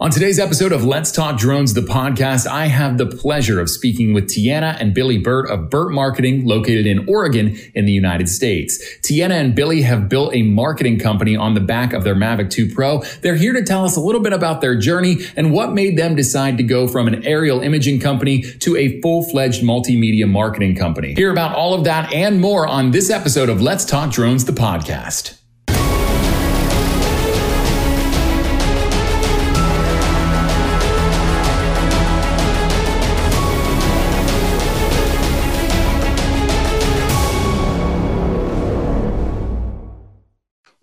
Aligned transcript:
On 0.00 0.10
today's 0.10 0.40
episode 0.40 0.72
of 0.72 0.84
Let's 0.84 1.12
Talk 1.12 1.38
Drones, 1.38 1.72
the 1.72 1.80
podcast, 1.80 2.48
I 2.48 2.66
have 2.66 2.98
the 2.98 3.06
pleasure 3.06 3.60
of 3.60 3.70
speaking 3.70 4.12
with 4.12 4.24
Tiana 4.24 4.76
and 4.80 4.92
Billy 4.92 5.18
Burt 5.18 5.48
of 5.48 5.70
Burt 5.70 5.92
Marketing, 5.92 6.44
located 6.44 6.84
in 6.84 7.08
Oregon 7.08 7.56
in 7.76 7.84
the 7.84 7.92
United 7.92 8.28
States. 8.28 8.82
Tiana 9.02 9.34
and 9.34 9.54
Billy 9.54 9.82
have 9.82 10.08
built 10.08 10.34
a 10.34 10.42
marketing 10.42 10.98
company 10.98 11.36
on 11.36 11.54
the 11.54 11.60
back 11.60 11.92
of 11.92 12.02
their 12.02 12.16
Mavic 12.16 12.50
2 12.50 12.74
Pro. 12.74 13.02
They're 13.22 13.36
here 13.36 13.52
to 13.52 13.62
tell 13.62 13.84
us 13.84 13.96
a 13.96 14.00
little 14.00 14.20
bit 14.20 14.32
about 14.32 14.60
their 14.60 14.76
journey 14.76 15.18
and 15.36 15.52
what 15.52 15.72
made 15.72 15.96
them 15.96 16.16
decide 16.16 16.56
to 16.56 16.64
go 16.64 16.88
from 16.88 17.06
an 17.06 17.24
aerial 17.24 17.60
imaging 17.60 18.00
company 18.00 18.42
to 18.42 18.76
a 18.76 19.00
full-fledged 19.00 19.62
multimedia 19.62 20.28
marketing 20.28 20.74
company. 20.74 21.14
Hear 21.14 21.30
about 21.30 21.54
all 21.54 21.72
of 21.72 21.84
that 21.84 22.12
and 22.12 22.40
more 22.40 22.66
on 22.66 22.90
this 22.90 23.10
episode 23.10 23.48
of 23.48 23.62
Let's 23.62 23.84
Talk 23.84 24.10
Drones, 24.10 24.44
the 24.44 24.52
podcast. 24.52 25.38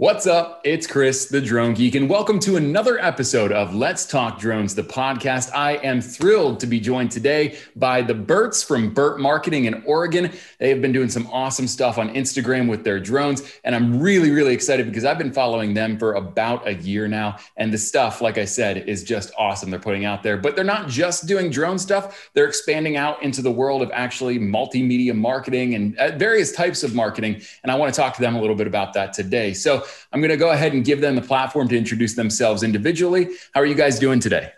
What's 0.01 0.25
up? 0.25 0.61
It's 0.63 0.87
Chris, 0.87 1.27
the 1.27 1.39
drone 1.39 1.75
geek, 1.75 1.93
and 1.93 2.09
welcome 2.09 2.39
to 2.39 2.55
another 2.55 2.97
episode 2.97 3.51
of 3.51 3.75
Let's 3.75 4.03
Talk 4.03 4.39
Drones, 4.39 4.73
the 4.73 4.81
podcast. 4.81 5.53
I 5.53 5.73
am 5.73 6.01
thrilled 6.01 6.59
to 6.61 6.65
be 6.65 6.79
joined 6.79 7.11
today 7.11 7.59
by 7.75 8.01
the 8.01 8.15
Burts 8.15 8.63
from 8.63 8.95
Burt 8.95 9.19
Marketing 9.19 9.65
in 9.65 9.83
Oregon. 9.85 10.31
They 10.57 10.69
have 10.69 10.81
been 10.81 10.91
doing 10.91 11.07
some 11.07 11.27
awesome 11.27 11.67
stuff 11.67 11.99
on 11.99 12.15
Instagram 12.15 12.67
with 12.67 12.83
their 12.83 12.99
drones, 12.99 13.43
and 13.63 13.75
I'm 13.75 13.99
really, 14.01 14.31
really 14.31 14.55
excited 14.55 14.87
because 14.87 15.05
I've 15.05 15.19
been 15.19 15.31
following 15.31 15.75
them 15.75 15.99
for 15.99 16.15
about 16.15 16.67
a 16.67 16.73
year 16.73 17.07
now. 17.07 17.37
And 17.57 17.71
the 17.71 17.77
stuff, 17.77 18.21
like 18.21 18.39
I 18.39 18.45
said, 18.45 18.89
is 18.89 19.03
just 19.03 19.31
awesome 19.37 19.69
they're 19.69 19.79
putting 19.79 20.05
out 20.05 20.23
there. 20.23 20.35
But 20.35 20.55
they're 20.55 20.65
not 20.65 20.87
just 20.87 21.27
doing 21.27 21.51
drone 21.51 21.77
stuff, 21.77 22.31
they're 22.33 22.47
expanding 22.47 22.97
out 22.97 23.21
into 23.21 23.43
the 23.43 23.51
world 23.51 23.83
of 23.83 23.91
actually 23.93 24.39
multimedia 24.39 25.13
marketing 25.13 25.75
and 25.75 25.95
uh, 25.99 26.17
various 26.17 26.51
types 26.53 26.81
of 26.81 26.95
marketing. 26.95 27.39
And 27.61 27.71
I 27.71 27.75
want 27.75 27.93
to 27.93 28.01
talk 28.01 28.15
to 28.15 28.21
them 28.21 28.33
a 28.33 28.41
little 28.41 28.55
bit 28.55 28.65
about 28.65 28.93
that 28.93 29.13
today. 29.13 29.53
So, 29.53 29.85
I'm 30.11 30.21
going 30.21 30.31
to 30.31 30.37
go 30.37 30.51
ahead 30.51 30.73
and 30.73 30.83
give 30.83 31.01
them 31.01 31.15
the 31.15 31.21
platform 31.21 31.67
to 31.69 31.77
introduce 31.77 32.15
themselves 32.15 32.63
individually. 32.63 33.29
How 33.53 33.61
are 33.61 33.65
you 33.65 33.75
guys 33.75 33.99
doing 33.99 34.19
today? 34.19 34.51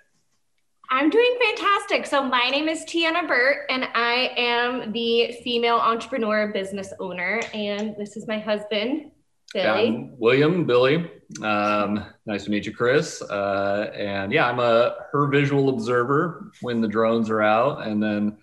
I'm 0.94 1.10
doing 1.10 1.38
fantastic. 1.42 2.06
So, 2.06 2.24
my 2.24 2.50
name 2.50 2.68
is 2.68 2.86
Tiana 2.86 3.28
Burt, 3.28 3.66
and 3.70 3.88
I 3.96 4.32
am 4.38 4.92
the 4.92 5.36
female 5.44 5.78
entrepreneur 5.78 6.52
business 6.54 6.94
owner. 7.00 7.42
And 7.52 7.96
this 7.98 8.16
is 8.16 8.28
my 8.28 8.38
husband, 8.38 9.10
Billy. 9.54 9.90
Yeah, 9.90 10.08
William, 10.20 10.66
Billy. 10.66 11.10
Um, 11.42 12.06
nice 12.28 12.44
to 12.44 12.52
meet 12.52 12.68
you, 12.68 12.74
Chris. 12.76 13.24
Uh, 13.24 13.92
and 13.96 14.32
yeah, 14.32 14.48
I'm 14.48 14.60
a 14.60 14.98
her 15.12 15.28
visual 15.30 15.70
observer 15.70 16.52
when 16.62 16.80
the 16.80 16.88
drones 16.88 17.30
are 17.32 17.42
out, 17.42 17.88
and 17.88 18.02
then 18.02 18.38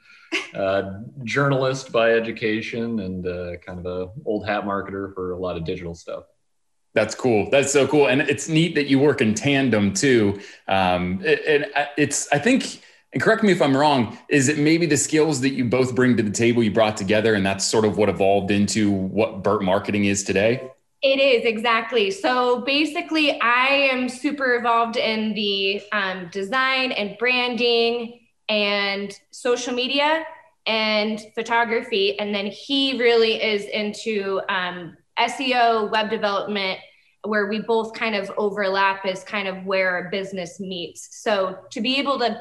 uh, 0.54 1.02
journalist 1.22 1.92
by 1.92 2.12
education, 2.14 2.98
and 2.98 3.26
uh, 3.28 3.58
kind 3.58 3.78
of 3.78 3.86
a 3.86 4.10
old 4.24 4.44
hat 4.46 4.64
marketer 4.64 5.14
for 5.14 5.32
a 5.32 5.38
lot 5.38 5.56
of 5.56 5.64
digital 5.64 5.94
stuff. 5.94 6.24
That's 6.92 7.14
cool. 7.14 7.48
That's 7.50 7.72
so 7.72 7.86
cool, 7.86 8.08
and 8.08 8.20
it's 8.22 8.48
neat 8.48 8.74
that 8.74 8.86
you 8.86 8.98
work 8.98 9.20
in 9.20 9.34
tandem 9.34 9.94
too. 9.94 10.40
Um, 10.66 11.22
and 11.24 11.66
it's, 11.96 12.26
I 12.32 12.38
think, 12.38 12.82
and 13.12 13.22
correct 13.22 13.44
me 13.44 13.52
if 13.52 13.62
I'm 13.62 13.76
wrong. 13.76 14.18
Is 14.28 14.48
it 14.48 14.58
maybe 14.58 14.86
the 14.86 14.96
skills 14.96 15.40
that 15.42 15.50
you 15.50 15.64
both 15.64 15.94
bring 15.94 16.16
to 16.16 16.22
the 16.22 16.32
table 16.32 16.64
you 16.64 16.72
brought 16.72 16.96
together, 16.96 17.34
and 17.34 17.46
that's 17.46 17.64
sort 17.64 17.84
of 17.84 17.96
what 17.96 18.08
evolved 18.08 18.50
into 18.50 18.90
what 18.90 19.44
Burt 19.44 19.62
Marketing 19.62 20.06
is 20.06 20.24
today? 20.24 20.68
It 21.02 21.18
is 21.20 21.44
exactly. 21.44 22.10
So 22.10 22.60
basically, 22.62 23.40
I 23.40 23.66
am 23.68 24.08
super 24.08 24.56
involved 24.56 24.96
in 24.96 25.32
the 25.34 25.80
um, 25.92 26.28
design 26.32 26.92
and 26.92 27.16
branding 27.18 28.20
and 28.48 29.16
social 29.30 29.72
media 29.72 30.24
and 30.66 31.24
photography, 31.34 32.18
and 32.18 32.34
then 32.34 32.46
he 32.46 32.98
really 32.98 33.42
is 33.42 33.64
into 33.64 34.40
um, 34.48 34.96
SEO, 35.20 35.90
web 35.90 36.10
development, 36.10 36.78
where 37.24 37.46
we 37.46 37.60
both 37.60 37.92
kind 37.92 38.14
of 38.14 38.30
overlap 38.36 39.04
is 39.04 39.22
kind 39.22 39.46
of 39.46 39.64
where 39.64 40.08
business 40.10 40.58
meets. 40.58 41.08
So 41.22 41.58
to 41.70 41.80
be 41.80 41.96
able 41.98 42.18
to 42.20 42.40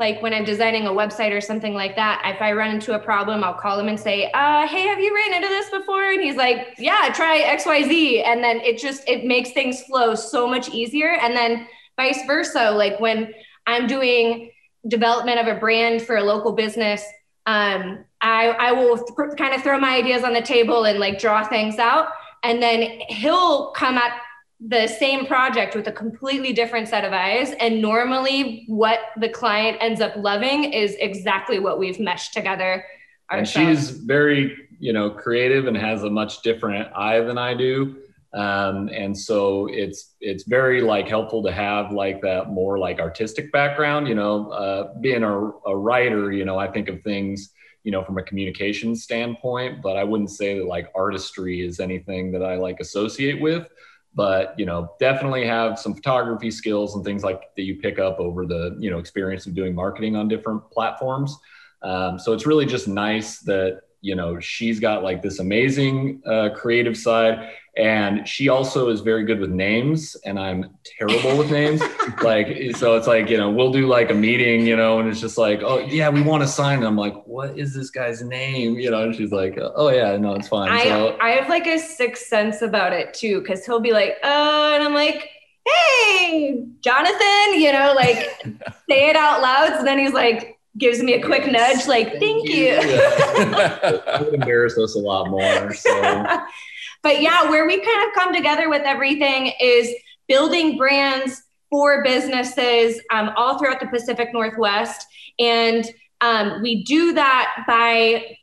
like 0.00 0.22
when 0.22 0.32
I'm 0.32 0.44
designing 0.44 0.86
a 0.86 0.90
website 0.90 1.30
or 1.30 1.42
something 1.42 1.74
like 1.74 1.94
that, 1.96 2.22
if 2.34 2.40
I 2.40 2.52
run 2.52 2.70
into 2.74 2.94
a 2.94 2.98
problem, 2.98 3.44
I'll 3.44 3.52
call 3.54 3.78
him 3.78 3.86
and 3.86 4.00
say, 4.00 4.30
uh, 4.32 4.66
hey, 4.66 4.86
have 4.86 4.98
you 4.98 5.14
ran 5.14 5.34
into 5.34 5.48
this 5.48 5.68
before? 5.68 6.12
And 6.12 6.22
he's 6.22 6.36
like, 6.36 6.74
yeah, 6.78 7.12
try 7.14 7.42
XYZ. 7.42 8.24
And 8.24 8.42
then 8.42 8.60
it 8.60 8.78
just, 8.78 9.06
it 9.06 9.26
makes 9.26 9.52
things 9.52 9.82
flow 9.82 10.14
so 10.14 10.48
much 10.48 10.70
easier. 10.70 11.18
And 11.20 11.36
then 11.36 11.66
vice 11.96 12.24
versa, 12.26 12.70
like 12.70 12.98
when 12.98 13.34
I'm 13.66 13.86
doing 13.86 14.50
development 14.88 15.38
of 15.38 15.54
a 15.54 15.60
brand 15.60 16.00
for 16.00 16.16
a 16.16 16.24
local 16.24 16.52
business, 16.52 17.04
um, 17.44 18.04
I, 18.22 18.48
I 18.48 18.72
will 18.72 18.96
th- 18.96 19.36
kind 19.36 19.54
of 19.54 19.62
throw 19.62 19.78
my 19.78 19.96
ideas 19.96 20.24
on 20.24 20.32
the 20.32 20.40
table 20.40 20.86
and 20.86 20.98
like 20.98 21.18
draw 21.18 21.46
things 21.46 21.78
out 21.78 22.08
and 22.42 22.62
then 22.62 23.00
he'll 23.08 23.70
come 23.72 23.96
at 23.96 24.12
the 24.60 24.86
same 24.86 25.26
project 25.26 25.74
with 25.74 25.86
a 25.86 25.92
completely 25.92 26.52
different 26.52 26.86
set 26.86 27.04
of 27.04 27.12
eyes 27.12 27.52
and 27.60 27.80
normally 27.80 28.64
what 28.68 28.98
the 29.18 29.28
client 29.28 29.78
ends 29.80 30.02
up 30.02 30.14
loving 30.16 30.64
is 30.72 30.94
exactly 31.00 31.58
what 31.58 31.78
we've 31.78 31.98
meshed 31.98 32.34
together 32.34 32.84
ourselves. 33.32 33.56
and 33.56 33.78
she's 33.78 33.90
very 33.90 34.54
you 34.78 34.92
know 34.92 35.08
creative 35.10 35.66
and 35.66 35.76
has 35.76 36.02
a 36.02 36.10
much 36.10 36.42
different 36.42 36.86
eye 36.94 37.20
than 37.20 37.38
i 37.38 37.54
do 37.54 37.96
um, 38.32 38.88
and 38.90 39.16
so 39.18 39.66
it's 39.72 40.14
it's 40.20 40.44
very 40.44 40.82
like 40.82 41.08
helpful 41.08 41.42
to 41.42 41.50
have 41.50 41.90
like 41.90 42.20
that 42.20 42.50
more 42.50 42.78
like 42.78 43.00
artistic 43.00 43.50
background 43.50 44.06
you 44.06 44.14
know 44.14 44.50
uh, 44.50 44.92
being 45.00 45.22
a, 45.22 45.50
a 45.66 45.76
writer 45.76 46.30
you 46.30 46.44
know 46.44 46.58
i 46.58 46.70
think 46.70 46.88
of 46.88 47.02
things 47.02 47.50
you 47.82 47.92
know, 47.92 48.04
from 48.04 48.18
a 48.18 48.22
communication 48.22 48.94
standpoint, 48.94 49.80
but 49.82 49.96
I 49.96 50.04
wouldn't 50.04 50.30
say 50.30 50.58
that 50.58 50.66
like 50.66 50.90
artistry 50.94 51.64
is 51.64 51.80
anything 51.80 52.30
that 52.32 52.42
I 52.42 52.56
like 52.56 52.80
associate 52.80 53.40
with. 53.40 53.68
But 54.14 54.58
you 54.58 54.66
know, 54.66 54.94
definitely 54.98 55.46
have 55.46 55.78
some 55.78 55.94
photography 55.94 56.50
skills 56.50 56.96
and 56.96 57.04
things 57.04 57.22
like 57.22 57.42
that 57.56 57.62
you 57.62 57.76
pick 57.76 57.98
up 57.98 58.18
over 58.18 58.44
the 58.44 58.76
you 58.78 58.90
know 58.90 58.98
experience 58.98 59.46
of 59.46 59.54
doing 59.54 59.74
marketing 59.74 60.16
on 60.16 60.28
different 60.28 60.68
platforms. 60.70 61.36
Um, 61.82 62.18
so 62.18 62.32
it's 62.32 62.46
really 62.46 62.66
just 62.66 62.88
nice 62.88 63.38
that 63.40 63.82
you 64.00 64.16
know 64.16 64.40
she's 64.40 64.80
got 64.80 65.02
like 65.02 65.22
this 65.22 65.38
amazing 65.38 66.22
uh, 66.26 66.50
creative 66.54 66.96
side 66.96 67.52
and 67.76 68.26
she 68.26 68.48
also 68.48 68.88
is 68.88 69.00
very 69.00 69.24
good 69.24 69.38
with 69.38 69.50
names 69.50 70.16
and 70.24 70.38
i'm 70.38 70.76
terrible 70.84 71.36
with 71.36 71.50
names. 71.50 71.80
Like 72.22 72.76
so 72.76 72.96
it's 72.96 73.06
like 73.06 73.30
you 73.30 73.38
know 73.38 73.50
we'll 73.50 73.72
do 73.72 73.86
like 73.86 74.10
a 74.10 74.14
meeting 74.14 74.66
you 74.66 74.76
know 74.76 74.98
and 74.98 75.08
it's 75.08 75.20
just 75.20 75.38
like 75.38 75.62
oh 75.62 75.78
yeah 75.78 76.08
we 76.08 76.20
want 76.20 76.42
to 76.42 76.48
sign. 76.48 76.78
And 76.78 76.86
i'm 76.86 76.96
like 76.96 77.14
what 77.26 77.58
is 77.58 77.74
this 77.74 77.88
guy's 77.88 78.20
name? 78.20 78.74
You 78.74 78.90
know 78.90 79.04
and 79.04 79.14
she's 79.14 79.32
like 79.32 79.58
oh 79.58 79.88
yeah 79.88 80.16
no 80.16 80.34
it's 80.34 80.48
fine. 80.48 80.70
I, 80.70 80.84
so, 80.84 81.16
I 81.20 81.30
have 81.30 81.48
like 81.48 81.66
a 81.66 81.78
sixth 81.78 82.26
sense 82.26 82.62
about 82.62 82.92
it 82.92 83.14
too 83.14 83.40
because 83.40 83.64
he'll 83.64 83.80
be 83.80 83.92
like 83.92 84.16
oh 84.22 84.74
and 84.74 84.82
i'm 84.82 84.92
like 84.92 85.30
hey 85.66 86.64
jonathan 86.80 87.54
you 87.54 87.72
know 87.72 87.92
like 87.94 88.18
say 88.90 89.08
it 89.08 89.16
out 89.16 89.40
loud. 89.40 89.78
So 89.78 89.84
then 89.84 89.98
he's 89.98 90.12
like 90.12 90.58
gives 90.76 91.02
me 91.02 91.14
a 91.14 91.22
quick 91.22 91.50
nudge 91.50 91.86
like 91.86 92.08
thank, 92.08 92.20
thank 92.20 92.48
you, 92.48 92.54
you. 92.56 92.64
Yeah. 92.64 93.78
it 93.92 94.24
would 94.24 94.34
embarrass 94.34 94.76
us 94.76 94.94
a 94.94 94.98
lot 94.98 95.30
more 95.30 95.72
so 95.72 95.90
but 97.02 97.22
yeah, 97.22 97.48
where 97.50 97.66
we 97.66 97.80
kind 97.80 98.08
of 98.08 98.14
come 98.14 98.34
together 98.34 98.68
with 98.68 98.82
everything 98.82 99.52
is 99.60 99.94
building 100.28 100.76
brands 100.76 101.42
for 101.70 102.02
businesses 102.02 103.00
um, 103.12 103.30
all 103.36 103.58
throughout 103.58 103.80
the 103.80 103.86
Pacific 103.86 104.30
Northwest. 104.32 105.06
And 105.38 105.88
um, 106.20 106.60
we 106.60 106.82
do 106.84 107.12
that 107.14 107.64
by 107.66 108.36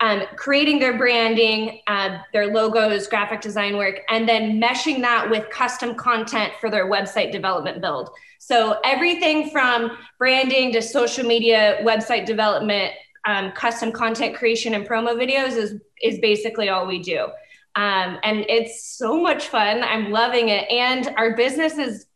um, 0.00 0.22
creating 0.36 0.80
their 0.80 0.98
branding, 0.98 1.80
uh, 1.86 2.18
their 2.32 2.52
logos, 2.52 3.06
graphic 3.06 3.40
design 3.40 3.76
work, 3.76 4.00
and 4.08 4.28
then 4.28 4.60
meshing 4.60 5.00
that 5.00 5.28
with 5.30 5.48
custom 5.50 5.94
content 5.94 6.52
for 6.60 6.70
their 6.70 6.90
website 6.90 7.32
development 7.32 7.80
build. 7.80 8.10
So 8.38 8.78
everything 8.84 9.50
from 9.50 9.96
branding 10.18 10.72
to 10.72 10.82
social 10.82 11.24
media, 11.24 11.78
website 11.82 12.26
development, 12.26 12.92
um, 13.26 13.52
custom 13.52 13.90
content 13.90 14.36
creation, 14.36 14.74
and 14.74 14.86
promo 14.86 15.14
videos 15.14 15.56
is 15.56 15.80
is 16.02 16.18
basically 16.18 16.68
all 16.68 16.86
we 16.86 16.98
do. 16.98 17.28
Um, 17.76 18.18
and 18.22 18.44
it's 18.48 18.84
so 18.96 19.20
much 19.20 19.48
fun. 19.48 19.82
I'm 19.82 20.10
loving 20.10 20.48
it. 20.48 20.70
And 20.70 21.08
our 21.16 21.34
business 21.34 21.76
is 21.76 22.06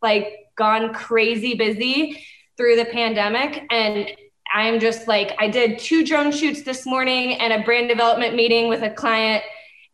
like 0.00 0.46
gone 0.56 0.94
crazy 0.94 1.54
busy 1.54 2.24
through 2.56 2.76
the 2.76 2.84
pandemic. 2.84 3.64
And 3.70 4.10
I'm 4.52 4.80
just 4.80 5.08
like, 5.08 5.34
I 5.38 5.48
did 5.48 5.78
two 5.78 6.04
drone 6.04 6.32
shoots 6.32 6.62
this 6.62 6.86
morning 6.86 7.34
and 7.34 7.52
a 7.52 7.64
brand 7.64 7.88
development 7.88 8.34
meeting 8.34 8.68
with 8.68 8.82
a 8.82 8.90
client 8.90 9.42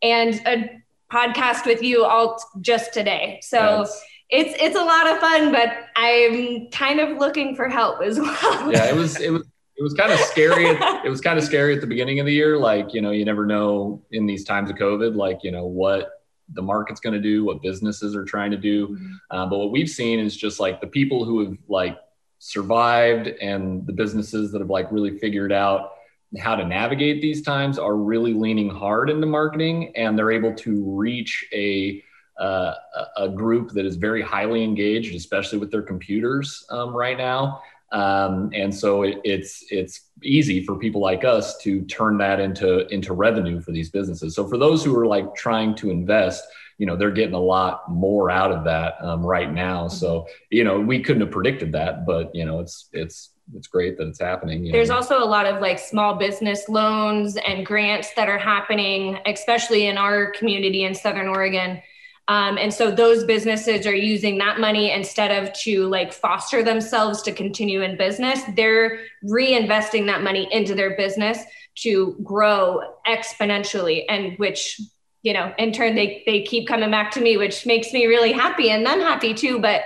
and 0.03 0.35
a 0.47 0.83
podcast 1.13 1.67
with 1.67 1.83
you 1.83 2.05
all 2.05 2.43
just 2.61 2.93
today. 2.93 3.41
So 3.43 3.81
yes. 3.81 4.03
it's 4.31 4.63
it's 4.63 4.77
a 4.77 4.85
lot 4.85 5.11
of 5.11 5.19
fun, 5.19 5.53
but 5.53 5.71
I'm 5.97 6.69
kind 6.71 7.01
of 7.01 7.19
looking 7.19 7.57
for 7.57 7.69
help 7.69 8.03
as 8.03 8.19
well. 8.19 8.73
Yeah, 8.73 8.87
it 8.87 8.95
was 8.95 9.21
it 9.21 9.31
was 9.31 9.45
it 9.77 9.83
was 9.83 9.95
kind 9.95 10.13
of 10.13 10.19
scary. 10.21 10.67
it 11.05 11.09
was 11.09 11.21
kind 11.21 11.39
of 11.39 11.45
scary 11.45 11.75
at 11.75 11.81
the 11.81 11.87
beginning 11.87 12.21
of 12.21 12.27
the 12.27 12.33
year. 12.33 12.59
Like, 12.59 12.95
you 12.95 13.01
know, 13.01 13.11
you 13.11 13.25
never 13.25 13.47
know 13.47 14.03
in 14.13 14.27
these 14.27 14.45
times 14.45 14.71
of 14.71 14.77
COVID, 14.77 15.17
like, 15.17 15.41
you 15.43 15.51
know, 15.51 15.67
what, 15.67 16.11
the 16.53 16.63
market's 16.63 17.01
going 17.01 17.15
to 17.15 17.21
do, 17.21 17.45
what 17.45 17.63
businesses 17.63 18.15
are 18.15 18.25
trying 18.25 18.51
to 18.51 18.57
do. 18.57 18.89
Mm-hmm. 18.89 19.15
Uh, 19.31 19.47
but 19.47 19.59
what 19.59 19.71
we've 19.71 19.89
seen 19.89 20.21
is 20.21 20.37
just 20.37 20.61
like 20.61 20.81
the 20.81 20.87
people 20.87 21.25
who 21.25 21.45
have 21.45 21.59
like 21.69 21.97
survived 22.39 23.29
and 23.29 23.87
the 23.87 23.93
businesses 23.93 24.53
that 24.53 24.61
have 24.61 24.69
like 24.69 24.93
really 24.93 25.19
figured 25.19 25.53
out 25.53 25.93
how 26.39 26.55
to 26.55 26.65
navigate 26.65 27.23
these 27.23 27.43
times 27.43 27.79
are 27.79 27.97
really 27.97 28.35
leaning 28.35 28.69
hard 28.69 29.09
into 29.09 29.27
marketing 29.27 29.93
and 29.97 30.19
they're 30.19 30.33
able 30.33 30.55
to 30.55 30.83
reach 30.85 31.47
a 31.53 32.03
uh, 32.39 32.75
a 33.17 33.29
group 33.29 33.71
that 33.71 33.87
is 33.87 33.95
very 33.95 34.21
highly 34.21 34.65
engaged, 34.65 35.15
especially 35.15 35.57
with 35.57 35.71
their 35.71 35.83
computers 35.83 36.67
um, 36.69 36.93
right 36.93 37.17
now. 37.17 37.63
Um, 37.95 38.51
and 38.53 38.75
so 38.75 39.05
it, 39.05 39.21
it's 39.23 39.65
it's 39.71 40.11
easy 40.25 40.65
for 40.65 40.77
people 40.77 41.01
like 41.01 41.25
us 41.25 41.57
to 41.59 41.83
turn 41.83 42.19
that 42.19 42.41
into 42.41 42.89
into 42.93 43.15
revenue 43.15 43.61
for 43.61 43.71
these 43.71 43.89
businesses. 43.89 44.35
So 44.35 44.49
for 44.49 44.59
those 44.59 44.85
who 44.85 44.99
are 44.99 45.07
like 45.07 45.33
trying 45.37 45.77
to 45.77 45.91
invest, 45.91 46.45
you 46.77 46.87
know, 46.87 46.97
they're 46.97 47.13
getting 47.13 47.37
a 47.37 47.41
lot 47.41 47.89
more 47.89 48.33
out 48.33 48.51
of 48.51 48.65
that 48.65 48.97
um, 49.01 49.25
right 49.25 49.53
now. 49.53 49.87
So 49.87 50.27
you 50.51 50.65
know, 50.65 50.81
we 50.81 51.01
couldn't 51.05 51.23
have 51.23 51.31
predicted 51.31 51.71
that, 51.73 52.05
but 52.05 52.35
you 52.35 52.45
know, 52.45 52.59
it's 52.59 52.89
it's 52.93 53.31
it's 53.55 53.69
great 53.69 53.97
that 53.99 54.09
it's 54.09 54.21
happening. 54.21 54.73
There's 54.73 54.89
know. 54.89 54.97
also 54.97 55.23
a 55.23 55.25
lot 55.25 55.47
of 55.47 55.61
like 55.61 55.79
small 55.79 56.17
business 56.17 56.69
loans 56.69 57.37
and 57.47 57.65
grants 57.65 58.13
that 58.15 58.29
are 58.29 58.39
happening, 58.39 59.19
especially 59.25 59.87
in 59.87 59.99
our 59.99 60.33
community 60.33 60.83
in 60.83 60.97
Southern 60.97 61.29
Oregon 61.29 61.81
um, 62.29 62.57
and 62.57 62.73
so 62.73 62.91
those 62.91 63.25
businesses 63.25 63.87
are 63.87 63.95
using 63.95 64.39
that 64.39 64.59
money 64.59 64.91
instead 64.91 65.31
of 65.31 65.53
to 65.61 65.87
like 65.89 66.13
foster 66.13 66.63
themselves 66.63 67.21
to 67.23 67.33
continue 67.33 67.83
in 67.83 67.99
business, 67.99 68.41
they're 68.57 69.01
reinvesting 69.25 70.07
that 70.07 70.23
money 70.23 70.49
into 70.51 70.75
their 70.75 70.97
business 70.97 71.39
to 71.77 72.17
grow 72.23 72.81
exponentially. 73.07 74.05
And 74.09 74.39
which, 74.39 74.81
you 75.23 75.35
know, 75.35 75.53
in 75.59 75.73
turn, 75.73 75.95
they, 75.97 76.23
they 76.25 76.43
keep 76.43 76.67
coming 76.67 76.91
back 76.91 77.11
to 77.13 77.21
me, 77.21 77.37
which 77.37 77.67
makes 77.67 77.93
me 77.93 78.07
really 78.07 78.33
happy 78.33 78.71
and 78.71 78.87
them 78.87 79.01
happy 79.01 79.35
too. 79.35 79.59
But 79.59 79.83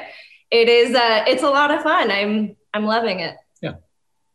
it 0.53 0.69
is, 0.69 0.95
uh, 0.95 1.25
it's 1.27 1.43
a 1.43 1.51
lot 1.51 1.73
of 1.73 1.83
fun. 1.83 2.11
I'm, 2.11 2.57
I'm 2.73 2.85
loving 2.85 3.19
it. 3.19 3.35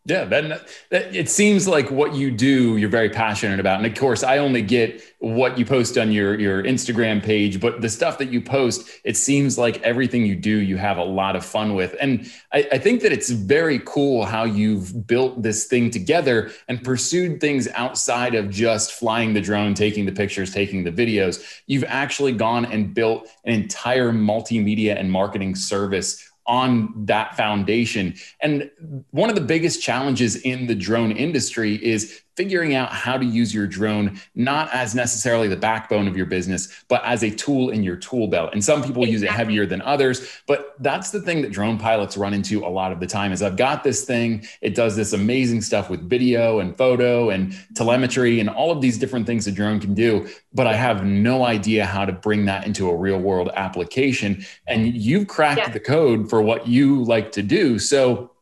Yeah, 0.06 0.26
that, 0.26 0.68
it 0.92 1.30
seems 1.30 1.66
like 1.66 1.90
what 1.90 2.14
you 2.14 2.30
do, 2.30 2.76
you're 2.76 2.90
very 2.90 3.10
passionate 3.10 3.62
about. 3.62 3.78
And 3.78 3.86
of 3.86 3.98
course, 3.98 4.22
I 4.22 4.40
only 4.40 4.62
get 4.62 5.02
what 5.20 5.58
you 5.58 5.66
post 5.66 5.98
on 5.98 6.12
your 6.12 6.38
your 6.38 6.62
Instagram 6.62 7.24
page, 7.24 7.62
but 7.62 7.80
the 7.80 7.88
stuff 7.88 8.18
that 8.18 8.30
you 8.30 8.42
post, 8.42 8.90
it 9.06 9.16
seems 9.16 9.58
like 9.58 9.82
everything 9.82 10.26
you 10.26 10.36
do, 10.36 10.58
you 10.58 10.76
have 10.76 10.98
a 10.98 11.04
lot 11.04 11.38
of 11.38 11.46
fun 11.46 11.74
with. 11.74 11.96
And 12.02 12.30
I, 12.52 12.68
I 12.74 12.78
think 12.80 13.02
that 13.04 13.14
it's 13.14 13.30
very 13.30 13.80
cool 13.86 14.26
how 14.26 14.44
you've 14.44 15.08
built 15.08 15.42
this 15.42 15.68
thing 15.68 15.90
together 15.90 16.52
and 16.68 16.84
pursued 16.84 17.40
things 17.40 17.70
outside 17.70 18.36
of 18.36 18.50
just 18.50 18.92
flying 18.92 19.34
the 19.34 19.40
drone, 19.40 19.74
taking 19.74 20.06
the 20.06 20.12
pictures, 20.12 20.54
taking 20.54 20.84
the 20.84 20.92
videos. 20.92 21.62
You've 21.66 21.86
actually 21.88 22.34
gone 22.34 22.66
and 22.66 22.94
built 22.94 23.30
an 23.46 23.54
entire 23.54 24.12
multimedia 24.12 25.00
and 25.00 25.10
marketing 25.10 25.56
service 25.56 26.30
on 26.46 27.06
that 27.06 27.38
foundation. 27.38 28.16
And 28.42 28.70
one 29.12 29.30
of 29.30 29.36
the 29.36 29.42
biggest 29.42 29.82
challenges 29.82 30.36
in 30.36 30.68
the 30.68 30.76
drone 30.76 31.12
industry 31.12 31.84
is 31.84 32.23
figuring 32.36 32.74
out 32.74 32.92
how 32.92 33.18
to 33.18 33.26
use 33.26 33.54
your 33.54 33.68
drone 33.68 34.20
not 34.36 34.70
as 34.74 34.96
necessarily 34.96 35.48
the 35.48 35.56
backbone 35.56 36.08
of 36.08 36.18
your 36.18 36.26
business, 36.26 36.84
but 36.88 37.04
as 37.06 37.24
a 37.24 37.30
tool 37.30 37.70
in 37.70 37.84
your 37.84 37.96
tool 37.96 38.28
belt. 38.28 38.52
And 38.54 38.64
some 38.64 38.82
people 38.82 39.04
exactly. 39.04 39.12
use 39.12 39.22
it 39.24 39.30
heavier 39.30 39.66
than 39.66 39.82
others, 39.82 40.42
but 40.48 40.76
that's 40.80 41.12
the 41.12 41.22
thing 41.22 41.42
that 41.42 41.52
drone 41.52 41.78
pilots 41.78 42.18
run 42.18 42.34
into 42.34 42.66
a 42.66 42.68
lot 42.70 42.92
of 42.92 43.00
the 43.00 43.08
time 43.08 43.32
is 43.32 43.42
I've 43.42 43.58
got 43.58 43.84
this 43.84 44.06
thing, 44.06 44.46
it 44.62 44.76
does 44.76 44.96
this 44.96 45.14
amazing 45.14 45.62
stuff 45.62 45.90
with 45.90 46.10
video 46.10 46.60
and 46.60 46.76
photo 46.78 47.30
and 47.30 47.56
telemetry 47.76 48.40
and 48.40 48.50
all 48.50 48.72
of 48.72 48.82
these 48.82 48.98
different 48.98 49.26
things 49.26 49.48
a 49.48 49.52
drone 49.52 49.80
can 49.80 49.94
do, 49.94 50.28
but 50.54 50.68
I 50.68 50.74
have 50.74 51.06
no 51.06 51.46
idea 51.46 51.86
how 51.86 52.06
to 52.06 52.12
bring 52.12 52.46
that 52.46 52.66
into 52.66 52.90
a 52.90 52.96
real 52.96 53.20
world 53.20 53.50
application. 53.56 54.46
And 54.68 54.96
you've 54.96 55.28
cracked 55.28 55.60
yeah. 55.60 55.70
the 55.70 55.80
code 55.80 56.30
for 56.30 56.42
what 56.42 56.68
you 56.68 57.04
like 57.04 57.32
to 57.34 57.44
do. 57.44 57.80
So 57.80 58.33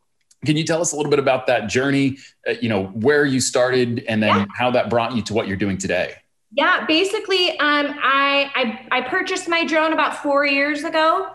can 0.46 0.58
you 0.58 0.64
tell 0.64 0.82
us 0.82 0.92
a 0.92 0.96
little 0.96 1.10
bit 1.10 1.20
about 1.20 1.48
that 1.48 1.70
journey? 1.70 2.18
Uh, 2.48 2.54
you 2.62 2.70
know, 2.70 2.86
where 2.86 3.26
you 3.26 3.40
started, 3.40 4.04
and 4.08 4.22
then 4.22 4.36
yeah. 4.36 4.46
how 4.56 4.72
that 4.72 4.90
brought 4.90 5.16
you 5.16 5.22
to 5.24 5.34
what 5.34 5.48
you're 5.48 5.58
doing 5.58 5.78
today? 5.78 6.16
Yeah, 6.52 6.86
basically, 6.86 7.52
um, 7.60 7.96
I, 8.04 8.52
I 8.56 9.00
I 9.00 9.02
purchased 9.02 9.48
my 9.48 9.66
drone 9.66 9.94
about 9.94 10.22
four 10.22 10.46
years 10.46 10.84
ago, 10.84 11.28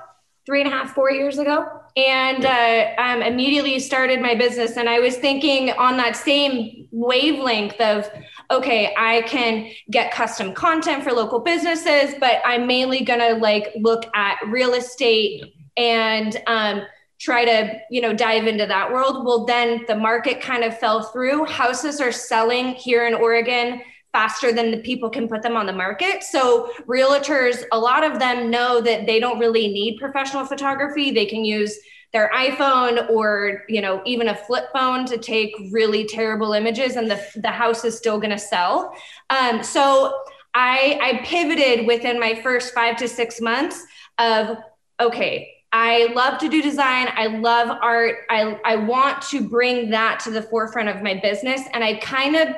three 0.44 0.60
and 0.60 0.72
a 0.72 0.74
half, 0.74 0.92
four 0.92 1.10
years 1.10 1.38
ago, 1.38 1.66
and 1.96 2.44
uh, 2.44 2.92
um, 2.98 3.22
immediately 3.22 3.78
started 3.78 4.20
my 4.20 4.34
business. 4.34 4.76
And 4.76 4.88
I 4.88 4.98
was 4.98 5.16
thinking 5.16 5.70
on 5.70 5.96
that 5.96 6.16
same 6.16 6.88
wavelength 6.90 7.80
of, 7.80 8.10
okay, 8.50 8.94
I 8.98 9.22
can 9.22 9.70
get 9.90 10.12
custom 10.12 10.52
content 10.52 11.02
for 11.02 11.12
local 11.12 11.40
businesses, 11.40 12.14
but 12.20 12.42
I'm 12.44 12.66
mainly 12.66 13.02
gonna 13.02 13.34
like 13.34 13.72
look 13.76 14.04
at 14.14 14.36
real 14.48 14.74
estate 14.74 15.54
and 15.76 16.36
um, 16.46 16.82
try 17.18 17.44
to 17.44 17.78
you 17.90 18.00
know 18.00 18.14
dive 18.14 18.46
into 18.46 18.66
that 18.66 18.92
world. 18.92 19.24
Well 19.24 19.44
then 19.44 19.84
the 19.86 19.96
market 19.96 20.40
kind 20.40 20.64
of 20.64 20.78
fell 20.78 21.02
through. 21.02 21.44
Houses 21.46 22.00
are 22.00 22.12
selling 22.12 22.74
here 22.74 23.06
in 23.06 23.14
oregon 23.14 23.82
faster 24.12 24.52
than 24.52 24.70
the 24.70 24.78
people 24.78 25.10
can 25.10 25.28
put 25.28 25.42
them 25.42 25.56
on 25.56 25.66
the 25.66 25.72
market. 25.72 26.22
So 26.22 26.72
realtors 26.86 27.64
a 27.72 27.78
lot 27.78 28.02
of 28.02 28.18
them 28.18 28.50
know 28.50 28.80
that 28.80 29.06
they 29.06 29.20
don't 29.20 29.38
really 29.38 29.68
need 29.68 29.98
professional 29.98 30.46
photography. 30.46 31.10
They 31.10 31.26
can 31.26 31.44
use 31.44 31.78
their 32.12 32.30
iphone 32.34 33.10
or 33.10 33.64
you 33.68 33.80
know 33.82 34.00
even 34.06 34.28
a 34.28 34.34
flip 34.34 34.66
phone 34.72 35.04
to 35.06 35.18
take 35.18 35.52
really 35.70 36.06
terrible 36.06 36.52
images 36.52 36.96
and 36.96 37.10
the, 37.10 37.22
the 37.36 37.50
house 37.50 37.84
is 37.84 37.96
still 37.96 38.18
going 38.18 38.30
to 38.30 38.38
sell. 38.38 38.94
Um, 39.28 39.62
so 39.62 40.14
I, 40.54 40.98
I 41.02 41.20
pivoted 41.26 41.86
within 41.86 42.18
my 42.18 42.34
first 42.42 42.72
five 42.72 42.96
to 42.98 43.08
six 43.08 43.40
months 43.40 43.84
of 44.18 44.56
okay 44.98 45.55
I 45.72 46.12
love 46.14 46.38
to 46.38 46.48
do 46.48 46.62
design. 46.62 47.08
I 47.14 47.26
love 47.26 47.76
art. 47.82 48.18
I, 48.30 48.58
I 48.64 48.76
want 48.76 49.22
to 49.22 49.46
bring 49.46 49.90
that 49.90 50.20
to 50.20 50.30
the 50.30 50.42
forefront 50.42 50.88
of 50.88 51.02
my 51.02 51.20
business. 51.22 51.62
And 51.72 51.84
I 51.84 51.94
kind 51.94 52.36
of 52.36 52.48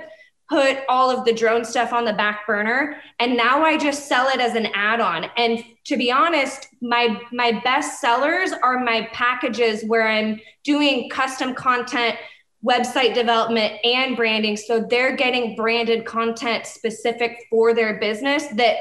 put 0.49 0.79
all 0.89 1.11
of 1.11 1.25
the 1.25 1.33
drone 1.33 1.65
stuff 1.65 1.93
on 1.93 2.05
the 2.05 2.13
back 2.13 2.47
burner 2.47 2.97
and 3.21 3.37
now 3.37 3.63
I 3.63 3.77
just 3.77 4.09
sell 4.09 4.29
it 4.29 4.41
as 4.41 4.55
an 4.55 4.67
add-on. 4.75 5.27
And 5.37 5.63
to 5.85 5.97
be 5.97 6.11
honest, 6.11 6.69
my 6.81 7.21
my 7.33 7.61
best 7.63 8.01
sellers 8.01 8.53
are 8.53 8.81
my 8.81 9.09
packages 9.13 9.85
where 9.85 10.09
I'm 10.09 10.41
doing 10.65 11.11
custom 11.11 11.55
content, 11.55 12.17
website 12.65 13.15
development 13.15 13.75
and 13.85 14.17
branding 14.17 14.57
so 14.57 14.81
they're 14.81 15.15
getting 15.15 15.55
branded 15.55 16.05
content 16.05 16.67
specific 16.67 17.45
for 17.49 17.73
their 17.73 18.01
business 18.01 18.49
that 18.49 18.77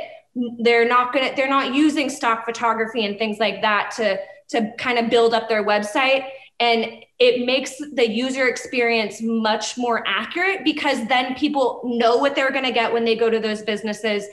they're 0.60 0.88
not 0.88 1.14
going 1.14 1.30
to 1.30 1.36
they're 1.36 1.50
not 1.50 1.74
using 1.74 2.10
stock 2.10 2.46
photography 2.46 3.06
and 3.06 3.18
things 3.18 3.40
like 3.40 3.62
that 3.62 3.92
to 3.98 4.18
to 4.50 4.72
kind 4.78 4.98
of 4.98 5.10
build 5.10 5.34
up 5.34 5.50
their 5.50 5.64
website. 5.64 6.28
And 6.60 7.04
it 7.20 7.46
makes 7.46 7.78
the 7.94 8.10
user 8.10 8.48
experience 8.48 9.22
much 9.22 9.78
more 9.78 10.04
accurate 10.08 10.64
because 10.64 11.06
then 11.08 11.36
people 11.36 11.82
know 11.84 12.18
what 12.18 12.36
they're 12.36 12.52
going 12.52 12.66
to 12.66 12.72
get 12.72 12.92
when 12.92 13.06
they 13.06 13.16
go 13.16 13.30
to 13.30 13.40
those 13.40 13.62
businesses. 13.62 14.26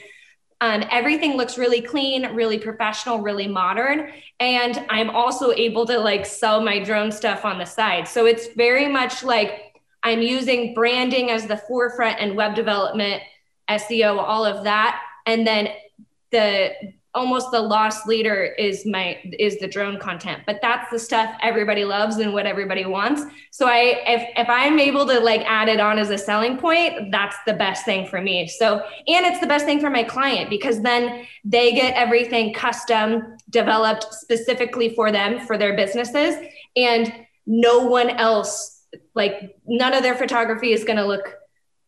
Um, 0.61 0.85
everything 0.91 1.37
looks 1.37 1.59
really 1.59 1.83
clean 1.83 2.27
really 2.35 2.59
professional 2.59 3.21
really 3.21 3.49
modern. 3.49 4.13
And 4.41 4.87
i'm 4.89 5.11
also 5.11 5.53
able 5.53 5.85
to 5.87 5.99
like 5.99 6.25
sell 6.25 6.63
my 6.63 6.79
drone 6.79 7.13
stuff 7.13 7.45
on 7.45 7.59
the 7.59 7.65
side. 7.65 8.09
So 8.09 8.25
it's 8.25 8.47
very 8.55 8.89
much 8.89 9.23
like 9.25 9.75
i'm 10.03 10.23
using 10.23 10.73
branding 10.73 11.31
as 11.31 11.47
the 11.47 11.57
forefront 11.57 12.21
and 12.21 12.37
web 12.37 12.55
development 12.55 13.23
seo 13.69 14.17
all 14.19 14.47
of 14.47 14.65
that. 14.65 15.03
And 15.27 15.47
then 15.47 15.69
the 16.35 16.73
almost 17.15 17.53
the 17.53 17.61
loss 17.61 18.07
leader 18.07 18.43
is 18.59 18.85
my 18.85 19.17
is 19.39 19.57
the 19.61 19.69
drone 19.69 20.01
content 20.01 20.43
but 20.47 20.59
that's 20.61 20.91
the 20.91 20.99
stuff 20.99 21.33
everybody 21.43 21.85
loves 21.85 22.17
and 22.17 22.33
what 22.33 22.45
everybody 22.45 22.85
wants. 22.85 23.23
So 23.53 23.69
i 23.69 24.03
if, 24.07 24.29
if 24.37 24.49
i'm 24.49 24.81
able 24.81 25.07
to 25.07 25.21
like 25.21 25.43
add 25.43 25.69
it 25.69 25.79
on 25.79 25.99
as 25.99 26.11
a 26.11 26.19
selling 26.19 26.59
point 26.59 27.13
that's 27.13 27.37
the 27.47 27.53
best 27.53 27.85
thing 27.85 28.09
for 28.09 28.21
me. 28.21 28.49
So 28.49 28.79
and 29.07 29.25
it's 29.27 29.39
the 29.39 29.47
best 29.47 29.65
thing 29.65 29.79
for 29.79 29.91
my 29.91 30.03
client 30.03 30.51
because 30.51 30.83
then 30.83 31.25
they 31.45 31.73
get 31.73 31.95
everything 31.95 32.53
custom 32.53 33.37
developed 33.49 34.13
specifically 34.13 34.93
for 34.95 35.13
them 35.13 35.47
for 35.47 35.57
their 35.57 35.77
businesses 35.77 36.35
and 36.77 37.13
no 37.47 37.87
one 37.87 38.11
else 38.11 38.87
like 39.15 39.57
none 39.67 39.95
of 39.95 40.03
their 40.03 40.17
photography 40.17 40.73
is 40.73 40.83
going 40.83 40.97
to 40.97 41.07
look 41.07 41.37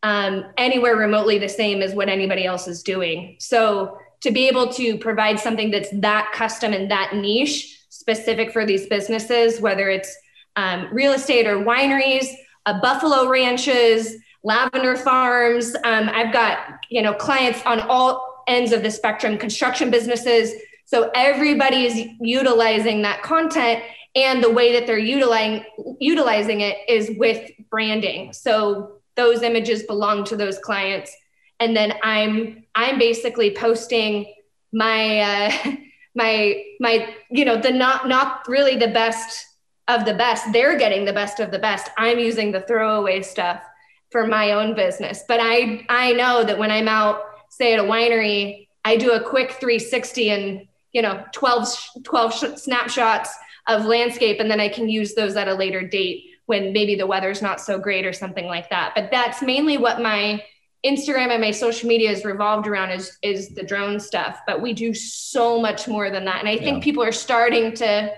um, 0.03 0.45
anywhere 0.57 0.95
remotely 0.95 1.38
the 1.38 1.49
same 1.49 1.83
as 1.83 1.95
what 1.95 2.09
anybody 2.09 2.45
else 2.45 2.69
is 2.69 2.83
doing. 2.85 3.37
So 3.41 3.99
to 4.26 4.33
be 4.33 4.49
able 4.49 4.73
to 4.73 4.99
provide 4.99 5.38
something 5.38 5.71
that's 5.71 5.88
that 6.00 6.33
custom 6.35 6.73
and 6.73 6.90
that 6.90 7.14
niche 7.14 7.87
specific 7.90 8.52
for 8.52 8.66
these 8.66 8.88
businesses, 8.88 9.61
whether 9.61 9.88
it's 9.88 10.12
um, 10.56 10.88
real 10.90 11.12
estate 11.12 11.47
or 11.47 11.59
wineries, 11.59 12.26
uh, 12.66 12.80
buffalo 12.80 13.28
ranches, 13.28 14.16
lavender 14.42 14.97
farms. 14.97 15.76
Um, 15.85 16.11
I've 16.12 16.33
got 16.33 16.59
you 16.90 17.02
know 17.02 17.14
clients 17.14 17.62
on 17.64 17.78
all 17.83 18.42
ends 18.49 18.73
of 18.73 18.83
the 18.83 18.90
spectrum, 18.90 19.38
construction 19.38 19.92
businesses. 19.92 20.52
So 20.87 21.09
everybody 21.14 21.87
is 21.87 22.09
utilizing 22.21 23.02
that 23.02 23.23
content, 23.23 23.85
and 24.16 24.42
the 24.42 24.50
way 24.50 24.73
that 24.73 24.88
they're 24.88 24.99
utilizing 24.99 25.64
utilizing 26.00 26.62
it 26.62 26.78
is 26.88 27.12
with 27.16 27.49
branding. 27.71 28.33
So 28.33 28.99
those 29.14 29.42
images 29.42 29.85
belong 29.85 30.25
to 30.25 30.37
those 30.37 30.59
clients 30.59 31.16
and 31.61 31.77
then 31.77 31.93
i'm 32.03 32.65
i'm 32.75 32.99
basically 32.99 33.55
posting 33.55 34.33
my 34.73 35.21
uh, 35.21 35.53
my 36.15 36.63
my 36.81 37.15
you 37.31 37.45
know 37.45 37.57
the 37.57 37.71
not 37.71 38.09
not 38.09 38.47
really 38.49 38.77
the 38.77 38.89
best 38.89 39.47
of 39.89 40.05
the 40.05 40.15
best. 40.15 40.53
They're 40.53 40.79
getting 40.79 41.05
the 41.05 41.13
best 41.13 41.41
of 41.41 41.51
the 41.51 41.59
best. 41.59 41.91
I'm 41.97 42.19
using 42.19 42.53
the 42.53 42.63
throwaway 42.63 43.23
stuff 43.23 43.63
for 44.11 44.27
my 44.27 44.53
own 44.53 44.75
business. 44.75 45.25
But 45.27 45.41
I 45.43 45.85
I 45.89 46.13
know 46.13 46.45
that 46.45 46.59
when 46.59 46.71
I'm 46.71 46.89
out, 46.89 47.21
say 47.51 47.73
at 47.73 47.81
a 47.81 47.85
winery, 47.85 48.69
I 48.85 48.97
do 48.97 49.13
a 49.13 49.23
quick 49.23 49.53
360 49.53 50.31
and 50.31 50.69
you 50.93 51.03
know 51.03 51.25
12 51.33 51.69
12 52.05 52.59
snapshots 52.59 53.35
of 53.69 53.85
landscape 53.85 54.39
and 54.39 54.51
then 54.51 54.61
I 54.61 54.69
can 54.69 54.89
use 54.89 55.15
those 55.15 55.35
at 55.37 55.49
a 55.49 55.55
later 55.55 55.87
date 55.87 56.25
when 56.47 56.73
maybe 56.73 56.95
the 56.95 57.07
weather's 57.07 57.43
not 57.43 57.61
so 57.61 57.79
great 57.79 58.07
or 58.07 58.13
something 58.13 58.47
like 58.47 58.71
that. 58.71 58.93
But 58.95 59.11
that's 59.11 59.43
mainly 59.43 59.79
what 59.79 60.01
my 60.01 60.43
Instagram 60.87 61.31
and 61.31 61.40
my 61.40 61.50
social 61.50 61.88
media 61.88 62.11
is 62.11 62.25
revolved 62.25 62.66
around 62.66 62.90
is 62.90 63.19
is 63.23 63.50
the 63.50 63.62
drone 63.62 63.99
stuff. 63.99 64.40
But 64.47 64.62
we 64.62 64.73
do 64.73 64.95
so 64.95 65.61
much 65.61 65.88
more 65.88 66.11
than 66.11 66.25
that. 66.26 66.40
And 66.40 66.49
I 66.49 66.57
think 66.57 66.78
yeah. 66.78 66.85
people 66.85 67.02
are 67.02 67.12
starting 67.12 67.75
to 67.75 68.14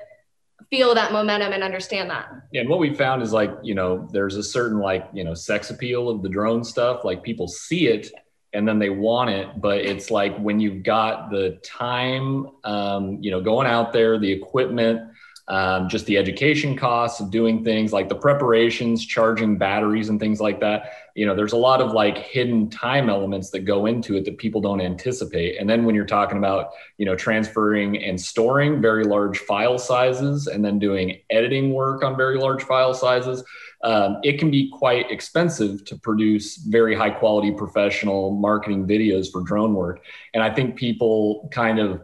feel 0.71 0.95
that 0.95 1.13
momentum 1.13 1.53
and 1.53 1.63
understand 1.63 2.11
that. 2.11 2.29
Yeah, 2.53 2.61
and 2.61 2.71
what 2.71 2.79
we 2.79 2.95
found 2.95 3.23
is 3.23 3.33
like, 3.33 3.51
you 3.63 3.75
know, 3.75 4.09
there's 4.13 4.37
a 4.37 4.43
certain 4.43 4.79
like, 4.79 5.09
you 5.15 5.25
know, 5.25 5.35
sex 5.35 5.71
appeal 5.71 6.09
of 6.11 6.23
the 6.23 6.29
drone 6.29 6.63
stuff. 6.63 7.05
Like 7.05 7.23
people 7.23 7.49
see 7.49 7.89
it 7.89 8.11
and 8.53 8.67
then 8.67 8.79
they 8.79 8.91
want 8.91 9.31
it, 9.31 9.61
but 9.61 9.79
it's 9.79 10.11
like 10.11 10.37
when 10.39 10.59
you've 10.59 10.83
got 10.83 11.31
the 11.31 11.59
time, 11.63 12.49
um, 12.65 13.19
you 13.21 13.31
know, 13.31 13.41
going 13.41 13.67
out 13.67 13.93
there, 13.93 14.19
the 14.19 14.31
equipment, 14.31 15.11
um, 15.49 15.89
just 15.89 16.05
the 16.05 16.19
education 16.19 16.77
costs 16.77 17.21
of 17.21 17.31
doing 17.31 17.65
things 17.65 17.91
like 17.91 18.09
the 18.09 18.15
preparations, 18.15 19.05
charging 19.07 19.57
batteries 19.57 20.11
and 20.11 20.21
things 20.21 20.41
like 20.41 20.61
that. 20.61 20.93
You 21.15 21.25
know, 21.25 21.35
there's 21.35 21.55
a 21.55 21.57
lot 21.57 21.81
of 21.81 21.93
like 21.93 22.19
hidden 22.19 22.69
time 22.69 23.09
elements 23.09 23.49
that 23.51 23.61
go 23.61 23.87
into 23.87 24.17
it 24.17 24.27
that 24.27 24.37
people 24.37 24.61
don't 24.61 24.81
anticipate. 24.81 25.59
And 25.59 25.69
then 25.69 25.85
when 25.85 25.95
you're 25.95 26.05
talking 26.05 26.37
about, 26.37 26.73
you 26.99 27.07
know, 27.07 27.17
transferring 27.17 28.03
and 28.05 28.21
storing 28.21 28.83
very 28.83 29.05
large 29.05 29.39
file 29.39 29.79
sizes 29.79 30.49
and 30.49 30.63
then 30.63 30.79
doing 30.79 31.19
editing 31.31 31.73
work 31.73 32.05
on 32.05 32.17
very 32.17 32.39
large 32.39 32.63
file 32.63 32.93
sizes, 32.93 33.43
um, 33.85 34.19
it 34.23 34.39
can 34.39 34.51
be 34.51 34.71
quite 34.71 35.11
expensive 35.11 35.83
to 35.87 35.97
produce 35.97 36.57
very 36.57 36.95
high 36.95 37.11
quality 37.11 37.53
professional 37.53 38.33
marketing 38.33 38.87
videos 38.87 39.33
for 39.33 39.43
drone 39.43 39.73
work. 39.73 40.05
And 40.35 40.43
I 40.43 40.53
think 40.53 40.77
people 40.77 41.49
kind 41.53 41.79
of, 41.79 42.03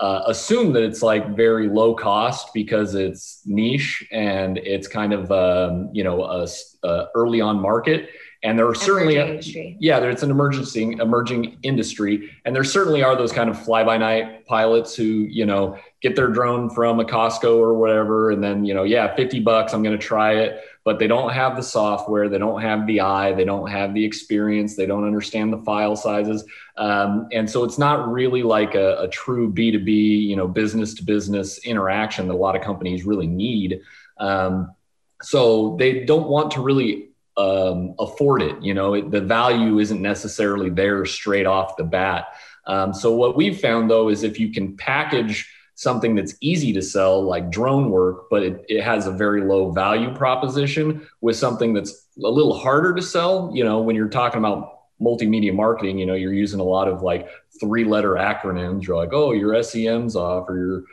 uh, 0.00 0.22
assume 0.26 0.72
that 0.74 0.82
it's 0.82 1.02
like 1.02 1.34
very 1.34 1.68
low 1.68 1.94
cost 1.94 2.52
because 2.52 2.94
it's 2.94 3.40
niche 3.46 4.06
and 4.12 4.58
it's 4.58 4.86
kind 4.86 5.12
of 5.12 5.32
um, 5.32 5.88
you 5.92 6.04
know 6.04 6.22
a, 6.24 6.46
a, 6.84 7.06
early 7.14 7.40
on 7.40 7.60
market. 7.60 8.10
And 8.42 8.58
there 8.58 8.68
are 8.68 8.74
certainly 8.74 9.16
a, 9.16 9.40
yeah 9.80 9.98
there's 9.98 10.22
an 10.22 10.30
emergency 10.30 10.96
emerging 11.00 11.58
industry. 11.62 12.30
And 12.44 12.54
there 12.54 12.62
certainly 12.64 13.02
are 13.02 13.16
those 13.16 13.32
kind 13.32 13.48
of 13.48 13.60
fly 13.60 13.82
by 13.82 13.96
night 13.96 14.46
pilots 14.46 14.94
who 14.94 15.04
you 15.04 15.46
know 15.46 15.78
get 16.02 16.14
their 16.14 16.28
drone 16.28 16.70
from 16.70 17.00
a 17.00 17.04
costco 17.04 17.56
or 17.56 17.74
whatever 17.74 18.30
and 18.30 18.42
then 18.42 18.64
you 18.64 18.74
know 18.74 18.84
yeah 18.84 19.14
50 19.16 19.40
bucks 19.40 19.72
i'm 19.72 19.82
going 19.82 19.98
to 19.98 20.04
try 20.04 20.34
it 20.34 20.62
but 20.86 20.98
they 20.98 21.06
don't 21.06 21.32
have 21.32 21.56
the 21.56 21.62
software 21.62 22.30
they 22.30 22.38
don't 22.38 22.62
have 22.62 22.86
the 22.86 23.00
eye 23.00 23.32
they 23.32 23.44
don't 23.44 23.68
have 23.68 23.92
the 23.92 24.04
experience 24.04 24.74
they 24.74 24.86
don't 24.86 25.04
understand 25.04 25.52
the 25.52 25.58
file 25.58 25.96
sizes 25.96 26.44
um, 26.78 27.28
and 27.32 27.50
so 27.50 27.64
it's 27.64 27.76
not 27.76 28.10
really 28.10 28.42
like 28.42 28.74
a, 28.74 29.02
a 29.02 29.08
true 29.08 29.52
b2b 29.52 30.22
you 30.22 30.36
know 30.36 30.48
business 30.48 30.94
to 30.94 31.04
business 31.04 31.58
interaction 31.66 32.28
that 32.28 32.34
a 32.34 32.36
lot 32.36 32.56
of 32.56 32.62
companies 32.62 33.04
really 33.04 33.26
need 33.26 33.80
um, 34.18 34.74
so 35.20 35.76
they 35.78 36.04
don't 36.04 36.28
want 36.28 36.52
to 36.52 36.60
really 36.60 37.10
um, 37.36 37.94
afford 37.98 38.42
it. 38.42 38.62
You 38.62 38.74
know, 38.74 38.94
it, 38.94 39.10
the 39.10 39.20
value 39.20 39.78
isn't 39.78 40.00
necessarily 40.00 40.70
there 40.70 41.04
straight 41.04 41.46
off 41.46 41.76
the 41.76 41.84
bat. 41.84 42.28
Um, 42.66 42.92
so 42.92 43.12
what 43.12 43.36
we've 43.36 43.58
found 43.58 43.90
though 43.90 44.08
is 44.08 44.22
if 44.22 44.40
you 44.40 44.52
can 44.52 44.76
package 44.76 45.48
something 45.76 46.14
that's 46.14 46.34
easy 46.40 46.72
to 46.72 46.82
sell 46.82 47.22
like 47.22 47.50
drone 47.50 47.90
work, 47.90 48.28
but 48.30 48.42
it, 48.42 48.64
it 48.68 48.82
has 48.82 49.06
a 49.06 49.12
very 49.12 49.42
low 49.42 49.70
value 49.70 50.12
proposition 50.14 51.06
with 51.20 51.36
something 51.36 51.74
that's 51.74 52.08
a 52.18 52.28
little 52.28 52.58
harder 52.58 52.94
to 52.94 53.02
sell, 53.02 53.50
you 53.54 53.62
know, 53.62 53.80
when 53.80 53.94
you're 53.94 54.08
talking 54.08 54.38
about 54.38 54.75
multimedia 55.00 55.54
marketing, 55.54 55.98
you 55.98 56.06
know, 56.06 56.14
you're 56.14 56.32
using 56.32 56.60
a 56.60 56.64
lot 56.64 56.88
of 56.88 57.02
like 57.02 57.28
three 57.60 57.84
letter 57.84 58.14
acronyms. 58.14 58.86
You're 58.86 58.96
like, 58.96 59.12
oh, 59.12 59.32
your 59.32 59.62
SEM's 59.62 60.16
off 60.16 60.48
or 60.48 60.56
your 60.56 60.84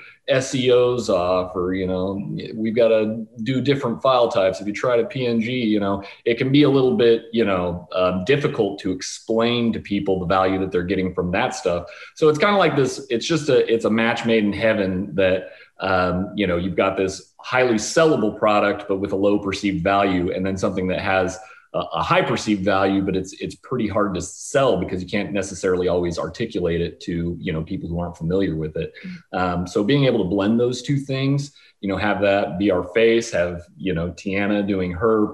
SEO's 0.42 1.10
off, 1.10 1.56
or, 1.56 1.74
you 1.74 1.88
know, 1.88 2.22
we've 2.56 2.76
got 2.76 2.90
to 2.90 3.26
do 3.44 3.62
different 3.62 4.02
file 4.02 4.30
types. 4.30 4.62
If 4.62 4.68
you 4.68 4.74
try 4.74 4.98
to 4.98 5.04
PNG, 5.04 5.68
you 5.68 5.80
know, 5.80 6.04
it 6.26 6.38
can 6.38 6.52
be 6.52 6.64
a 6.64 6.70
little 6.70 6.96
bit, 6.96 7.26
you 7.32 7.46
know, 7.46 7.88
um, 7.94 8.24
difficult 8.26 8.80
to 8.80 8.92
explain 8.92 9.74
to 9.74 9.80
people 9.80 10.20
the 10.20 10.26
value 10.26 10.60
that 10.60 10.72
they're 10.72 10.84
getting 10.84 11.14
from 11.14 11.32
that 11.32 11.56
stuff. 11.56 11.86
So 12.16 12.30
it's 12.30 12.40
kind 12.40 12.54
of 12.54 12.60
like 12.60 12.76
this, 12.76 13.06
it's 13.10 13.26
just 13.26 13.50
a, 13.50 13.72
it's 13.74 13.86
a 13.86 13.90
match 13.90 14.26
made 14.26 14.44
in 14.44 14.54
heaven 14.54 15.16
that, 15.16 15.52
um, 15.80 16.32
you 16.36 16.48
know, 16.48 16.58
you've 16.58 16.78
got 16.78 16.96
this 16.96 17.34
highly 17.40 17.76
sellable 17.76 18.38
product, 18.38 18.86
but 18.88 18.98
with 18.98 19.12
a 19.12 19.18
low 19.18 19.40
perceived 19.40 19.84
value, 19.84 20.32
and 20.34 20.46
then 20.46 20.56
something 20.56 20.88
that 20.88 21.00
has 21.00 21.38
a 21.74 22.04
high 22.04 22.22
perceived 22.22 22.64
value, 22.64 23.02
but 23.02 23.16
it's 23.16 23.34
it's 23.34 23.56
pretty 23.56 23.88
hard 23.88 24.14
to 24.14 24.22
sell 24.22 24.78
because 24.78 25.02
you 25.02 25.10
can't 25.10 25.32
necessarily 25.32 25.88
always 25.88 26.20
articulate 26.20 26.82
it 26.82 27.00
to 27.02 27.36
you 27.40 27.52
know 27.52 27.64
people 27.64 27.90
who 27.90 28.00
aren't 28.00 28.18
familiar 28.18 28.56
with 28.56 28.78
it. 28.78 28.94
Mm-hmm. 29.04 29.38
Um, 29.38 29.68
so 29.68 29.84
being 29.84 30.06
able 30.06 30.20
to 30.20 30.30
blend 30.30 30.60
those 30.60 30.84
two 30.84 30.98
things, 30.98 31.52
you 31.82 31.90
know, 31.90 31.98
have 31.98 32.22
that 32.22 32.60
be 32.60 32.70
our 32.70 32.84
face, 32.94 33.32
have 33.32 33.64
you 33.76 33.94
know 33.94 34.12
Tiana 34.12 34.66
doing 34.68 34.92
her 34.92 35.30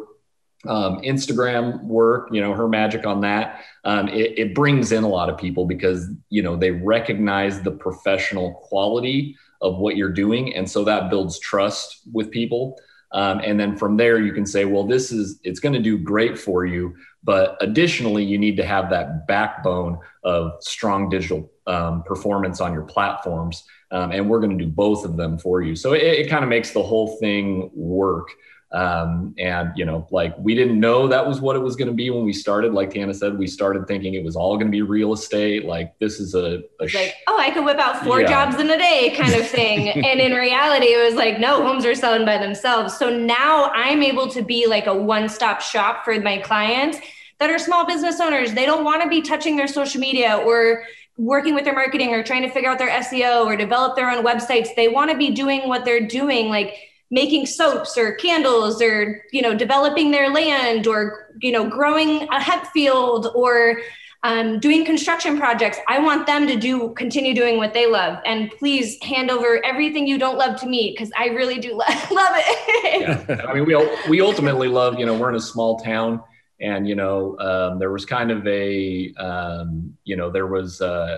um, 0.65 1.01
Instagram 1.01 1.84
work, 1.84 2.29
you 2.31 2.41
know, 2.41 2.53
her 2.53 2.67
magic 2.67 3.05
on 3.05 3.22
that, 3.22 3.63
um, 3.86 4.10
it, 4.10 4.38
it 4.38 4.55
brings 4.55 4.91
in 4.91 5.03
a 5.03 5.08
lot 5.08 5.29
of 5.29 5.38
people 5.38 5.65
because 5.65 6.10
you 6.29 6.41
know 6.41 6.55
they 6.55 6.72
recognize 6.72 7.62
the 7.62 7.72
professional 7.72 8.53
quality 8.53 9.36
of 9.62 9.77
what 9.77 9.98
you're 9.98 10.10
doing, 10.12 10.55
and 10.55 10.69
so 10.69 10.86
that 10.86 11.10
builds 11.10 11.38
trust 11.39 12.00
with 12.13 12.31
people. 12.31 12.79
Um, 13.12 13.42
and 13.44 13.60
then 13.60 13.75
from 13.75 13.98
there, 13.98 14.20
you 14.20 14.34
can 14.34 14.46
say, 14.46 14.66
well, 14.66 14.86
this 14.86 15.12
is, 15.12 15.39
it's 15.44 15.60
going 15.60 15.74
to 15.74 15.82
do 15.82 15.98
great 15.98 16.38
for 16.38 16.66
you. 16.66 16.96
But 17.24 17.58
additionally, 17.62 18.24
you 18.24 18.38
need 18.38 18.58
to 18.58 18.66
have 18.66 18.89
that 18.92 19.28
backbone 19.28 20.00
of 20.24 20.54
strong 20.62 21.10
digital 21.10 21.51
um, 21.68 22.04
performance 22.04 22.62
on 22.62 22.74
your 22.74 22.84
platforms. 22.84 23.63
Um, 23.92 24.12
and 24.12 24.30
we're 24.30 24.39
going 24.39 24.58
to 24.58 24.63
do 24.63 24.70
both 24.70 25.04
of 25.06 25.18
them 25.18 25.38
for 25.38 25.62
you. 25.62 25.75
So 25.75 25.94
it, 25.94 26.04
it 26.04 26.30
kind 26.30 26.44
of 26.44 26.50
makes 26.50 26.72
the 26.72 26.84
whole 26.84 27.18
thing 27.18 27.72
work. 27.74 28.30
Um, 28.72 29.34
and 29.40 29.72
you 29.76 29.84
know, 29.84 30.08
like 30.12 30.36
we 30.38 30.54
didn't 30.54 30.80
know 30.80 31.08
that 31.08 31.26
was 31.26 31.42
what 31.42 31.56
it 31.56 31.60
was 31.60 31.76
going 31.76 31.88
to 31.88 31.94
be 31.94 32.12
when 32.12 32.24
we 32.24 32.34
started. 32.34 32.72
Like 32.72 32.92
Tiana 32.92 33.16
said, 33.16 33.38
we 33.38 33.48
started 33.48 33.88
thinking 33.88 34.14
it 34.14 34.24
was 34.24 34.36
all 34.36 34.58
going 34.58 34.68
to 34.68 34.72
be 34.72 34.84
real 34.84 35.12
estate. 35.14 35.66
Like 35.66 35.98
this 35.98 36.20
is 36.20 36.36
a, 36.36 36.62
a 36.80 36.88
sh- 36.88 36.96
like, 36.96 37.16
oh, 37.28 37.38
I 37.40 37.50
could 37.50 37.66
whip 37.66 37.80
out 37.80 38.04
four 38.04 38.22
yeah. 38.22 38.28
jobs 38.28 38.62
in 38.62 38.70
a 38.70 38.78
day, 38.78 39.16
kind 39.18 39.34
of 39.34 39.48
thing. 39.48 39.90
and 40.06 40.20
in 40.20 40.34
reality, 40.34 40.88
it 40.88 41.04
was 41.04 41.16
like, 41.16 41.40
no, 41.40 41.64
homes 41.64 41.84
are 41.84 41.96
selling 41.96 42.26
by 42.26 42.38
themselves. 42.38 42.96
So 42.96 43.10
now 43.10 43.72
I'm 43.74 44.04
able 44.04 44.28
to 44.30 44.44
be 44.44 44.68
like 44.68 44.86
a 44.86 44.94
one-stop 44.94 45.62
shop 45.62 46.06
for 46.06 46.20
my 46.22 46.38
clients 46.38 47.00
that 47.40 47.50
are 47.50 47.58
small 47.58 47.88
business 47.88 48.20
owners. 48.20 48.54
They 48.54 48.68
don't 48.68 48.84
want 48.84 49.02
to 49.02 49.10
be 49.10 49.22
touching 49.22 49.56
their 49.56 49.68
social 49.68 50.00
media 50.00 50.38
or 50.46 50.84
working 51.18 51.56
with 51.56 51.64
their 51.64 51.74
marketing 51.74 52.14
or 52.14 52.22
trying 52.22 52.44
to 52.44 52.50
figure 52.50 52.70
out 52.70 52.78
their 52.78 52.90
SEO 53.02 53.46
or 53.46 53.56
develop 53.56 53.96
their 53.96 54.10
own 54.12 54.24
websites. 54.24 54.76
They 54.76 54.88
want 54.90 55.10
to 55.10 55.18
be 55.18 55.32
doing 55.32 55.68
what 55.68 55.86
they're 55.86 56.06
doing, 56.06 56.50
like 56.50 56.88
making 57.12 57.46
soaps 57.46 57.98
or 57.98 58.13
candles 58.13 58.82
or 58.82 59.24
you 59.32 59.42
know 59.42 59.56
developing 59.56 60.12
their 60.12 60.30
land 60.30 60.88
or 60.88 61.28
you 61.42 61.51
know 61.51 61.68
growing 61.68 62.28
a 62.30 62.42
hemp 62.42 62.66
field 62.68 63.32
or 63.36 63.80
um, 64.24 64.60
doing 64.60 64.84
construction 64.84 65.38
projects. 65.38 65.78
I 65.88 66.00
want 66.00 66.28
them 66.28 66.46
to 66.48 66.58
do 66.58 66.94
continue 66.96 67.34
doing 67.34 67.56
what 67.56 67.74
they 67.74 67.89
love. 67.89 68.20
And 68.25 68.51
please 68.51 69.01
hand 69.01 69.32
over 69.32 69.63
everything 69.63 70.08
you 70.08 70.18
don't 70.18 70.38
love 70.38 70.60
to 70.60 70.68
me 70.68 70.92
because 70.92 71.10
i 71.18 71.28
really 71.28 71.60
do 71.60 71.74
love, 71.75 71.88
love 72.12 72.34
it. 72.36 73.01
Yeah. 73.30 73.46
i 73.48 73.54
mean 73.54 73.66
we, 73.66 74.10
we 74.10 74.22
ultimately 74.22 74.68
love 74.68 75.00
you 75.00 75.06
know 75.06 75.18
we're 75.18 75.30
in 75.30 75.36
a 75.36 75.39
small 75.39 75.80
town 75.80 76.22
and 76.60 76.88
you 76.88 76.96
know 76.96 77.38
um, 77.39 77.80
there 77.80 77.92
was 77.92 78.06
kind 78.06 78.32
of 78.32 78.46
a 78.48 79.13
um, 79.16 79.96
you 80.04 80.16
know 80.16 80.30
there 80.30 80.48
was 80.48 80.82
uh, 80.82 81.18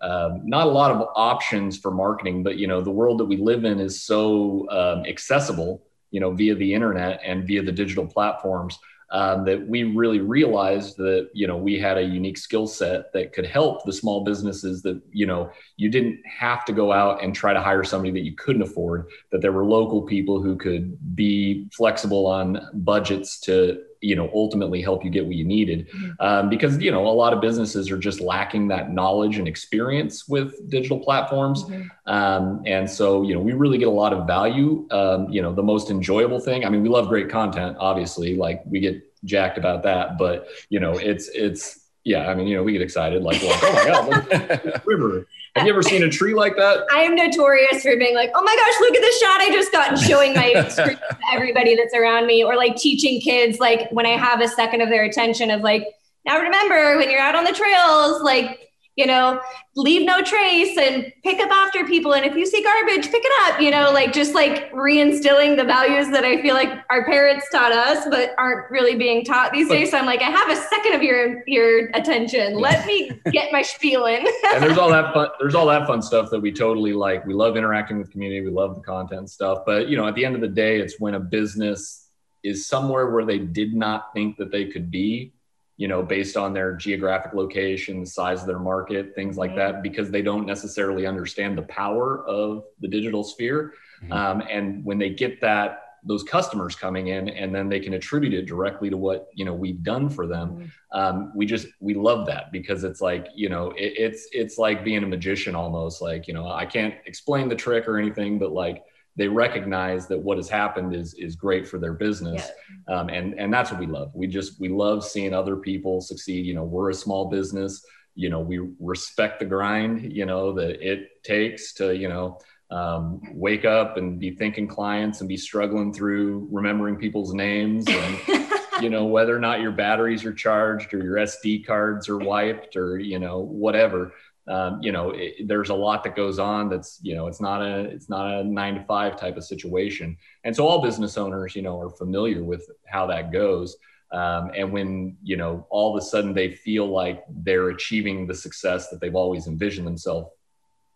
um, 0.00 0.42
not 0.44 0.66
a 0.66 0.70
lot 0.70 0.90
of 0.90 1.08
options 1.14 1.78
for 1.78 1.90
marketing, 1.90 2.42
but 2.42 2.56
you 2.56 2.66
know 2.66 2.80
the 2.80 2.90
world 2.90 3.18
that 3.18 3.24
we 3.24 3.36
live 3.36 3.64
in 3.64 3.80
is 3.80 4.02
so 4.02 4.68
um, 4.70 5.04
accessible, 5.06 5.82
you 6.10 6.20
know, 6.20 6.32
via 6.32 6.54
the 6.54 6.74
internet 6.74 7.20
and 7.24 7.46
via 7.46 7.62
the 7.62 7.72
digital 7.72 8.06
platforms 8.06 8.78
um, 9.10 9.44
that 9.44 9.66
we 9.66 9.84
really 9.84 10.20
realized 10.20 10.96
that 10.96 11.30
you 11.32 11.46
know 11.46 11.56
we 11.56 11.78
had 11.78 11.96
a 11.96 12.02
unique 12.02 12.38
skill 12.38 12.66
set 12.66 13.12
that 13.12 13.32
could 13.32 13.46
help 13.46 13.84
the 13.84 13.92
small 13.92 14.24
businesses 14.24 14.82
that 14.82 15.00
you 15.10 15.26
know 15.26 15.50
you 15.76 15.88
didn't 15.88 16.18
have 16.26 16.64
to 16.64 16.72
go 16.72 16.92
out 16.92 17.22
and 17.22 17.34
try 17.34 17.52
to 17.52 17.60
hire 17.60 17.84
somebody 17.84 18.10
that 18.10 18.24
you 18.24 18.34
couldn't 18.34 18.62
afford 18.62 19.08
that 19.30 19.40
there 19.40 19.52
were 19.52 19.64
local 19.64 20.02
people 20.02 20.42
who 20.42 20.56
could 20.56 20.96
be 21.14 21.68
flexible 21.72 22.26
on 22.26 22.60
budgets 22.74 23.38
to 23.40 23.80
you 24.00 24.14
know 24.14 24.30
ultimately 24.34 24.82
help 24.82 25.04
you 25.04 25.10
get 25.10 25.24
what 25.24 25.34
you 25.34 25.44
needed 25.44 25.88
mm-hmm. 25.88 26.10
um, 26.20 26.48
because 26.48 26.78
you 26.78 26.90
know 26.90 27.06
a 27.06 27.08
lot 27.08 27.32
of 27.32 27.40
businesses 27.40 27.90
are 27.90 27.98
just 27.98 28.20
lacking 28.20 28.68
that 28.68 28.92
knowledge 28.92 29.38
and 29.38 29.48
experience 29.48 30.28
with 30.28 30.68
digital 30.70 30.98
platforms 30.98 31.64
mm-hmm. 31.64 32.12
um, 32.12 32.62
and 32.66 32.88
so 32.88 33.22
you 33.22 33.34
know 33.34 33.40
we 33.40 33.52
really 33.52 33.78
get 33.78 33.88
a 33.88 33.90
lot 33.90 34.12
of 34.12 34.26
value 34.26 34.86
um, 34.90 35.28
you 35.30 35.42
know 35.42 35.52
the 35.52 35.62
most 35.62 35.90
enjoyable 35.90 36.40
thing 36.40 36.64
i 36.64 36.68
mean 36.68 36.82
we 36.82 36.88
love 36.88 37.08
great 37.08 37.28
content 37.28 37.76
obviously 37.80 38.36
like 38.36 38.62
we 38.66 38.80
get 38.80 39.02
jacked 39.24 39.58
about 39.58 39.82
that 39.82 40.18
but 40.18 40.48
you 40.68 40.78
know 40.78 40.92
it's 40.92 41.28
it's 41.28 41.86
yeah 42.04 42.28
i 42.28 42.34
mean 42.34 42.46
you 42.46 42.56
know 42.56 42.62
we 42.62 42.72
get 42.72 42.82
excited 42.82 43.22
like 43.22 43.40
well, 43.42 43.58
oh 43.62 44.10
my 44.10 44.46
god 44.46 44.82
river 44.86 45.26
Have 45.56 45.66
you 45.66 45.72
ever 45.72 45.82
seen 45.82 46.02
a 46.02 46.08
tree 46.08 46.34
like 46.34 46.54
that? 46.56 46.84
I 46.92 47.00
am 47.00 47.14
notorious 47.14 47.82
for 47.82 47.96
being 47.96 48.14
like, 48.14 48.30
oh 48.34 48.42
my 48.42 48.54
gosh, 48.54 48.80
look 48.80 48.94
at 48.94 49.00
this 49.00 49.18
shot 49.18 49.40
I 49.40 49.50
just 49.50 49.72
got 49.72 49.88
and 49.90 49.98
showing 49.98 50.34
my 50.34 50.52
screen 50.68 50.96
to 50.96 51.16
everybody 51.32 51.74
that's 51.74 51.94
around 51.94 52.26
me, 52.26 52.44
or 52.44 52.56
like 52.56 52.76
teaching 52.76 53.20
kids, 53.20 53.58
like 53.58 53.90
when 53.90 54.04
I 54.04 54.10
have 54.10 54.40
a 54.40 54.48
second 54.48 54.82
of 54.82 54.90
their 54.90 55.04
attention 55.04 55.50
of 55.50 55.62
like, 55.62 55.86
now 56.26 56.40
remember 56.40 56.98
when 56.98 57.10
you're 57.10 57.20
out 57.20 57.34
on 57.34 57.44
the 57.44 57.52
trails, 57.52 58.22
like 58.22 58.65
you 58.96 59.06
know, 59.06 59.40
leave 59.76 60.06
no 60.06 60.22
trace 60.22 60.76
and 60.78 61.12
pick 61.22 61.38
up 61.38 61.50
after 61.50 61.84
people. 61.84 62.14
And 62.14 62.24
if 62.24 62.34
you 62.34 62.46
see 62.46 62.62
garbage, 62.62 63.10
pick 63.10 63.22
it 63.22 63.32
up, 63.52 63.60
you 63.60 63.70
know, 63.70 63.92
like 63.92 64.14
just 64.14 64.34
like 64.34 64.72
reinstilling 64.72 65.58
the 65.58 65.64
values 65.64 66.08
that 66.08 66.24
I 66.24 66.40
feel 66.40 66.54
like 66.54 66.70
our 66.88 67.04
parents 67.04 67.46
taught 67.52 67.72
us, 67.72 68.06
but 68.08 68.34
aren't 68.38 68.70
really 68.70 68.96
being 68.96 69.22
taught 69.22 69.52
these 69.52 69.68
days. 69.68 69.90
So 69.90 69.98
I'm 69.98 70.06
like, 70.06 70.22
I 70.22 70.30
have 70.30 70.50
a 70.50 70.56
second 70.56 70.94
of 70.94 71.02
your 71.02 71.42
your 71.46 71.88
attention. 71.90 72.58
Let 72.58 72.86
me 72.86 73.10
get 73.32 73.52
my 73.52 73.60
spiel 73.60 74.06
in. 74.06 74.26
and 74.54 74.62
there's 74.62 74.78
all 74.78 74.90
that 74.90 75.12
fun, 75.12 75.28
there's 75.38 75.54
all 75.54 75.66
that 75.66 75.86
fun 75.86 76.00
stuff 76.00 76.30
that 76.30 76.40
we 76.40 76.50
totally 76.50 76.94
like. 76.94 77.26
We 77.26 77.34
love 77.34 77.58
interacting 77.58 77.98
with 77.98 78.10
community, 78.10 78.40
we 78.40 78.50
love 78.50 78.76
the 78.76 78.80
content 78.80 79.28
stuff. 79.28 79.64
But 79.66 79.88
you 79.88 79.98
know, 79.98 80.08
at 80.08 80.14
the 80.14 80.24
end 80.24 80.36
of 80.36 80.40
the 80.40 80.48
day, 80.48 80.80
it's 80.80 80.98
when 80.98 81.14
a 81.14 81.20
business 81.20 82.08
is 82.42 82.66
somewhere 82.66 83.10
where 83.10 83.26
they 83.26 83.38
did 83.38 83.74
not 83.74 84.14
think 84.14 84.38
that 84.38 84.50
they 84.50 84.66
could 84.66 84.90
be 84.90 85.32
you 85.76 85.88
know, 85.88 86.02
based 86.02 86.36
on 86.36 86.52
their 86.54 86.74
geographic 86.74 87.34
location, 87.34 88.00
the 88.00 88.06
size 88.06 88.40
of 88.40 88.46
their 88.46 88.58
market, 88.58 89.14
things 89.14 89.36
like 89.36 89.54
that, 89.56 89.82
because 89.82 90.10
they 90.10 90.22
don't 90.22 90.46
necessarily 90.46 91.06
understand 91.06 91.58
the 91.58 91.62
power 91.62 92.26
of 92.26 92.64
the 92.80 92.88
digital 92.88 93.22
sphere. 93.22 93.74
Mm-hmm. 94.02 94.12
Um, 94.12 94.42
and 94.50 94.84
when 94.84 94.98
they 94.98 95.10
get 95.10 95.40
that, 95.42 95.82
those 96.02 96.22
customers 96.22 96.76
coming 96.76 97.08
in, 97.08 97.28
and 97.28 97.54
then 97.54 97.68
they 97.68 97.80
can 97.80 97.94
attribute 97.94 98.32
it 98.32 98.46
directly 98.46 98.88
to 98.88 98.96
what 98.96 99.28
you 99.34 99.44
know 99.44 99.52
we've 99.52 99.82
done 99.82 100.08
for 100.08 100.26
them. 100.26 100.50
Mm-hmm. 100.50 100.98
Um, 100.98 101.32
we 101.34 101.44
just 101.44 101.66
we 101.80 101.94
love 101.94 102.26
that 102.26 102.52
because 102.52 102.84
it's 102.84 103.00
like 103.00 103.26
you 103.34 103.48
know 103.48 103.70
it, 103.72 103.94
it's 103.98 104.28
it's 104.32 104.56
like 104.56 104.84
being 104.84 105.02
a 105.02 105.06
magician 105.06 105.54
almost. 105.54 106.00
Like 106.00 106.28
you 106.28 106.34
know 106.34 106.48
I 106.48 106.64
can't 106.64 106.94
explain 107.06 107.48
the 107.48 107.56
trick 107.56 107.88
or 107.88 107.98
anything, 107.98 108.38
but 108.38 108.52
like 108.52 108.84
they 109.16 109.28
recognize 109.28 110.06
that 110.08 110.18
what 110.18 110.36
has 110.36 110.48
happened 110.48 110.94
is 110.94 111.14
is 111.14 111.36
great 111.36 111.66
for 111.66 111.78
their 111.78 111.94
business. 111.94 112.48
Yeah. 112.88 113.00
um, 113.00 113.08
and 113.08 113.38
and 113.38 113.52
that's 113.52 113.70
what 113.70 113.80
we 113.80 113.86
love. 113.86 114.10
We 114.14 114.26
just 114.26 114.60
we 114.60 114.68
love 114.68 115.04
seeing 115.04 115.32
other 115.32 115.56
people 115.56 116.00
succeed. 116.00 116.46
You 116.46 116.54
know 116.54 116.64
we're 116.64 116.90
a 116.90 116.94
small 116.94 117.28
business. 117.28 117.84
You 118.14 118.30
know 118.30 118.40
we 118.40 118.60
respect 118.80 119.40
the 119.40 119.44
grind 119.46 120.12
you 120.12 120.24
know 120.26 120.52
that 120.54 120.86
it 120.86 121.22
takes 121.22 121.74
to 121.74 121.94
you 121.94 122.08
know 122.08 122.38
um, 122.70 123.20
wake 123.32 123.64
up 123.64 123.96
and 123.96 124.18
be 124.18 124.30
thinking 124.30 124.66
clients 124.66 125.20
and 125.20 125.28
be 125.28 125.36
struggling 125.36 125.92
through 125.92 126.48
remembering 126.50 126.96
people's 126.96 127.32
names 127.32 127.86
and 127.88 128.18
you 128.82 128.90
know 128.90 129.04
whether 129.04 129.36
or 129.36 129.38
not 129.38 129.60
your 129.60 129.70
batteries 129.70 130.24
are 130.24 130.32
charged 130.32 130.92
or 130.92 131.02
your 131.02 131.16
sd 131.16 131.64
cards 131.64 132.08
are 132.08 132.18
wiped 132.18 132.76
or 132.76 132.98
you 132.98 133.18
know 133.18 133.38
whatever 133.38 134.12
um, 134.48 134.80
you 134.80 134.92
know 134.92 135.10
it, 135.10 135.48
there's 135.48 135.70
a 135.70 135.74
lot 135.74 136.04
that 136.04 136.14
goes 136.14 136.38
on 136.38 136.68
that's 136.68 136.98
you 137.02 137.14
know 137.14 137.26
it's 137.26 137.40
not 137.40 137.62
a 137.62 137.80
it's 137.80 138.08
not 138.08 138.32
a 138.32 138.44
nine 138.44 138.74
to 138.74 138.84
five 138.84 139.16
type 139.16 139.36
of 139.36 139.44
situation. 139.44 140.16
And 140.44 140.54
so 140.54 140.66
all 140.66 140.82
business 140.82 141.18
owners 141.18 141.56
you 141.56 141.62
know 141.62 141.80
are 141.80 141.90
familiar 141.90 142.44
with 142.44 142.68
how 142.86 143.06
that 143.06 143.32
goes. 143.32 143.76
Um, 144.12 144.52
and 144.56 144.72
when 144.72 145.16
you 145.22 145.36
know 145.36 145.66
all 145.68 145.96
of 145.96 146.00
a 146.00 146.04
sudden 146.04 146.32
they 146.32 146.54
feel 146.54 146.86
like 146.86 147.24
they're 147.28 147.70
achieving 147.70 148.26
the 148.26 148.34
success 148.34 148.88
that 148.90 149.00
they've 149.00 149.16
always 149.16 149.48
envisioned 149.48 149.86
themselves 149.86 150.30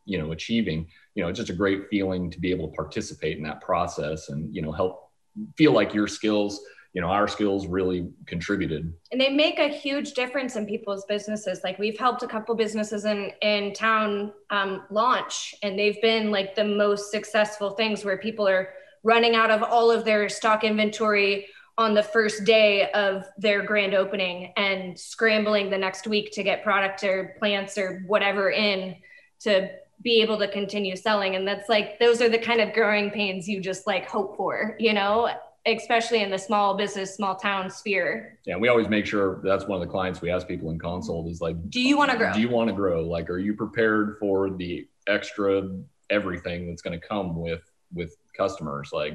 you 0.07 0.19
know 0.19 0.33
achieving 0.33 0.87
you 1.15 1.23
know 1.23 1.29
it's 1.29 1.39
just 1.39 1.51
a 1.51 1.55
great 1.55 1.89
feeling 1.89 2.31
to 2.31 2.41
be 2.41 2.51
able 2.51 2.69
to 2.69 2.75
participate 2.75 3.37
in 3.37 3.43
that 3.43 3.61
process 3.61 4.29
and 4.29 4.55
you 4.55 4.63
know 4.63 4.73
help 4.73 5.11
feel 5.57 5.73
like 5.73 5.95
your 5.95 6.09
skills 6.09 6.61
you 6.93 7.01
know 7.01 7.09
our 7.09 7.29
skills 7.29 7.67
really 7.67 8.09
contributed. 8.27 8.93
And 9.13 9.21
they 9.21 9.31
make 9.31 9.59
a 9.59 9.69
huge 9.69 10.13
difference 10.15 10.57
in 10.57 10.67
people's 10.67 11.05
businesses. 11.07 11.61
Like 11.63 11.79
we've 11.79 11.99
helped 11.99 12.23
a 12.23 12.27
couple 12.27 12.55
businesses 12.55 13.05
in 13.05 13.31
in 13.43 13.73
town 13.73 14.33
um, 14.51 14.83
launch 14.91 15.55
and 15.63 15.79
they've 15.79 16.01
been 16.03 16.31
like 16.31 16.55
the 16.55 16.65
most 16.65 17.11
successful 17.11 17.71
things 17.71 18.05
where 18.05 18.19
people 18.19 18.49
are 18.49 18.71
running 19.03 19.35
out 19.35 19.51
of 19.51 19.63
all 19.63 19.91
of 19.91 20.05
their 20.05 20.29
stock 20.29 20.65
inventory 20.65 21.47
on 21.79 21.95
the 21.95 22.03
first 22.03 22.45
day 22.45 22.91
of 22.91 23.25
their 23.39 23.63
grand 23.63 23.95
opening 23.95 24.53
and 24.57 24.99
scrambling 24.99 25.71
the 25.71 25.79
next 25.79 26.07
week 26.07 26.31
to 26.33 26.43
get 26.43 26.63
product 26.63 27.03
or 27.05 27.35
plants 27.39 27.79
or 27.79 28.03
whatever 28.07 28.51
in 28.51 28.97
to 29.39 29.71
be 30.03 30.21
able 30.21 30.39
to 30.39 30.49
continue 30.49 30.97
selling. 30.97 31.37
And 31.37 31.47
that's 31.47 31.69
like 31.69 31.99
those 31.99 32.21
are 32.21 32.29
the 32.29 32.39
kind 32.39 32.61
of 32.61 32.73
growing 32.73 33.11
pains 33.11 33.49
you 33.49 33.61
just 33.61 33.87
like 33.87 34.09
hope 34.09 34.37
for 34.37 34.77
you 34.81 34.93
know 34.93 35.31
especially 35.67 36.23
in 36.23 36.31
the 36.31 36.39
small 36.39 36.77
business, 36.77 37.15
small 37.15 37.37
town 37.37 37.71
sphere. 37.71 38.39
Yeah, 38.47 38.57
we 38.57 38.69
always 38.69 38.89
make 38.89 39.07
sure 39.07 39.41
that's 39.45 39.67
one 39.67 39.81
of 39.81 39.87
the 39.87 39.91
clients 39.91 40.21
we 40.21 40.31
ask 40.31 40.49
people 40.49 40.71
in 40.71 40.79
consult 40.79 41.29
is 41.29 41.41
like, 41.41 41.57
do 41.71 41.81
you 41.81 41.97
want 41.99 42.11
to 42.11 42.17
grow? 42.17 42.33
Do 42.33 42.41
you 42.41 42.49
want 42.49 42.69
to 42.69 42.75
grow? 42.75 43.03
Like, 43.03 43.29
are 43.29 43.39
you 43.39 43.55
prepared 43.55 44.17
for 44.19 44.51
the 44.51 44.89
extra 45.07 45.69
everything 46.09 46.69
that's 46.69 46.83
going 46.83 46.99
to 46.99 47.07
come 47.07 47.37
with 47.37 47.63
with 47.93 48.17
customers? 48.37 48.91
Like 48.93 49.15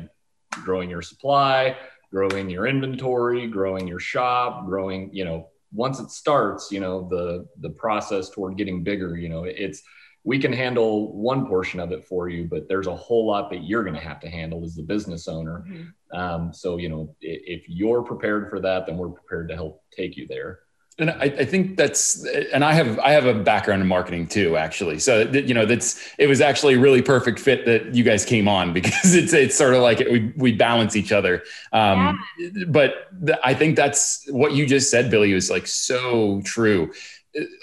growing 0.51 0.89
your 0.89 1.01
supply, 1.01 1.77
growing 2.11 2.49
your 2.49 2.67
inventory, 2.67 3.47
growing 3.47 3.87
your 3.87 3.99
shop, 3.99 4.65
growing. 4.65 5.09
You 5.13 5.25
know, 5.25 5.49
once 5.73 5.99
it 5.99 6.11
starts, 6.11 6.71
you 6.71 6.79
know 6.79 7.07
the 7.09 7.47
the 7.59 7.71
process 7.71 8.29
toward 8.29 8.55
getting 8.55 8.83
bigger. 8.83 9.17
You 9.17 9.29
know, 9.29 9.45
it's 9.45 9.81
we 10.25 10.39
can 10.39 10.51
handle 10.51 11.15
one 11.15 11.45
portion 11.45 11.79
of 11.79 11.91
it 11.91 12.03
for 12.03 12.27
you, 12.29 12.45
but 12.45 12.67
there's 12.67 12.87
a 12.87 12.95
whole 12.95 13.27
lot 13.27 13.49
that 13.51 13.63
you're 13.63 13.83
going 13.83 13.93
to 13.95 14.01
have 14.01 14.19
to 14.19 14.29
handle 14.29 14.63
as 14.63 14.75
the 14.75 14.81
business 14.81 15.27
owner. 15.27 15.63
Mm-hmm. 15.69 16.17
Um, 16.17 16.51
so, 16.51 16.77
you 16.77 16.89
know, 16.89 17.15
if, 17.21 17.61
if 17.61 17.69
you're 17.69 18.01
prepared 18.01 18.49
for 18.49 18.59
that, 18.59 18.87
then 18.87 18.97
we're 18.97 19.09
prepared 19.09 19.49
to 19.49 19.55
help 19.55 19.83
take 19.95 20.17
you 20.17 20.27
there. 20.27 20.61
And 20.97 21.11
I, 21.11 21.23
I, 21.23 21.45
think 21.45 21.75
that's, 21.75 22.25
and 22.53 22.63
I 22.63 22.73
have, 22.73 22.97
I 22.99 23.11
have 23.11 23.25
a 23.25 23.33
background 23.33 23.81
in 23.81 23.87
marketing 23.87 24.27
too, 24.27 24.55
actually. 24.55 24.97
So, 24.97 25.23
you 25.23 25.53
know, 25.53 25.65
that's, 25.65 25.99
it 26.17 26.27
was 26.27 26.39
actually 26.39 26.75
a 26.75 26.79
really 26.79 27.01
perfect 27.01 27.37
fit 27.37 27.65
that 27.65 27.93
you 27.93 28.03
guys 28.03 28.23
came 28.23 28.47
on 28.47 28.71
because 28.73 29.13
it's, 29.13 29.33
it's 29.33 29.55
sort 29.55 29.73
of 29.73 29.81
like 29.81 29.99
we, 29.99 30.33
we 30.37 30.53
balance 30.53 30.95
each 30.95 31.11
other. 31.11 31.43
Um, 31.73 32.17
yeah. 32.39 32.63
But 32.67 33.09
the, 33.11 33.37
I 33.45 33.53
think 33.53 33.75
that's 33.75 34.25
what 34.29 34.53
you 34.53 34.65
just 34.65 34.89
said, 34.89 35.11
Billy, 35.11 35.33
was 35.33 35.51
like 35.51 35.67
so 35.67 36.41
true 36.45 36.91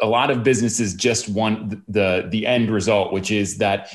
a 0.01 0.07
lot 0.07 0.31
of 0.31 0.43
businesses 0.43 0.95
just 0.95 1.29
want 1.29 1.71
the 1.93 2.29
the 2.31 2.47
end 2.47 2.71
result, 2.71 3.13
which 3.13 3.31
is 3.31 3.59
that 3.59 3.95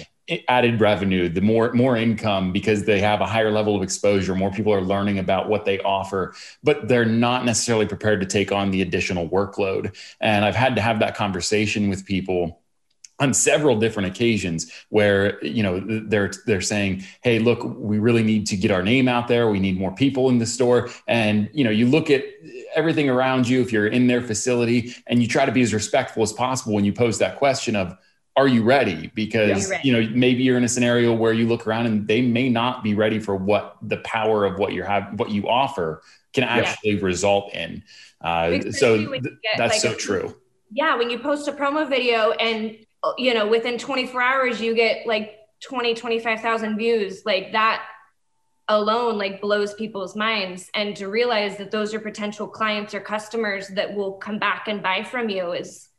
added 0.50 0.82
revenue, 0.82 1.30
the 1.30 1.42
more 1.42 1.72
more 1.74 1.96
income 1.96 2.52
because 2.52 2.84
they 2.84 3.00
have 3.00 3.22
a 3.22 3.26
higher 3.26 3.52
level 3.52 3.76
of 3.76 3.82
exposure. 3.82 4.36
More 4.36 4.52
people 4.52 4.74
are 4.74 4.82
learning 4.82 5.20
about 5.20 5.48
what 5.48 5.66
they 5.66 5.80
offer, 5.80 6.36
but 6.64 6.88
they're 6.88 7.06
not 7.06 7.46
necessarily 7.46 7.86
prepared 7.86 8.20
to 8.22 8.28
take 8.28 8.52
on 8.52 8.72
the 8.72 8.82
additional 8.82 9.30
workload. 9.30 9.96
And 10.20 10.44
I've 10.44 10.56
had 10.56 10.76
to 10.76 10.82
have 10.82 11.00
that 11.00 11.16
conversation 11.16 11.90
with 11.90 12.06
people 12.06 12.62
on 13.20 13.34
several 13.34 13.80
different 13.80 14.08
occasions 14.08 14.72
where 14.90 15.44
you 15.44 15.64
know 15.64 15.80
they're 15.80 16.32
they're 16.46 16.62
saying 16.62 17.04
hey 17.22 17.40
look 17.40 17.64
we 17.64 17.98
really 18.00 18.24
need 18.24 18.46
to 18.48 18.56
get 18.56 18.72
our 18.72 18.84
name 18.84 19.08
out 19.08 19.28
there. 19.28 19.50
We 19.50 19.60
need 19.60 19.80
more 19.80 19.94
people 19.94 20.30
in 20.30 20.38
the 20.38 20.46
store. 20.46 20.90
And 21.08 21.50
you 21.54 21.64
know 21.64 21.70
you 21.70 21.88
look 21.88 22.10
at 22.10 22.24
everything 22.76 23.10
around 23.10 23.48
you 23.48 23.62
if 23.62 23.72
you're 23.72 23.88
in 23.88 24.08
their 24.08 24.22
facility 24.22 24.94
and 25.08 25.22
you 25.22 25.28
try 25.28 25.46
to 25.46 25.52
be 25.52 25.62
as 25.62 25.74
respectful 25.74 26.24
as 26.24 26.34
possible 26.34 26.74
when 26.74 26.86
you 26.86 26.94
pose 26.94 27.18
that 27.20 27.38
question 27.38 27.76
of 27.76 27.98
are 28.36 28.48
you 28.48 28.62
ready? 28.62 29.12
Because 29.16 29.66
you, 29.66 29.72
ready? 29.72 29.88
you 29.88 29.94
know 29.94 30.10
maybe 30.14 30.44
you're 30.44 30.58
in 30.58 30.64
a 30.64 30.70
scenario 30.70 31.14
where 31.14 31.34
you 31.34 31.48
look 31.48 31.66
around 31.66 31.88
and 31.88 32.08
they 32.08 32.22
may 32.22 32.50
not 32.50 32.84
be 32.84 32.94
ready 32.94 33.20
for 33.20 33.36
what 33.36 33.78
the 33.82 33.98
power 33.98 34.46
of 34.46 34.60
what 34.60 34.74
you 34.74 34.84
have 34.84 35.20
what 35.20 35.32
you 35.32 35.48
offer 35.50 36.04
can 36.34 36.44
actually 36.44 36.92
yeah. 36.92 37.02
result 37.02 37.54
in. 37.56 37.84
Uh, 38.22 38.62
so 38.72 39.12
th- 39.12 39.24
that's 39.58 39.74
like 39.74 39.82
so 39.82 39.94
true. 39.94 40.36
yeah 40.72 40.96
when 40.96 41.10
you 41.10 41.20
post 41.20 41.48
a 41.48 41.52
promo 41.52 41.88
video 41.88 42.32
and 42.32 42.78
Uh, 43.04 43.14
you 43.18 43.34
know 43.34 43.48
within 43.48 43.78
24 43.78 44.22
hours 44.22 44.60
you 44.60 44.74
get 44.76 45.06
like 45.06 45.38
20 45.62 45.94
25,000 45.96 46.78
views. 46.78 47.24
Like 47.26 47.52
that 47.54 47.84
alone 48.68 49.18
like 49.18 49.42
blows 49.42 49.74
people's 49.74 50.16
minds. 50.16 50.70
And 50.74 50.96
to 50.98 51.08
realize 51.08 51.58
that 51.58 51.72
those 51.72 51.94
are 51.94 52.00
potential 52.00 52.48
clients 52.48 52.94
or 52.94 53.00
customers 53.00 53.70
that 53.70 53.94
will 53.94 54.14
come 54.14 54.40
back 54.40 54.68
and 54.68 54.84
buy 54.84 55.04
from 55.04 55.30
you 55.30 55.54
is 55.54 55.90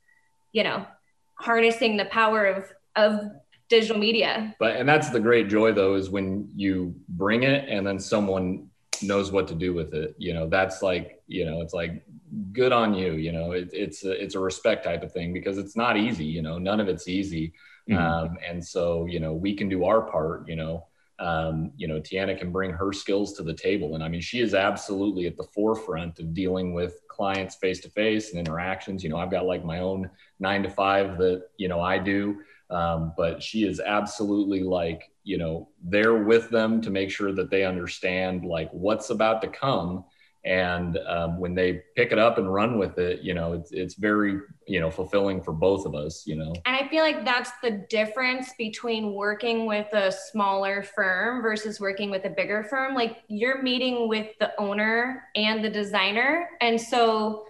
you 0.52 0.64
know 0.64 0.86
harnessing 1.34 1.96
the 1.96 2.06
power 2.06 2.46
of 2.46 2.72
of 2.96 3.20
digital 3.68 3.98
media. 3.98 4.54
But 4.58 4.76
and 4.76 4.88
that's 4.88 5.10
the 5.10 5.20
great 5.20 5.48
joy 5.48 5.72
though 5.72 5.94
is 5.94 6.10
when 6.10 6.50
you 6.54 6.94
bring 7.08 7.42
it 7.42 7.68
and 7.68 7.86
then 7.86 7.98
someone 7.98 8.68
knows 9.02 9.30
what 9.30 9.48
to 9.48 9.54
do 9.54 9.72
with 9.72 9.94
it. 9.94 10.14
You 10.18 10.34
know 10.34 10.48
that's 10.48 10.82
like 10.82 11.22
you 11.26 11.44
know 11.44 11.60
it's 11.62 11.74
like 11.74 12.04
good 12.52 12.72
on 12.72 12.94
you 12.94 13.12
you 13.12 13.32
know 13.32 13.52
it, 13.52 13.70
it's 13.72 14.04
a, 14.04 14.10
it's 14.10 14.34
a 14.34 14.40
respect 14.40 14.84
type 14.84 15.02
of 15.02 15.12
thing 15.12 15.32
because 15.32 15.58
it's 15.58 15.76
not 15.76 15.96
easy 15.96 16.24
you 16.24 16.42
know 16.42 16.58
none 16.58 16.80
of 16.80 16.88
it's 16.88 17.08
easy 17.08 17.52
mm-hmm. 17.88 17.96
um, 17.96 18.36
and 18.46 18.64
so 18.64 19.06
you 19.06 19.20
know 19.20 19.32
we 19.32 19.54
can 19.54 19.68
do 19.68 19.84
our 19.84 20.02
part 20.02 20.48
you 20.48 20.56
know 20.56 20.84
um, 21.20 21.72
you 21.76 21.88
know, 21.88 22.00
Tiana 22.00 22.38
can 22.38 22.52
bring 22.52 22.70
her 22.70 22.92
skills 22.92 23.32
to 23.34 23.42
the 23.42 23.54
table. 23.54 23.94
And 23.94 24.04
I 24.04 24.08
mean, 24.08 24.20
she 24.20 24.40
is 24.40 24.54
absolutely 24.54 25.26
at 25.26 25.36
the 25.36 25.48
forefront 25.54 26.18
of 26.20 26.32
dealing 26.32 26.74
with 26.74 27.00
clients 27.08 27.56
face 27.56 27.80
to 27.80 27.90
face 27.90 28.30
and 28.30 28.38
interactions. 28.38 29.02
You 29.02 29.10
know, 29.10 29.16
I've 29.16 29.30
got 29.30 29.44
like 29.44 29.64
my 29.64 29.80
own 29.80 30.08
nine 30.38 30.62
to 30.62 30.70
five 30.70 31.18
that, 31.18 31.48
you 31.56 31.68
know, 31.68 31.80
I 31.80 31.98
do. 31.98 32.38
Um, 32.70 33.14
but 33.16 33.42
she 33.42 33.66
is 33.66 33.80
absolutely 33.80 34.62
like, 34.62 35.10
you 35.24 35.38
know, 35.38 35.68
there 35.82 36.22
with 36.22 36.50
them 36.50 36.80
to 36.82 36.90
make 36.90 37.10
sure 37.10 37.32
that 37.32 37.50
they 37.50 37.64
understand 37.64 38.44
like 38.44 38.70
what's 38.70 39.10
about 39.10 39.42
to 39.42 39.48
come 39.48 40.04
and 40.44 40.98
um, 41.08 41.38
when 41.38 41.54
they 41.54 41.82
pick 41.96 42.12
it 42.12 42.18
up 42.18 42.38
and 42.38 42.52
run 42.52 42.78
with 42.78 42.98
it 42.98 43.20
you 43.22 43.34
know 43.34 43.52
it's, 43.52 43.72
it's 43.72 43.94
very 43.94 44.38
you 44.66 44.80
know 44.80 44.90
fulfilling 44.90 45.42
for 45.42 45.52
both 45.52 45.84
of 45.84 45.94
us 45.94 46.24
you 46.26 46.36
know. 46.36 46.52
And 46.64 46.76
i 46.76 46.86
feel 46.88 47.02
like 47.02 47.24
that's 47.24 47.50
the 47.62 47.86
difference 47.90 48.52
between 48.56 49.14
working 49.14 49.66
with 49.66 49.92
a 49.92 50.12
smaller 50.12 50.82
firm 50.82 51.42
versus 51.42 51.80
working 51.80 52.10
with 52.10 52.24
a 52.24 52.30
bigger 52.30 52.64
firm. 52.64 52.94
Like 52.94 53.18
you're 53.28 53.62
meeting 53.62 54.08
with 54.08 54.28
the 54.38 54.52
owner 54.60 55.24
and 55.34 55.64
the 55.64 55.70
designer. 55.70 56.50
And 56.60 56.80
so 56.80 57.44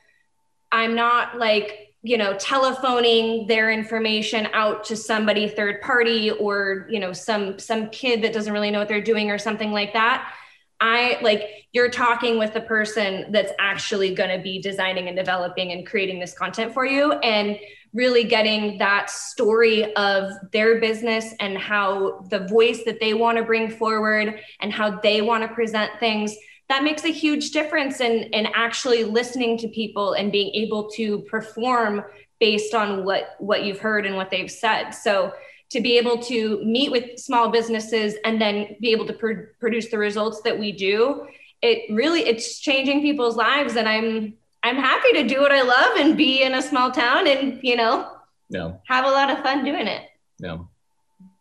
i'm 0.70 0.94
not 0.94 1.38
like 1.38 1.94
you 2.03 2.16
know 2.16 2.35
telephoning 2.35 3.46
their 3.46 3.70
information 3.70 4.48
out 4.53 4.85
to 4.85 4.96
somebody 4.96 5.48
third 5.48 5.81
party 5.81 6.31
or 6.31 6.87
you 6.88 7.01
know 7.01 7.12
some 7.12 7.59
some 7.59 7.88
kid 7.90 8.22
that 8.22 8.33
doesn't 8.33 8.53
really 8.53 8.70
know 8.70 8.79
what 8.79 8.88
they're 8.88 9.01
doing 9.01 9.31
or 9.31 9.38
something 9.38 9.72
like 9.72 9.92
that 9.92 10.33
I 10.81 11.19
like 11.23 11.43
you're 11.73 11.91
talking 11.91 12.38
with 12.38 12.55
the 12.55 12.61
person 12.61 13.31
that's 13.33 13.53
actually 13.59 14.14
going 14.14 14.37
to 14.37 14.43
be 14.43 14.61
designing 14.61 15.09
and 15.09 15.17
developing 15.17 15.73
and 15.73 15.87
creating 15.87 16.21
this 16.21 16.35
content 16.35 16.73
for 16.73 16.87
you 16.87 17.12
and 17.12 17.59
really 17.93 18.25
getting 18.25 18.79
that 18.79 19.11
story 19.11 19.95
of 19.95 20.31
their 20.53 20.81
business 20.81 21.35
and 21.41 21.57
how 21.59 22.21
the 22.31 22.41
voice 22.47 22.85
that 22.85 23.01
they 23.01 23.14
want 23.14 23.38
to 23.38 23.45
bring 23.45 23.71
forward 23.71 24.41
and 24.61 24.73
how 24.73 24.99
they 25.01 25.21
want 25.21 25.43
to 25.43 25.55
present 25.55 25.91
things. 25.99 26.37
That 26.69 26.85
makes 26.85 27.05
a 27.05 27.09
huge 27.09 27.51
difference 27.51 28.01
in 28.01 28.25
in 28.25 28.47
actually 28.55 29.05
listening 29.05 29.59
to 29.59 29.69
people 29.69 30.12
and 30.12 30.31
being 30.31 30.55
able 30.55 30.91
to 30.91 31.21
perform 31.23 32.05
based 32.38 32.75
on 32.75 33.05
what 33.05 33.35
what 33.38 33.64
you've 33.64 33.81
heard 33.81 34.07
and 34.07 34.17
what 34.17 34.31
they've 34.31 34.51
said. 34.51 34.91
So 34.91 35.33
to 35.70 35.81
be 35.81 35.98
able 35.98 36.18
to 36.18 36.62
meet 36.64 36.90
with 36.90 37.18
small 37.18 37.50
businesses 37.50 38.14
and 38.24 38.40
then 38.40 38.76
be 38.81 38.90
able 38.90 39.07
to 39.07 39.12
pr- 39.12 39.52
produce 39.61 39.90
the 39.90 39.98
results 39.98 40.40
that 40.42 40.59
we 40.59 40.72
do 40.72 41.26
it 41.62 41.92
really 41.92 42.20
it's 42.20 42.61
changing 42.61 43.02
people's 43.02 43.37
lives. 43.37 43.76
And 43.76 43.88
i'm 43.88 44.35
i'm 44.62 44.76
happy 44.76 45.12
to 45.14 45.24
do 45.24 45.40
what 45.40 45.52
i 45.52 45.62
love 45.62 45.96
and 45.98 46.16
be 46.16 46.42
in 46.42 46.54
a 46.54 46.62
small 46.62 46.90
town 46.90 47.26
and 47.26 47.61
you 47.62 47.76
know 47.76 48.11
yeah. 48.48 48.72
have 48.87 49.04
a 49.04 49.11
lot 49.11 49.31
of 49.31 49.38
fun 49.40 49.64
doing 49.64 49.87
it. 49.87 50.02
Yeah 50.38 50.59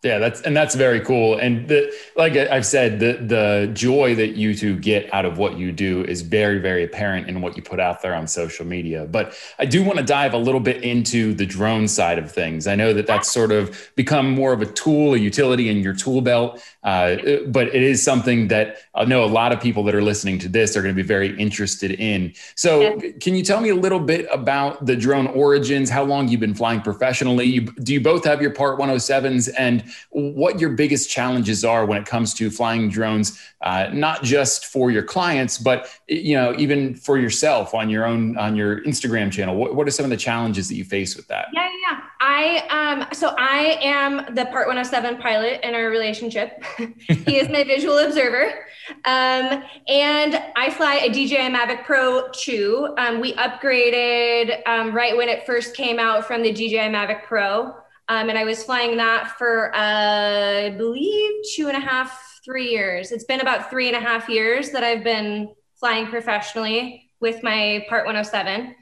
yeah, 0.03 0.19
that's 0.19 0.41
and 0.41 0.55
that's 0.55 0.75
very 0.75 1.01
cool. 1.01 1.39
And 1.39 1.67
the 1.67 1.91
like 2.15 2.33
I've 2.33 2.67
said, 2.67 2.99
the 2.99 3.13
the 3.13 3.71
joy 3.73 4.13
that 4.15 4.35
you 4.35 4.53
two 4.53 4.77
get 4.77 5.11
out 5.11 5.25
of 5.25 5.39
what 5.39 5.57
you 5.57 5.71
do 5.71 6.03
is 6.03 6.21
very, 6.21 6.59
very 6.59 6.83
apparent 6.83 7.27
in 7.27 7.41
what 7.41 7.57
you 7.57 7.63
put 7.63 7.79
out 7.79 8.03
there 8.03 8.13
on 8.13 8.27
social 8.27 8.63
media. 8.63 9.07
But 9.09 9.35
I 9.57 9.65
do 9.65 9.83
want 9.83 9.97
to 9.97 10.05
dive 10.05 10.35
a 10.35 10.37
little 10.37 10.59
bit 10.59 10.83
into 10.83 11.33
the 11.33 11.47
drone 11.47 11.87
side 11.87 12.19
of 12.19 12.31
things. 12.31 12.67
I 12.67 12.75
know 12.75 12.93
that 12.93 13.07
that's 13.07 13.31
sort 13.31 13.51
of 13.51 13.91
become 13.95 14.29
more 14.29 14.53
of 14.53 14.61
a 14.61 14.67
tool, 14.67 15.15
a 15.15 15.17
utility 15.17 15.67
in 15.67 15.77
your 15.77 15.95
tool 15.95 16.21
belt. 16.21 16.63
Uh, 16.87 17.41
but 17.47 17.67
it 17.67 17.83
is 17.83 18.01
something 18.01 18.47
that 18.47 18.77
I 18.95 19.03
know 19.03 19.21
a 19.21 19.27
lot 19.27 19.51
of 19.51 19.59
people 19.59 19.83
that 19.83 19.93
are 19.93 20.01
listening 20.01 20.39
to 20.39 20.47
this 20.47 20.77
are 20.77 20.81
going 20.81 20.95
to 20.95 21.03
be 21.03 21.05
very 21.05 21.37
interested 21.37 21.91
in. 21.91 22.33
So, 22.55 22.79
yeah. 22.79 23.11
can 23.19 23.35
you 23.35 23.43
tell 23.43 23.59
me 23.59 23.67
a 23.67 23.75
little 23.75 23.99
bit 23.99 24.25
about 24.31 24.85
the 24.85 24.95
drone 24.95 25.27
origins? 25.27 25.89
How 25.89 26.05
long 26.05 26.29
you've 26.29 26.39
been 26.39 26.53
flying 26.53 26.79
professionally? 26.79 27.43
You, 27.43 27.61
do 27.83 27.91
you 27.91 27.99
both 27.99 28.23
have 28.23 28.41
your 28.41 28.51
Part 28.51 28.79
107s, 28.79 29.53
and 29.59 29.83
what 30.11 30.61
your 30.61 30.69
biggest 30.69 31.09
challenges 31.09 31.65
are 31.65 31.85
when 31.85 31.97
it 31.97 32.05
comes 32.05 32.33
to 32.35 32.49
flying 32.49 32.87
drones, 32.87 33.37
uh, 33.59 33.89
not 33.91 34.23
just 34.23 34.67
for 34.67 34.89
your 34.89 35.03
clients, 35.03 35.57
but 35.57 35.89
you 36.07 36.35
know 36.37 36.55
even 36.57 36.95
for 36.95 37.17
yourself 37.17 37.73
on 37.73 37.89
your 37.89 38.05
own 38.05 38.37
on 38.37 38.55
your 38.55 38.79
Instagram 38.85 39.29
channel? 39.29 39.57
What, 39.57 39.75
what 39.75 39.89
are 39.89 39.91
some 39.91 40.05
of 40.05 40.09
the 40.09 40.15
challenges 40.15 40.69
that 40.69 40.75
you 40.75 40.85
face 40.85 41.17
with 41.17 41.27
that? 41.27 41.47
Yeah, 41.51 41.67
yeah. 41.89 41.99
I 42.19 42.67
um, 42.69 43.07
so 43.13 43.35
I 43.37 43.79
am 43.81 44.33
the 44.33 44.45
Part 44.45 44.67
107 44.67 45.17
pilot 45.17 45.59
in 45.63 45.75
our 45.75 45.89
relationship. 45.89 46.63
he 46.77 47.37
is 47.37 47.49
my 47.49 47.63
visual 47.63 47.97
observer. 47.99 48.65
Um, 49.05 49.63
and 49.87 50.41
I 50.55 50.69
fly 50.71 50.95
a 50.95 51.09
DJI 51.09 51.49
Mavic 51.49 51.83
Pro 51.83 52.29
2. 52.31 52.95
Um, 52.97 53.19
we 53.19 53.33
upgraded 53.33 54.67
um, 54.67 54.93
right 54.93 55.15
when 55.15 55.29
it 55.29 55.45
first 55.45 55.75
came 55.75 55.99
out 55.99 56.25
from 56.25 56.41
the 56.41 56.51
DJI 56.51 56.89
Mavic 56.89 57.23
Pro. 57.23 57.75
Um, 58.09 58.29
and 58.29 58.37
I 58.37 58.45
was 58.45 58.63
flying 58.63 58.97
that 58.97 59.37
for, 59.37 59.75
uh, 59.75 60.67
I 60.67 60.75
believe, 60.77 61.31
two 61.53 61.67
and 61.67 61.75
a 61.75 61.81
half, 61.81 62.39
three 62.43 62.69
years. 62.69 63.11
It's 63.11 63.25
been 63.25 63.41
about 63.41 63.69
three 63.69 63.87
and 63.89 63.97
a 63.97 63.99
half 63.99 64.29
years 64.29 64.71
that 64.71 64.83
I've 64.83 65.03
been 65.03 65.53
flying 65.75 66.07
professionally 66.07 67.11
with 67.19 67.43
my 67.43 67.85
Part 67.89 68.05
107. 68.05 68.73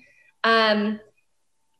Um, 0.43 0.99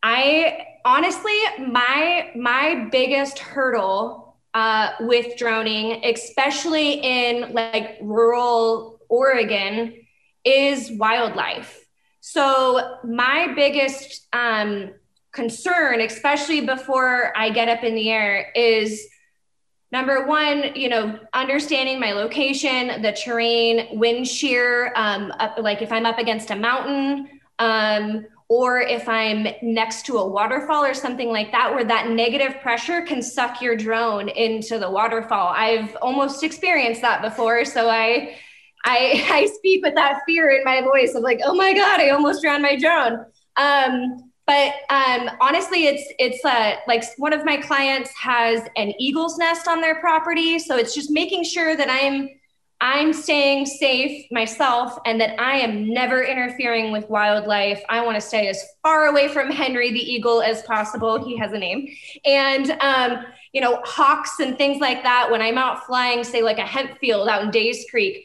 I 0.01 0.65
honestly, 0.85 1.37
my 1.59 2.31
my 2.35 2.87
biggest 2.91 3.39
hurdle 3.39 4.37
uh, 4.53 4.91
with 5.01 5.35
droning, 5.35 6.05
especially 6.05 6.93
in 6.93 7.53
like 7.53 7.97
rural 8.01 8.99
Oregon, 9.09 9.95
is 10.45 10.91
wildlife. 10.91 11.85
So 12.21 12.99
my 13.03 13.51
biggest 13.55 14.27
um, 14.31 14.91
concern, 15.31 15.99
especially 16.01 16.61
before 16.61 17.37
I 17.37 17.49
get 17.49 17.67
up 17.67 17.83
in 17.83 17.95
the 17.95 18.09
air, 18.09 18.51
is 18.55 19.05
number 19.91 20.25
one, 20.25 20.75
you 20.75 20.89
know, 20.89 21.19
understanding 21.33 21.99
my 21.99 22.13
location, 22.13 23.01
the 23.01 23.11
terrain, 23.11 23.99
wind 23.99 24.27
shear, 24.27 24.93
um, 24.95 25.31
up, 25.39 25.57
like 25.59 25.81
if 25.81 25.91
I'm 25.91 26.05
up 26.05 26.17
against 26.17 26.49
a 26.51 26.55
mountain, 26.55 27.27
um, 27.59 28.25
or 28.47 28.79
if 28.79 29.09
I'm 29.09 29.47
next 29.61 30.05
to 30.05 30.17
a 30.17 30.27
waterfall 30.27 30.83
or 30.85 30.93
something 30.93 31.29
like 31.29 31.51
that, 31.51 31.73
where 31.73 31.83
that 31.83 32.09
negative 32.09 32.61
pressure 32.61 33.01
can 33.01 33.21
suck 33.21 33.61
your 33.61 33.75
drone 33.75 34.29
into 34.29 34.77
the 34.77 34.89
waterfall. 34.89 35.47
I've 35.47 35.95
almost 35.95 36.43
experienced 36.43 37.01
that 37.01 37.21
before. 37.23 37.65
So 37.65 37.89
I, 37.89 38.35
I, 38.83 39.25
I 39.29 39.45
speak 39.47 39.83
with 39.83 39.95
that 39.95 40.21
fear 40.27 40.49
in 40.51 40.63
my 40.63 40.81
voice 40.81 41.15
of 41.15 41.23
like, 41.23 41.39
oh 41.43 41.55
my 41.55 41.73
God, 41.73 41.99
I 41.99 42.09
almost 42.09 42.43
drowned 42.43 42.61
my 42.61 42.77
drone. 42.77 43.25
Um, 43.57 44.31
but 44.47 44.73
um, 44.91 45.31
honestly, 45.41 45.87
it's 45.87 46.03
it's 46.19 46.45
uh, 46.45 46.75
like 46.87 47.03
one 47.17 47.33
of 47.33 47.43
my 47.43 47.57
clients 47.57 48.11
has 48.15 48.61
an 48.75 48.93
eagle's 48.99 49.39
nest 49.39 49.67
on 49.67 49.81
their 49.81 49.99
property, 49.99 50.59
so 50.59 50.77
it's 50.77 50.93
just 50.93 51.09
making 51.09 51.45
sure 51.45 51.75
that 51.75 51.89
I'm 51.89 52.29
I'm 52.85 53.13
staying 53.13 53.65
safe 53.65 54.31
myself 54.31 54.99
and 55.07 55.19
that 55.19 55.41
I 55.41 55.55
am 55.55 55.91
never 55.91 56.23
interfering 56.23 56.91
with 56.91 57.09
wildlife. 57.09 57.81
I 57.89 58.05
want 58.05 58.13
to 58.13 58.21
stay 58.21 58.47
as 58.47 58.63
far 58.83 59.07
away 59.07 59.27
from 59.27 59.49
Henry 59.49 59.91
the 59.91 59.99
eagle 59.99 60.43
as 60.43 60.61
possible. 60.61 61.25
He 61.25 61.35
has 61.37 61.51
a 61.51 61.57
name. 61.57 61.87
And, 62.25 62.69
um, 62.81 63.25
you 63.53 63.61
know, 63.61 63.81
hawks 63.85 64.39
and 64.39 64.55
things 64.55 64.81
like 64.81 65.01
that. 65.01 65.31
When 65.31 65.41
I'm 65.41 65.57
out 65.57 65.87
flying, 65.87 66.23
say 66.23 66.43
like 66.43 66.59
a 66.59 66.65
hemp 66.65 66.99
field 66.99 67.27
out 67.27 67.41
in 67.41 67.49
Days 67.49 67.87
Creek, 67.89 68.23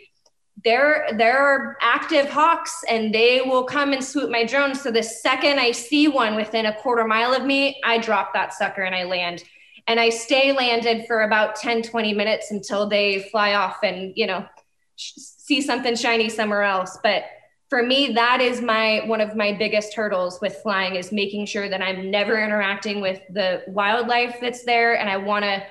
there, 0.62 1.08
there 1.16 1.38
are 1.38 1.78
active 1.80 2.28
hawks 2.28 2.84
and 2.86 3.14
they 3.14 3.40
will 3.40 3.64
come 3.64 3.94
and 3.94 4.04
swoop 4.04 4.30
my 4.30 4.44
drone. 4.44 4.74
So 4.74 4.90
the 4.90 5.02
second 5.02 5.58
I 5.58 5.70
see 5.70 6.06
one 6.06 6.36
within 6.36 6.66
a 6.66 6.76
quarter 6.76 7.06
mile 7.06 7.32
of 7.32 7.46
me, 7.46 7.80
I 7.82 7.96
drop 7.96 8.34
that 8.34 8.52
sucker 8.52 8.82
and 8.82 8.94
I 8.94 9.04
land 9.04 9.42
and 9.90 9.98
I 9.98 10.08
stay 10.10 10.52
landed 10.52 11.04
for 11.08 11.22
about 11.22 11.56
10, 11.56 11.82
20 11.82 12.14
minutes 12.14 12.52
until 12.52 12.88
they 12.88 13.28
fly 13.32 13.54
off 13.54 13.78
and, 13.82 14.12
you 14.14 14.24
know, 14.24 14.46
sh- 14.94 15.14
see 15.16 15.60
something 15.60 15.96
shiny 15.96 16.28
somewhere 16.28 16.62
else. 16.62 16.96
But 17.02 17.24
for 17.68 17.82
me, 17.82 18.12
that 18.12 18.40
is 18.40 18.60
my 18.60 19.02
one 19.06 19.20
of 19.20 19.34
my 19.34 19.52
biggest 19.52 19.92
hurdles 19.94 20.40
with 20.40 20.54
flying 20.62 20.94
is 20.94 21.10
making 21.10 21.46
sure 21.46 21.68
that 21.68 21.82
I'm 21.82 22.08
never 22.08 22.40
interacting 22.40 23.00
with 23.00 23.20
the 23.30 23.64
wildlife 23.66 24.36
that's 24.40 24.64
there. 24.64 24.96
And 24.96 25.10
I 25.10 25.16
want 25.16 25.44
to 25.44 25.64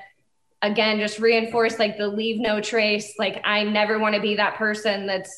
again 0.64 1.00
just 1.00 1.20
reinforce 1.20 1.80
like 1.80 1.98
the 1.98 2.10
leave 2.10 2.42
no 2.42 2.60
trace. 2.60 3.14
Like 3.18 3.42
I 3.46 3.64
never 3.64 4.00
want 4.00 4.16
to 4.16 4.22
be 4.22 4.36
that 4.36 4.56
person 4.56 5.08
that's 5.08 5.32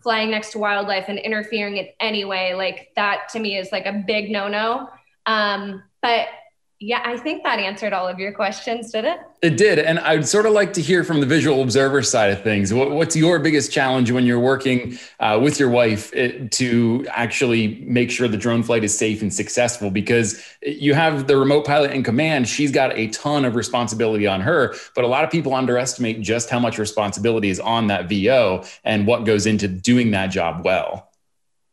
flying 0.00 0.30
next 0.30 0.52
to 0.52 0.60
wildlife 0.60 1.06
and 1.08 1.18
interfering 1.18 1.78
in 1.78 1.88
any 1.98 2.24
way. 2.24 2.54
Like 2.54 2.92
that 2.94 3.30
to 3.30 3.40
me 3.40 3.56
is 3.58 3.72
like 3.72 3.86
a 3.86 4.04
big 4.06 4.30
no-no. 4.30 4.88
Um, 5.26 5.82
but 6.02 6.28
yeah, 6.80 7.02
I 7.04 7.16
think 7.16 7.42
that 7.42 7.58
answered 7.58 7.92
all 7.92 8.06
of 8.06 8.20
your 8.20 8.30
questions, 8.30 8.92
did 8.92 9.04
it? 9.04 9.18
It 9.42 9.56
did. 9.56 9.80
And 9.80 9.98
I'd 9.98 10.28
sort 10.28 10.46
of 10.46 10.52
like 10.52 10.72
to 10.74 10.80
hear 10.80 11.02
from 11.02 11.18
the 11.18 11.26
visual 11.26 11.60
observer 11.60 12.04
side 12.04 12.30
of 12.30 12.44
things. 12.44 12.72
What, 12.72 12.92
what's 12.92 13.16
your 13.16 13.40
biggest 13.40 13.72
challenge 13.72 14.12
when 14.12 14.24
you're 14.24 14.38
working 14.38 14.96
uh, 15.18 15.40
with 15.42 15.58
your 15.58 15.70
wife 15.70 16.12
it, 16.14 16.34
eh, 16.40 16.48
to 16.52 17.04
actually 17.10 17.84
make 17.84 18.12
sure 18.12 18.28
the 18.28 18.36
drone 18.36 18.62
flight 18.62 18.84
is 18.84 18.96
safe 18.96 19.22
and 19.22 19.34
successful? 19.34 19.90
Because 19.90 20.40
you 20.62 20.94
have 20.94 21.26
the 21.26 21.36
remote 21.36 21.66
pilot 21.66 21.90
in 21.90 22.04
command, 22.04 22.46
she's 22.46 22.70
got 22.70 22.96
a 22.96 23.08
ton 23.08 23.44
of 23.44 23.56
responsibility 23.56 24.28
on 24.28 24.40
her, 24.40 24.72
but 24.94 25.02
a 25.02 25.08
lot 25.08 25.24
of 25.24 25.30
people 25.30 25.54
underestimate 25.54 26.20
just 26.20 26.48
how 26.48 26.60
much 26.60 26.78
responsibility 26.78 27.50
is 27.50 27.58
on 27.58 27.88
that 27.88 28.08
VO 28.08 28.64
and 28.84 29.04
what 29.04 29.24
goes 29.24 29.46
into 29.46 29.66
doing 29.66 30.12
that 30.12 30.28
job 30.28 30.64
well. 30.64 31.07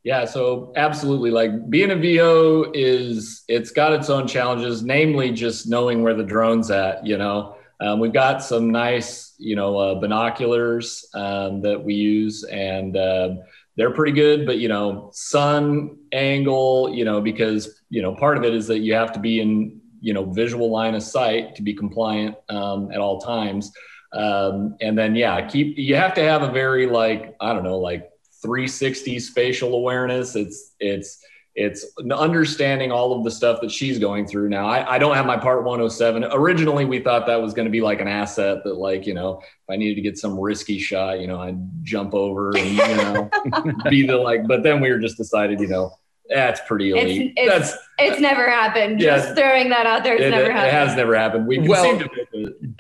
Yeah, 0.06 0.26
so 0.26 0.72
absolutely. 0.76 1.32
Like 1.32 1.68
being 1.68 1.89
a 1.89 1.96
VO 1.96 2.72
is, 2.76 3.44
it's 3.48 3.72
got 3.72 3.91
its 3.91 4.08
own 4.08 4.28
challenges, 4.28 4.84
namely 4.84 5.32
just 5.32 5.68
knowing 5.68 6.04
where 6.04 6.13
the 6.13 6.24
drone's 6.24 6.70
at. 6.70 7.04
You 7.04 7.18
know, 7.18 7.58
um, 7.82 8.00
we've 8.00 8.13
got 8.13 8.44
some 8.44 8.72
nice, 8.72 9.34
you 9.39 9.56
know, 9.56 9.76
uh, 9.80 9.96
binoculars 9.96 11.08
um, 11.15 11.60
that 11.63 11.84
we 11.84 11.96
use, 11.96 12.44
and 12.44 12.96
uh, 12.96 13.30
they're 13.78 13.96
pretty 13.96 14.12
good. 14.12 14.46
But 14.46 14.60
you 14.60 14.68
know, 14.68 15.10
sun 15.12 15.98
angle, 16.12 16.94
you 16.94 17.04
know, 17.04 17.20
because 17.20 17.82
you 17.89 18.04
know 18.04 18.13
part 18.13 18.38
of 18.38 18.44
it 18.44 18.54
is 18.54 18.68
that 18.68 18.82
you 18.82 18.94
have 18.94 19.12
to 19.13 19.20
be 19.20 19.41
in, 19.41 19.82
you 20.02 20.13
know, 20.13 20.24
visual 20.26 20.70
line 20.70 20.94
of 20.94 21.02
sight 21.02 21.56
to 21.56 21.63
be 21.63 21.74
compliant 21.74 22.36
um, 22.50 22.91
at 22.91 23.00
all 23.00 23.20
times. 23.20 23.72
Um, 24.13 24.78
and 24.82 24.96
then 24.96 25.15
yeah, 25.15 25.48
keep 25.48 25.80
you 25.80 25.96
have 25.96 26.13
to 26.13 26.22
have 26.22 26.44
a 26.44 26.52
very 26.52 26.86
like 26.86 27.36
I 27.41 27.54
don't 27.54 27.63
know 27.63 27.80
like 27.80 28.12
360 28.46 29.20
spatial 29.20 29.74
awareness. 29.74 30.36
It's 30.36 30.76
it's 30.80 31.26
it's 31.56 31.86
understanding 32.12 32.92
all 32.92 33.18
of 33.18 33.24
the 33.24 33.32
stuff 33.32 33.62
that 33.62 33.72
she's 33.72 33.98
going 33.98 34.28
through 34.28 34.50
now. 34.50 34.68
I, 34.68 34.96
I 34.96 35.00
don't 35.00 35.16
have 35.16 35.26
my 35.26 35.38
part 35.38 35.64
107. 35.64 36.26
Originally, 36.32 36.84
we 36.84 37.00
thought 37.00 37.26
that 37.28 37.42
was 37.42 37.54
going 37.54 37.66
to 37.66 37.72
be 37.72 37.80
like 37.80 38.02
an 38.02 38.10
asset 38.10 38.66
that, 38.66 38.74
like, 38.74 39.08
you 39.08 39.14
know, 39.14 39.40
if 39.40 39.70
I 39.70 39.78
needed 39.78 39.96
to 39.96 40.02
get 40.02 40.18
some 40.18 40.38
risky 40.38 40.80
shot, 40.80 41.22
you 41.22 41.28
know, 41.28 41.40
I'd 41.40 41.58
jump 41.84 42.14
over 42.14 42.56
and, 42.58 42.72
you 42.72 42.98
know, 42.98 43.30
be 43.90 44.06
the 44.06 44.18
like, 44.18 44.46
but 44.48 44.64
then 44.64 44.82
we 44.82 44.92
were 44.92 45.00
just 45.00 45.16
decided, 45.16 45.62
you 45.62 45.68
know, 45.68 45.94
that's 46.30 46.62
pretty 46.68 46.92
elite. 46.92 47.34
It's, 47.36 47.54
it's, 47.54 47.72
that's 47.72 47.88
it's 47.98 48.22
never 48.22 48.50
happened. 48.50 49.00
Yeah, 49.00 49.18
Just 49.18 49.36
throwing 49.36 49.70
that 49.70 49.86
out 49.86 50.04
there. 50.04 50.16
It's 50.16 50.24
it, 50.24 50.30
never 50.32 50.52
happened. 50.52 50.68
It 50.68 50.74
has 50.74 50.96
never 50.96 51.16
happened. 51.16 51.48
We 51.48 51.60
well, 51.60 52.00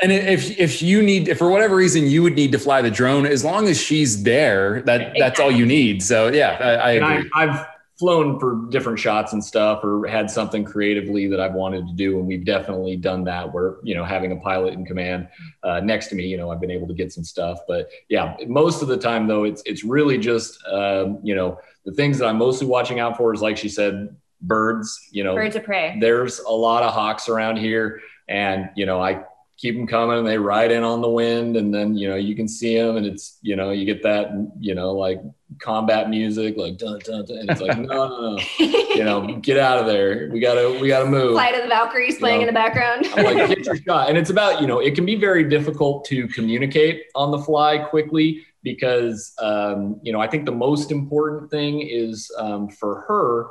and 0.01 0.11
if 0.11 0.59
if 0.59 0.81
you 0.81 1.01
need 1.01 1.27
if 1.27 1.37
for 1.37 1.49
whatever 1.49 1.75
reason 1.75 2.07
you 2.07 2.23
would 2.23 2.35
need 2.35 2.51
to 2.53 2.59
fly 2.59 2.81
the 2.81 2.91
drone, 2.91 3.25
as 3.25 3.43
long 3.43 3.67
as 3.67 3.79
she's 3.79 4.23
there, 4.23 4.81
that 4.81 5.01
exactly. 5.01 5.19
that's 5.19 5.39
all 5.39 5.51
you 5.51 5.65
need. 5.65 6.01
So 6.03 6.27
yeah, 6.27 6.57
I, 6.59 6.73
I 6.73 6.91
agree. 6.91 7.31
I, 7.35 7.43
I've 7.43 7.65
flown 7.97 8.39
for 8.39 8.67
different 8.69 8.99
shots 8.99 9.31
and 9.31 9.43
stuff 9.43 9.83
or 9.83 10.05
had 10.05 10.29
something 10.29 10.65
creatively 10.65 11.27
that 11.27 11.39
I've 11.39 11.53
wanted 11.53 11.87
to 11.87 11.93
do. 11.93 12.19
And 12.19 12.27
we've 12.27 12.43
definitely 12.43 12.97
done 12.97 13.23
that 13.23 13.53
where, 13.53 13.75
you 13.83 13.95
know, 13.95 14.03
having 14.03 14.33
a 14.33 14.35
pilot 14.35 14.73
in 14.73 14.85
command 14.85 15.29
uh, 15.63 15.79
next 15.79 16.07
to 16.07 16.15
me, 16.15 16.27
you 16.27 16.35
know, 16.35 16.51
I've 16.51 16.59
been 16.59 16.71
able 16.71 16.87
to 16.87 16.93
get 16.93 17.13
some 17.13 17.23
stuff, 17.23 17.59
but 17.67 17.89
yeah, 18.09 18.35
most 18.47 18.81
of 18.81 18.89
the 18.89 18.97
time 18.97 19.27
though, 19.27 19.45
it's, 19.45 19.63
it's 19.65 19.85
really 19.85 20.17
just, 20.17 20.61
um, 20.67 21.19
you 21.23 21.35
know, 21.35 21.57
the 21.85 21.93
things 21.93 22.17
that 22.17 22.27
I'm 22.27 22.37
mostly 22.37 22.67
watching 22.67 22.99
out 22.99 23.15
for 23.15 23.33
is 23.33 23.41
like 23.41 23.55
she 23.55 23.69
said, 23.69 24.15
birds, 24.41 25.07
you 25.11 25.23
know, 25.23 25.33
birds 25.33 25.55
of 25.55 25.63
prey. 25.63 25.97
There's 25.99 26.39
a 26.39 26.51
lot 26.51 26.83
of 26.83 26.93
hawks 26.93 27.29
around 27.29 27.57
here 27.57 28.01
and, 28.27 28.69
you 28.75 28.85
know, 28.85 29.01
I 29.01 29.23
keep 29.57 29.75
them 29.75 29.87
coming 29.87 30.17
and 30.17 30.27
they 30.27 30.37
ride 30.37 30.71
in 30.71 30.83
on 30.83 31.01
the 31.01 31.09
wind 31.09 31.55
and 31.55 31.73
then 31.73 31.95
you 31.95 32.09
know 32.09 32.15
you 32.15 32.35
can 32.35 32.47
see 32.47 32.77
them 32.77 32.97
and 32.97 33.05
it's 33.05 33.37
you 33.41 33.55
know 33.55 33.71
you 33.71 33.85
get 33.85 34.03
that 34.03 34.29
you 34.59 34.75
know 34.75 34.91
like 34.91 35.21
combat 35.61 36.09
music 36.09 36.57
like 36.57 36.77
dun, 36.77 36.99
dun, 37.05 37.23
dun, 37.25 37.37
and 37.37 37.49
it's 37.49 37.61
like 37.61 37.77
no 37.77 38.07
no 38.07 38.35
no. 38.35 38.39
You 38.59 39.03
know 39.03 39.37
get 39.41 39.57
out 39.57 39.77
of 39.77 39.85
there. 39.85 40.29
We 40.31 40.39
gotta 40.39 40.77
we 40.81 40.87
gotta 40.87 41.05
move. 41.05 41.33
Flight 41.33 41.55
of 41.55 41.63
the 41.63 41.69
valkyries 41.69 42.17
playing 42.17 42.41
you 42.41 42.45
know, 42.45 42.49
in 42.49 42.53
the 42.53 42.59
background. 42.59 43.07
I'm 43.15 43.23
like 43.23 43.47
get 43.47 43.65
your 43.65 43.77
shot. 43.87 44.09
And 44.09 44.17
it's 44.17 44.29
about 44.29 44.61
you 44.61 44.67
know 44.67 44.79
it 44.79 44.95
can 44.95 45.05
be 45.05 45.15
very 45.15 45.47
difficult 45.47 46.05
to 46.05 46.27
communicate 46.27 47.03
on 47.15 47.31
the 47.31 47.39
fly 47.39 47.77
quickly 47.77 48.45
because 48.65 49.33
um, 49.39 49.99
you 50.03 50.11
know 50.11 50.19
i 50.19 50.27
think 50.27 50.45
the 50.45 50.51
most 50.51 50.91
important 50.91 51.49
thing 51.49 51.81
is 51.81 52.29
um, 52.37 52.67
for 52.67 53.05
her 53.07 53.47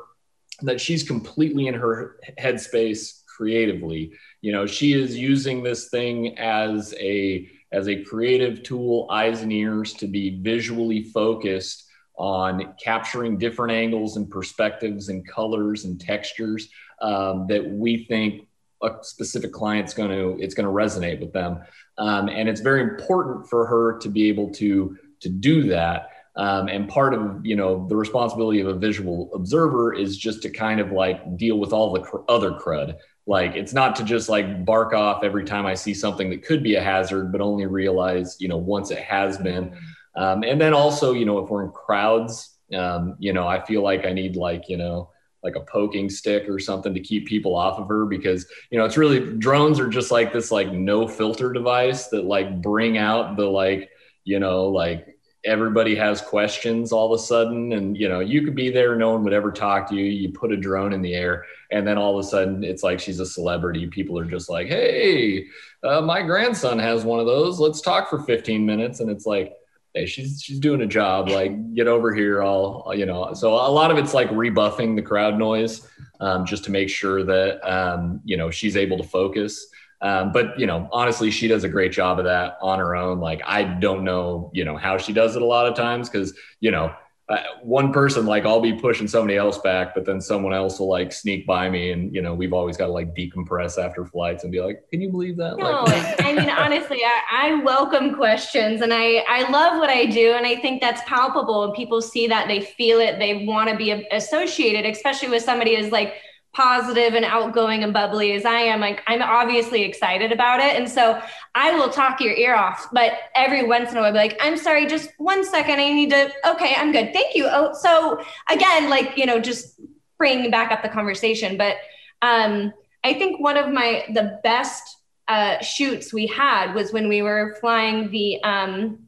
that 0.61 0.81
she's 0.81 1.03
completely 1.03 1.67
in 1.67 1.75
her 1.75 2.17
headspace 2.39 3.23
creatively. 3.35 4.13
You 4.41 4.53
know 4.53 4.67
she 4.67 4.93
is 4.93 5.17
using 5.17 5.63
this 5.63 5.89
thing 5.89 6.39
as 6.39 6.95
a 6.99 7.49
as 7.73 7.89
a 7.89 8.03
creative 8.05 8.63
tool 8.63 9.09
eyes 9.11 9.43
and 9.43 9.53
ears 9.53 9.95
to 9.95 10.07
be 10.07 10.41
visually 10.41 11.03
focused 11.03 11.85
on 12.17 12.75
capturing 12.83 13.37
different 13.39 13.73
angles 13.73 14.17
and 14.17 14.31
perspectives 14.31 15.09
and 15.09 15.27
colors 15.27 15.85
and 15.85 16.01
textures 16.01 16.69
um, 17.03 17.47
that 17.49 17.69
we 17.69 18.05
think 18.05 18.47
a 18.83 18.91
specific 19.03 19.53
client's 19.53 19.95
going 19.95 20.11
to 20.11 20.43
it's 20.43 20.55
going 20.55 20.67
to 20.67 20.73
resonate 20.73 21.21
with 21.21 21.33
them. 21.33 21.61
Um, 21.99 22.29
and 22.29 22.49
it's 22.49 22.61
very 22.61 22.83
important 22.83 23.49
for 23.49 23.67
her 23.67 23.99
to 23.99 24.09
be 24.09 24.29
able 24.29 24.51
to 24.53 24.97
to 25.21 25.29
do 25.29 25.65
that. 25.69 26.11
Um, 26.37 26.69
and 26.69 26.89
part 26.89 27.15
of 27.15 27.45
you 27.45 27.57
know 27.57 27.87
the 27.89 27.97
responsibility 27.97 28.61
of 28.61 28.69
a 28.69 28.75
visual 28.75 29.31
observer 29.35 29.95
is 29.95 30.17
just 30.17 30.43
to 30.43 30.51
kind 30.51 30.81
of 30.81 30.93
like 30.93 31.37
deal 31.37 31.59
with 31.59 31.73
all 31.73 31.93
the 31.93 32.01
cr- 32.01 32.19
other 32.29 32.53
crud 32.53 32.97
like 33.27 33.55
it's 33.55 33.73
not 33.73 33.97
to 33.97 34.05
just 34.05 34.29
like 34.29 34.65
bark 34.65 34.93
off 34.93 35.25
every 35.25 35.45
time 35.45 35.67
i 35.67 35.75
see 35.75 35.95
something 35.95 36.31
that 36.31 36.45
could 36.45 36.63
be 36.63 36.75
a 36.75 36.83
hazard 36.83 37.33
but 37.33 37.41
only 37.41 37.67
realize 37.67 38.37
you 38.41 38.49
know 38.49 38.57
once 38.59 38.91
it 38.91 38.99
has 38.99 39.39
been. 39.39 39.77
Um, 40.17 40.45
and 40.45 40.61
then 40.61 40.75
also 40.75 41.13
you 41.13 41.25
know 41.25 41.39
if 41.39 41.51
we're 41.51 41.65
in 41.65 41.71
crowds 41.71 42.57
um, 42.73 43.17
you 43.19 43.33
know 43.33 43.49
i 43.49 43.61
feel 43.65 43.83
like 43.83 44.07
i 44.07 44.13
need 44.13 44.37
like 44.37 44.69
you 44.69 44.77
know 44.77 45.11
like 45.43 45.57
a 45.57 45.61
poking 45.61 46.09
stick 46.09 46.49
or 46.49 46.59
something 46.59 46.95
to 46.95 47.01
keep 47.01 47.27
people 47.27 47.55
off 47.55 47.79
of 47.79 47.87
her 47.89 48.07
because 48.07 48.47
you 48.71 48.79
know 48.79 48.85
it's 48.85 48.97
really 48.97 49.37
drones 49.39 49.79
are 49.79 49.89
just 49.89 50.11
like 50.11 50.33
this 50.33 50.51
like 50.51 50.73
no 50.73 51.07
filter 51.07 51.53
device 51.53 52.09
that 52.09 52.25
like 52.25 52.63
bring 52.63 52.97
out 52.97 53.37
the 53.37 53.45
like 53.45 53.91
you 54.25 54.41
know 54.41 54.67
like 54.67 55.14
everybody 55.45 55.95
has 55.95 56.21
questions 56.21 56.91
all 56.91 57.13
of 57.13 57.21
a 57.21 57.23
sudden 57.23 57.73
and 57.73 57.97
you 57.99 58.09
know 58.09 58.21
you 58.21 58.43
could 58.43 58.55
be 58.55 58.71
there 58.71 58.97
no 58.97 59.13
one 59.13 59.23
would 59.25 59.33
ever 59.33 59.53
talk 59.53 59.89
to 59.89 59.95
you. 59.95 60.05
You 60.05 60.31
put 60.31 60.53
a 60.53 60.57
drone 60.57 60.93
in 60.93 61.03
the 61.03 61.15
air 61.15 61.45
and 61.71 61.87
then 61.87 61.99
all 61.99 62.19
of 62.19 62.25
a 62.25 62.29
sudden 62.29 62.65
it's 62.65 62.83
like 62.83 62.99
she's 62.99 63.21
a 63.21 63.27
celebrity. 63.27 63.87
People 63.87 64.19
are 64.19 64.25
just 64.25 64.49
like 64.49 64.69
hey 64.69 65.47
uh, 65.83 66.01
my 66.01 66.23
grandson 66.23 66.79
has 66.79 67.05
one 67.05 67.21
of 67.21 67.27
those. 67.27 67.61
Let's 67.61 67.81
talk 67.81 68.09
for 68.09 68.21
15 68.21 68.65
minutes. 68.65 69.01
And 69.01 69.11
it's 69.11 69.27
like 69.27 69.53
hey 69.93 70.07
she's 70.07 70.43
she's 70.43 70.59
doing 70.59 70.83
a 70.83 70.87
job. 70.87 71.29
Like 71.29 71.75
get 71.75 71.89
over 71.89 72.15
here. 72.15 72.43
All 72.43 72.93
you 72.95 73.07
know. 73.07 73.35
So 73.35 73.53
a 73.53 73.71
lot 73.71 73.91
of 73.91 73.99
it's 73.99 74.15
like 74.15 74.31
rebuffing 74.31 74.97
the 74.97 75.03
crowd 75.03 75.39
noise 75.39 75.89
um, 76.21 76.47
just 76.47 76.65
to 76.65 76.71
make 76.71 76.89
sure 76.89 77.23
that 77.25 77.61
um, 77.71 78.21
you 78.25 78.37
know 78.37 78.51
she's 78.51 78.77
able 78.77 78.97
to 78.99 79.05
focus 79.05 79.67
um, 80.01 80.33
but 80.33 80.59
you 80.59 80.67
know, 80.67 80.89
honestly, 80.93 81.31
she 81.31 81.49
does 81.49 81.65
a 81.65 81.69
great 81.69 81.93
job 81.93 82.19
of 82.19 82.25
that 82.25 82.59
on 82.61 82.79
her 82.79 82.95
own. 82.95 83.21
Like 83.21 83.41
I 83.45 83.65
don't 83.65 84.05
know, 84.05 84.51
you 84.53 84.65
know, 84.65 84.77
how 84.77 84.99
she 84.99 85.13
does 85.13 85.37
it 85.37 85.43
a 85.43 85.47
lot 85.47 85.67
of 85.67 85.75
times 85.75 86.09
because 86.09 86.35
you 86.61 86.71
know, 86.71 86.95
uh, 87.31 87.39
one 87.63 87.91
person 87.91 88.27
like 88.27 88.45
I'll 88.45 88.61
be 88.61 88.75
pushing 88.75 89.09
somebody 89.09 89.37
else 89.37 89.57
back, 89.59 89.95
but 89.95 90.05
then 90.05 90.21
someone 90.21 90.53
else 90.53 90.79
will 90.79 90.91
like 90.91 91.11
sneak 91.11 91.47
by 91.47 91.71
me, 91.71 91.91
and 91.91 92.15
you 92.15 92.21
know, 92.21 92.35
we've 92.35 92.53
always 92.53 92.77
got 92.77 92.87
to 92.87 92.93
like 92.93 93.15
decompress 93.15 93.83
after 93.83 94.05
flights 94.05 94.43
and 94.43 94.53
be 94.53 94.61
like, 94.61 94.85
"Can 94.91 95.01
you 95.01 95.09
believe 95.09 95.39
that?" 95.39 95.57
No, 95.57 95.85
like, 95.85 96.23
I 96.23 96.35
mean, 96.35 96.51
honestly, 96.59 97.01
I, 97.03 97.23
I 97.31 97.63
welcome 97.63 98.15
questions, 98.15 98.83
and 98.83 98.93
I 98.93 99.25
I 99.27 99.49
love 99.49 99.79
what 99.79 99.89
I 99.89 100.05
do, 100.05 100.33
and 100.33 100.45
I 100.45 100.57
think 100.57 100.83
that's 100.83 101.01
palpable, 101.07 101.65
and 101.65 101.73
people 101.73 102.03
see 102.03 102.27
that, 102.27 102.47
they 102.47 102.61
feel 102.61 103.01
it, 103.01 103.19
they 103.19 103.47
want 103.47 103.71
to 103.71 103.77
be 103.77 103.91
associated, 104.13 104.85
especially 104.85 105.31
with 105.31 105.43
somebody 105.43 105.77
as 105.77 105.91
like 105.91 106.17
positive 106.55 107.15
and 107.15 107.25
outgoing 107.25 107.83
and 107.83 107.93
bubbly 107.93 108.33
as 108.33 108.45
I 108.45 108.61
am, 108.61 108.81
like 108.81 109.03
I'm 109.07 109.21
obviously 109.21 109.83
excited 109.83 110.31
about 110.33 110.61
it. 110.61 110.77
And 110.77 110.89
so 110.89 111.21
I 111.55 111.73
will 111.73 111.91
talk 111.91 112.21
your 112.21 112.35
ear 112.35 112.55
off, 112.55 112.89
but 112.93 113.13
every 113.35 113.67
once 113.67 113.91
in 113.91 113.97
a 113.97 114.01
while, 114.01 114.07
I'll 114.07 114.13
be 114.13 114.19
like, 114.19 114.39
I'm 114.41 114.57
sorry, 114.57 114.87
just 114.87 115.11
one 115.19 115.45
second. 115.45 115.81
I 115.81 115.93
need 115.93 116.11
to, 116.11 116.33
okay, 116.47 116.75
I'm 116.77 116.93
good. 116.93 117.13
Thank 117.13 117.35
you. 117.35 117.49
Oh, 117.51 117.75
so 117.75 118.25
again, 118.49 118.89
like, 118.89 119.17
you 119.17 119.27
know, 119.27 119.41
just 119.41 119.81
bringing 120.17 120.51
back 120.51 120.71
up 120.71 120.83
the 120.83 120.89
conversation. 120.89 121.57
But 121.57 121.77
um, 122.23 122.73
I 123.03 123.15
think 123.15 123.41
one 123.41 123.57
of 123.57 123.73
my, 123.73 124.05
the 124.15 124.39
best 124.45 124.99
uh, 125.27 125.61
shoots 125.61 126.13
we 126.13 126.27
had 126.27 126.73
was 126.73 126.93
when 126.93 127.09
we 127.09 127.23
were 127.23 127.57
flying 127.61 128.11
the 128.11 128.43
um, 128.45 129.01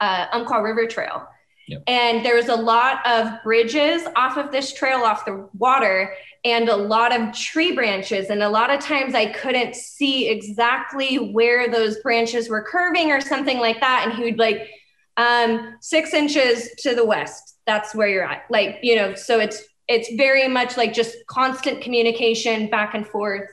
uh, 0.00 0.26
Umpqua 0.32 0.62
River 0.62 0.86
Trail. 0.86 1.28
Yep. 1.68 1.84
And 1.86 2.26
there 2.26 2.34
was 2.34 2.48
a 2.48 2.56
lot 2.56 3.06
of 3.06 3.40
bridges 3.44 4.02
off 4.16 4.36
of 4.36 4.50
this 4.50 4.74
trail 4.74 5.02
off 5.02 5.24
the 5.24 5.48
water 5.56 6.12
and 6.44 6.68
a 6.68 6.76
lot 6.76 7.18
of 7.18 7.32
tree 7.32 7.72
branches. 7.72 8.28
And 8.28 8.42
a 8.42 8.48
lot 8.48 8.70
of 8.70 8.80
times 8.80 9.14
I 9.14 9.26
couldn't 9.26 9.76
see 9.76 10.28
exactly 10.28 11.16
where 11.16 11.70
those 11.70 11.98
branches 12.00 12.48
were 12.48 12.62
curving 12.62 13.12
or 13.12 13.20
something 13.20 13.58
like 13.58 13.80
that. 13.80 14.04
And 14.04 14.14
he 14.14 14.24
would 14.24 14.38
like, 14.38 14.68
um, 15.16 15.76
six 15.80 16.14
inches 16.14 16.70
to 16.78 16.94
the 16.94 17.04
west, 17.04 17.58
that's 17.66 17.94
where 17.94 18.08
you're 18.08 18.24
at. 18.24 18.44
Like, 18.50 18.78
you 18.82 18.96
know, 18.96 19.14
so 19.14 19.38
it's, 19.38 19.62
it's 19.86 20.12
very 20.14 20.48
much 20.48 20.76
like 20.76 20.92
just 20.92 21.16
constant 21.26 21.80
communication 21.82 22.70
back 22.70 22.94
and 22.94 23.06
forth. 23.06 23.48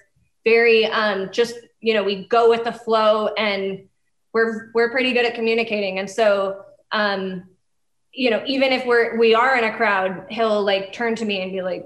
Very, 0.46 0.86
um, 0.86 1.30
just, 1.32 1.56
you 1.82 1.94
know, 1.94 2.04
we 2.04 2.28
go 2.28 2.50
with 2.50 2.64
the 2.64 2.72
flow 2.72 3.28
and 3.28 3.88
we're, 4.34 4.72
we're 4.74 4.90
pretty 4.90 5.14
good 5.14 5.26
at 5.26 5.36
communicating. 5.36 6.00
And 6.00 6.10
so, 6.10 6.64
um, 6.92 7.44
you 8.14 8.32
know, 8.32 8.44
even 8.48 8.72
if 8.72 8.86
we're, 8.86 9.20
we 9.20 9.36
are 9.36 9.58
in 9.58 9.64
a 9.64 9.76
crowd, 9.76 10.26
he'll 10.30 10.64
like 10.64 10.94
turn 10.94 11.16
to 11.16 11.26
me 11.26 11.42
and 11.42 11.52
be 11.52 11.62
like, 11.62 11.86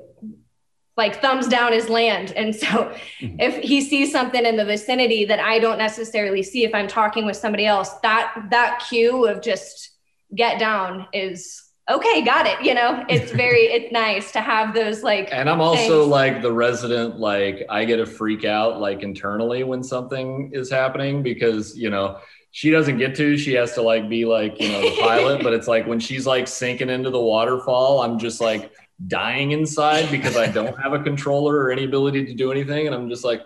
like 0.95 1.21
thumbs 1.21 1.47
down 1.47 1.73
his 1.73 1.89
land. 1.89 2.32
And 2.34 2.56
so 2.56 2.67
mm-hmm. 2.67 3.39
if 3.39 3.58
he 3.63 3.82
sees 3.82 4.12
something 4.12 4.45
in 4.45 4.58
the 4.58 4.65
vicinity 4.65 5.25
that 5.25 5.39
I 5.39 5.60
don't 5.60 5.77
necessarily 5.77 6.43
see 6.43 6.63
if 6.63 6.73
I'm 6.73 6.88
talking 6.88 7.25
with 7.25 7.38
somebody 7.38 7.65
else, 7.65 7.93
that 8.03 8.47
that 8.51 8.84
cue 8.88 9.25
of 9.25 9.41
just 9.41 9.91
get 10.36 10.60
down 10.60 11.08
is 11.13 11.62
okay, 11.89 12.21
got 12.21 12.45
it. 12.45 12.63
You 12.63 12.75
know, 12.75 13.03
it's 13.10 13.32
very 13.45 13.62
it's 13.62 13.91
nice 13.91 14.32
to 14.34 14.41
have 14.41 14.73
those 14.75 15.01
like 15.01 15.29
And 15.32 15.49
I'm 15.49 15.62
also 15.62 16.01
things. 16.01 16.12
like 16.12 16.41
the 16.41 16.51
resident 16.51 17.19
like 17.19 17.65
I 17.69 17.86
get 17.86 17.99
a 17.99 18.06
freak 18.06 18.45
out 18.45 18.79
like 18.79 19.01
internally 19.01 19.63
when 19.63 19.84
something 19.84 20.51
is 20.53 20.69
happening 20.69 21.23
because, 21.23 21.75
you 21.75 21.89
know, 21.89 22.19
she 22.51 22.69
doesn't 22.69 22.99
get 22.99 23.15
to 23.15 23.36
she 23.36 23.53
has 23.53 23.73
to 23.73 23.82
like 23.82 24.08
be 24.08 24.25
like 24.25 24.62
you 24.62 24.69
know 24.69 24.79
the 24.79 24.95
pilot 25.01 25.41
but 25.43 25.53
it's 25.53 25.67
like 25.67 25.88
when 25.88 25.99
she's 25.99 26.27
like 26.27 26.47
sinking 26.47 26.88
into 26.88 27.10
the 27.10 27.19
waterfall 27.19 28.03
i'm 28.03 28.19
just 28.19 28.39
like 28.39 28.71
dying 29.08 29.52
inside 29.52 30.10
because 30.12 30.38
I 30.38 30.48
don't 30.48 30.78
have 30.80 30.94
a 30.94 31.00
controller 31.00 31.56
or 31.58 31.72
any 31.72 31.86
ability 31.86 32.26
to 32.26 32.34
do 32.34 32.52
anything. 32.52 32.88
And 32.88 32.96
I'm 32.96 33.10
just 33.10 33.24
like, 33.24 33.42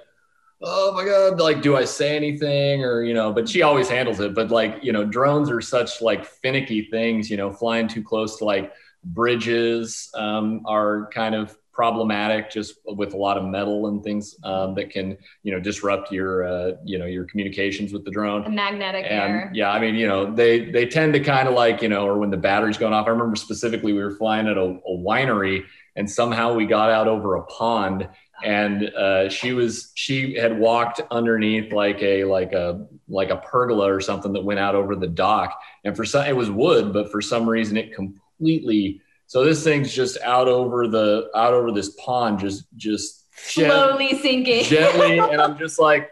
oh 0.61 0.91
my 0.93 1.05
God, 1.05 1.39
like, 1.39 1.61
do 1.61 1.75
I 1.75 1.85
say 1.85 2.15
anything 2.15 2.83
or, 2.83 3.03
you 3.03 3.13
know, 3.13 3.31
but 3.31 3.47
she 3.47 3.61
always 3.61 3.89
handles 3.89 4.19
it. 4.19 4.33
But 4.33 4.49
like, 4.49 4.79
you 4.83 4.91
know, 4.91 5.05
drones 5.05 5.49
are 5.49 5.61
such 5.61 6.01
like 6.01 6.25
finicky 6.25 6.83
things, 6.89 7.29
you 7.29 7.37
know, 7.37 7.51
flying 7.51 7.87
too 7.87 8.03
close 8.03 8.37
to 8.37 8.45
like 8.45 8.73
bridges 9.03 10.09
um, 10.15 10.63
are 10.65 11.09
kind 11.13 11.35
of 11.35 11.55
problematic 11.77 12.49
just 12.49 12.79
with 12.85 13.13
a 13.13 13.17
lot 13.17 13.37
of 13.37 13.45
metal 13.45 13.85
and 13.85 14.03
things 14.03 14.35
um, 14.43 14.73
that 14.73 14.89
can 14.89 15.15
you 15.43 15.51
know 15.51 15.59
disrupt 15.59 16.11
your 16.11 16.43
uh, 16.43 16.71
you 16.83 16.97
know 16.97 17.05
your 17.05 17.23
communications 17.25 17.93
with 17.93 18.03
the 18.03 18.09
drone. 18.09 18.43
A 18.45 18.49
magnetic 18.49 19.05
and 19.07 19.33
error. 19.33 19.51
yeah, 19.53 19.71
I 19.71 19.79
mean 19.79 19.93
you 19.93 20.07
know 20.07 20.33
they 20.33 20.71
they 20.71 20.87
tend 20.87 21.13
to 21.13 21.19
kind 21.19 21.47
of 21.47 21.53
like 21.53 21.83
you 21.83 21.87
know 21.87 22.07
or 22.07 22.17
when 22.17 22.31
the 22.31 22.37
battery's 22.37 22.79
going 22.79 22.93
off. 22.93 23.05
I 23.05 23.11
remember 23.11 23.35
specifically 23.35 23.93
we 23.93 24.03
were 24.03 24.15
flying 24.15 24.47
at 24.47 24.57
a, 24.57 24.63
a 24.63 24.97
winery 24.97 25.65
and 25.95 26.09
somehow 26.09 26.55
we 26.55 26.65
got 26.65 26.89
out 26.89 27.07
over 27.07 27.35
a 27.35 27.43
pond 27.43 28.09
and 28.43 28.89
uh, 28.89 29.29
she 29.29 29.53
was 29.53 29.91
she 29.93 30.35
had 30.35 30.57
walked 30.57 30.99
underneath 31.11 31.71
like 31.71 32.01
a 32.01 32.23
like 32.23 32.53
a 32.53 32.87
like 33.07 33.29
a 33.29 33.37
pergola 33.37 33.91
or 33.93 34.01
something 34.01 34.33
that 34.33 34.43
went 34.43 34.59
out 34.59 34.73
over 34.73 34.95
the 34.95 35.07
dock 35.07 35.59
and 35.83 35.95
for 35.95 36.05
some 36.05 36.25
it 36.25 36.35
was 36.35 36.49
wood 36.49 36.91
but 36.91 37.11
for 37.11 37.21
some 37.21 37.47
reason 37.47 37.77
it 37.77 37.93
completely 37.93 38.99
so 39.27 39.43
this 39.43 39.63
thing's 39.63 39.93
just 39.93 40.17
out 40.21 40.47
over 40.47 40.87
the 40.87 41.29
out 41.35 41.53
over 41.53 41.71
this 41.71 41.89
pond 41.91 42.39
just 42.39 42.65
just 42.75 43.25
slowly 43.31 44.17
sinking. 44.19 44.63
gently 44.65 45.19
and 45.19 45.39
i'm 45.39 45.57
just 45.57 45.77
like 45.77 46.09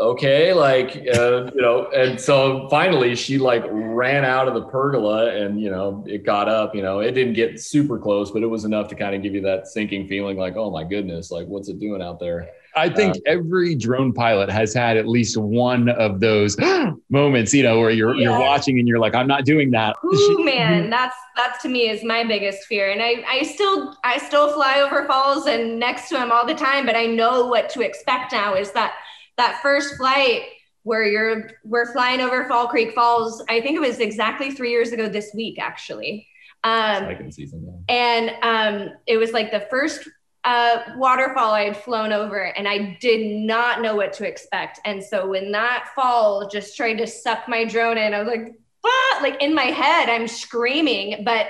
okay 0.00 0.52
like 0.52 0.96
uh, 1.14 1.50
you 1.54 1.60
know 1.60 1.88
and 1.94 2.20
so 2.20 2.66
finally 2.70 3.14
she 3.14 3.38
like 3.38 3.62
ran 3.68 4.24
out 4.24 4.48
of 4.48 4.54
the 4.54 4.62
pergola 4.62 5.34
and 5.34 5.60
you 5.60 5.70
know 5.70 6.04
it 6.08 6.24
got 6.24 6.48
up 6.48 6.74
you 6.74 6.82
know 6.82 7.00
it 7.00 7.12
didn't 7.12 7.34
get 7.34 7.60
super 7.60 7.98
close 7.98 8.30
but 8.30 8.42
it 8.42 8.46
was 8.46 8.64
enough 8.64 8.88
to 8.88 8.94
kind 8.94 9.14
of 9.14 9.22
give 9.22 9.34
you 9.34 9.42
that 9.42 9.66
sinking 9.68 10.08
feeling 10.08 10.36
like 10.36 10.56
oh 10.56 10.70
my 10.70 10.82
goodness 10.82 11.30
like 11.30 11.46
what's 11.46 11.68
it 11.68 11.78
doing 11.78 12.00
out 12.00 12.18
there 12.18 12.48
I 12.74 12.88
think 12.88 13.16
uh, 13.16 13.20
every 13.26 13.74
drone 13.74 14.12
pilot 14.12 14.50
has 14.50 14.72
had 14.72 14.96
at 14.96 15.06
least 15.06 15.36
one 15.36 15.88
of 15.90 16.20
those 16.20 16.56
moments, 17.10 17.52
you 17.52 17.62
know, 17.62 17.78
where 17.80 17.90
you're 17.90 18.14
yeah. 18.14 18.30
you're 18.30 18.40
watching 18.40 18.78
and 18.78 18.88
you're 18.88 18.98
like, 18.98 19.14
I'm 19.14 19.26
not 19.26 19.44
doing 19.44 19.70
that. 19.72 19.96
Ooh, 20.04 20.38
man, 20.44 20.90
that's 20.90 21.16
that's 21.36 21.62
to 21.62 21.68
me 21.68 21.88
is 21.88 22.02
my 22.02 22.24
biggest 22.24 22.64
fear. 22.64 22.90
And 22.90 23.02
I 23.02 23.24
I 23.28 23.42
still 23.42 23.96
I 24.04 24.18
still 24.18 24.52
fly 24.52 24.80
over 24.80 25.06
falls 25.06 25.46
and 25.46 25.78
next 25.78 26.08
to 26.08 26.14
them 26.14 26.32
all 26.32 26.46
the 26.46 26.54
time, 26.54 26.86
but 26.86 26.96
I 26.96 27.06
know 27.06 27.46
what 27.46 27.68
to 27.70 27.82
expect 27.82 28.32
now 28.32 28.54
is 28.54 28.72
that 28.72 28.94
that 29.36 29.60
first 29.62 29.96
flight 29.96 30.42
where 30.84 31.04
you're 31.04 31.50
we're 31.64 31.92
flying 31.92 32.20
over 32.20 32.46
Fall 32.48 32.68
Creek 32.68 32.94
Falls. 32.94 33.44
I 33.48 33.60
think 33.60 33.76
it 33.76 33.80
was 33.80 34.00
exactly 34.00 34.50
three 34.50 34.70
years 34.70 34.92
ago 34.92 35.08
this 35.08 35.32
week, 35.34 35.58
actually. 35.60 36.26
Um, 36.64 37.30
season, 37.30 37.84
yeah. 37.88 37.94
And 37.94 38.30
um, 38.42 38.94
it 39.06 39.16
was 39.16 39.32
like 39.32 39.50
the 39.50 39.66
first 39.70 40.08
uh, 40.44 40.78
waterfall 40.96 41.52
I 41.52 41.64
had 41.64 41.76
flown 41.76 42.12
over, 42.12 42.42
and 42.42 42.66
I 42.66 42.96
did 43.00 43.26
not 43.46 43.80
know 43.80 43.94
what 43.94 44.12
to 44.14 44.26
expect. 44.26 44.80
And 44.84 45.02
so 45.02 45.26
when 45.26 45.52
that 45.52 45.90
fall 45.94 46.48
just 46.48 46.76
tried 46.76 46.94
to 46.94 47.06
suck 47.06 47.48
my 47.48 47.64
drone 47.64 47.98
in, 47.98 48.12
I 48.12 48.18
was 48.18 48.28
like, 48.28 48.52
ah! 48.84 49.18
like 49.22 49.42
in 49.42 49.54
my 49.54 49.64
head, 49.66 50.08
I'm 50.08 50.26
screaming, 50.26 51.24
but 51.24 51.48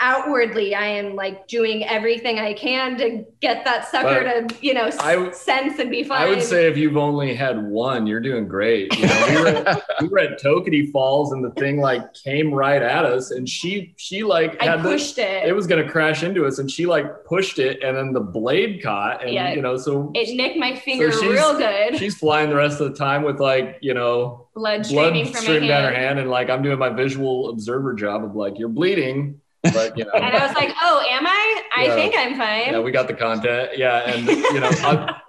outwardly 0.00 0.74
i 0.74 0.86
am 0.86 1.14
like 1.14 1.46
doing 1.48 1.84
everything 1.84 2.38
i 2.38 2.52
can 2.52 2.96
to 2.96 3.24
get 3.40 3.64
that 3.64 3.88
sucker 3.88 4.24
but 4.24 4.48
to 4.48 4.66
you 4.66 4.74
know 4.74 4.90
I, 5.00 5.30
sense 5.30 5.78
and 5.78 5.90
be 5.90 6.02
fine 6.02 6.22
i 6.22 6.28
would 6.28 6.42
say 6.42 6.66
if 6.66 6.76
you've 6.76 6.96
only 6.96 7.34
had 7.34 7.62
one 7.62 8.06
you're 8.06 8.20
doing 8.20 8.48
great. 8.48 8.96
You 8.96 9.06
know, 9.06 9.26
we, 9.28 9.40
were 9.40 9.46
at, 9.48 9.82
we 10.00 10.08
were 10.08 10.18
at 10.18 10.40
Toketee 10.40 10.90
falls 10.90 11.32
and 11.32 11.44
the 11.44 11.50
thing 11.52 11.80
like 11.80 12.14
came 12.14 12.52
right 12.52 12.82
at 12.82 13.04
us 13.04 13.30
and 13.30 13.48
she 13.48 13.94
she 13.96 14.22
like 14.22 14.60
I 14.62 14.80
pushed 14.80 15.16
the, 15.16 15.44
it. 15.44 15.48
it 15.48 15.52
was 15.52 15.66
to 15.66 15.88
crash 15.88 16.22
into 16.22 16.46
us 16.46 16.58
and 16.58 16.70
she 16.70 16.86
like 16.86 17.24
pushed 17.24 17.58
it 17.58 17.82
and 17.82 17.96
then 17.96 18.12
the 18.12 18.20
blade 18.20 18.82
caught 18.82 19.22
and 19.22 19.32
yeah, 19.32 19.52
you 19.52 19.60
know 19.60 19.76
so 19.76 20.10
it 20.14 20.34
nicked 20.34 20.56
my 20.56 20.74
finger 20.74 21.12
so 21.12 21.28
real 21.28 21.56
good. 21.56 21.98
she's 21.98 22.16
flying 22.16 22.48
the 22.48 22.56
rest 22.56 22.80
of 22.80 22.90
the 22.90 22.96
time 22.96 23.22
with 23.22 23.40
like 23.40 23.78
you 23.82 23.92
know 23.92 24.48
blood 24.54 24.86
streaming 24.86 25.24
blood 25.24 25.42
streaming 25.42 25.68
down 25.68 25.84
her 25.84 25.94
hand 25.94 26.18
and 26.18 26.30
like 26.30 26.48
i'm 26.48 26.62
doing 26.62 26.78
my 26.78 26.88
visual 26.88 27.50
observer 27.50 27.92
job 27.92 28.24
of 28.24 28.34
like 28.34 28.58
you're 28.58 28.68
bleeding 28.68 29.38
but 29.72 29.96
you 29.98 30.04
know, 30.04 30.10
and 30.14 30.24
I 30.24 30.46
was 30.46 30.54
like, 30.54 30.72
"Oh, 30.82 31.04
am 31.08 31.26
I? 31.26 31.62
I 31.76 31.84
yeah, 31.86 31.94
think 31.94 32.14
I'm 32.16 32.36
fine." 32.36 32.72
Yeah, 32.72 32.80
we 32.80 32.90
got 32.90 33.08
the 33.08 33.14
content. 33.14 33.70
Yeah, 33.76 34.10
and 34.10 34.26
you 34.26 34.60
know, 34.60 34.70
I, 34.72 35.20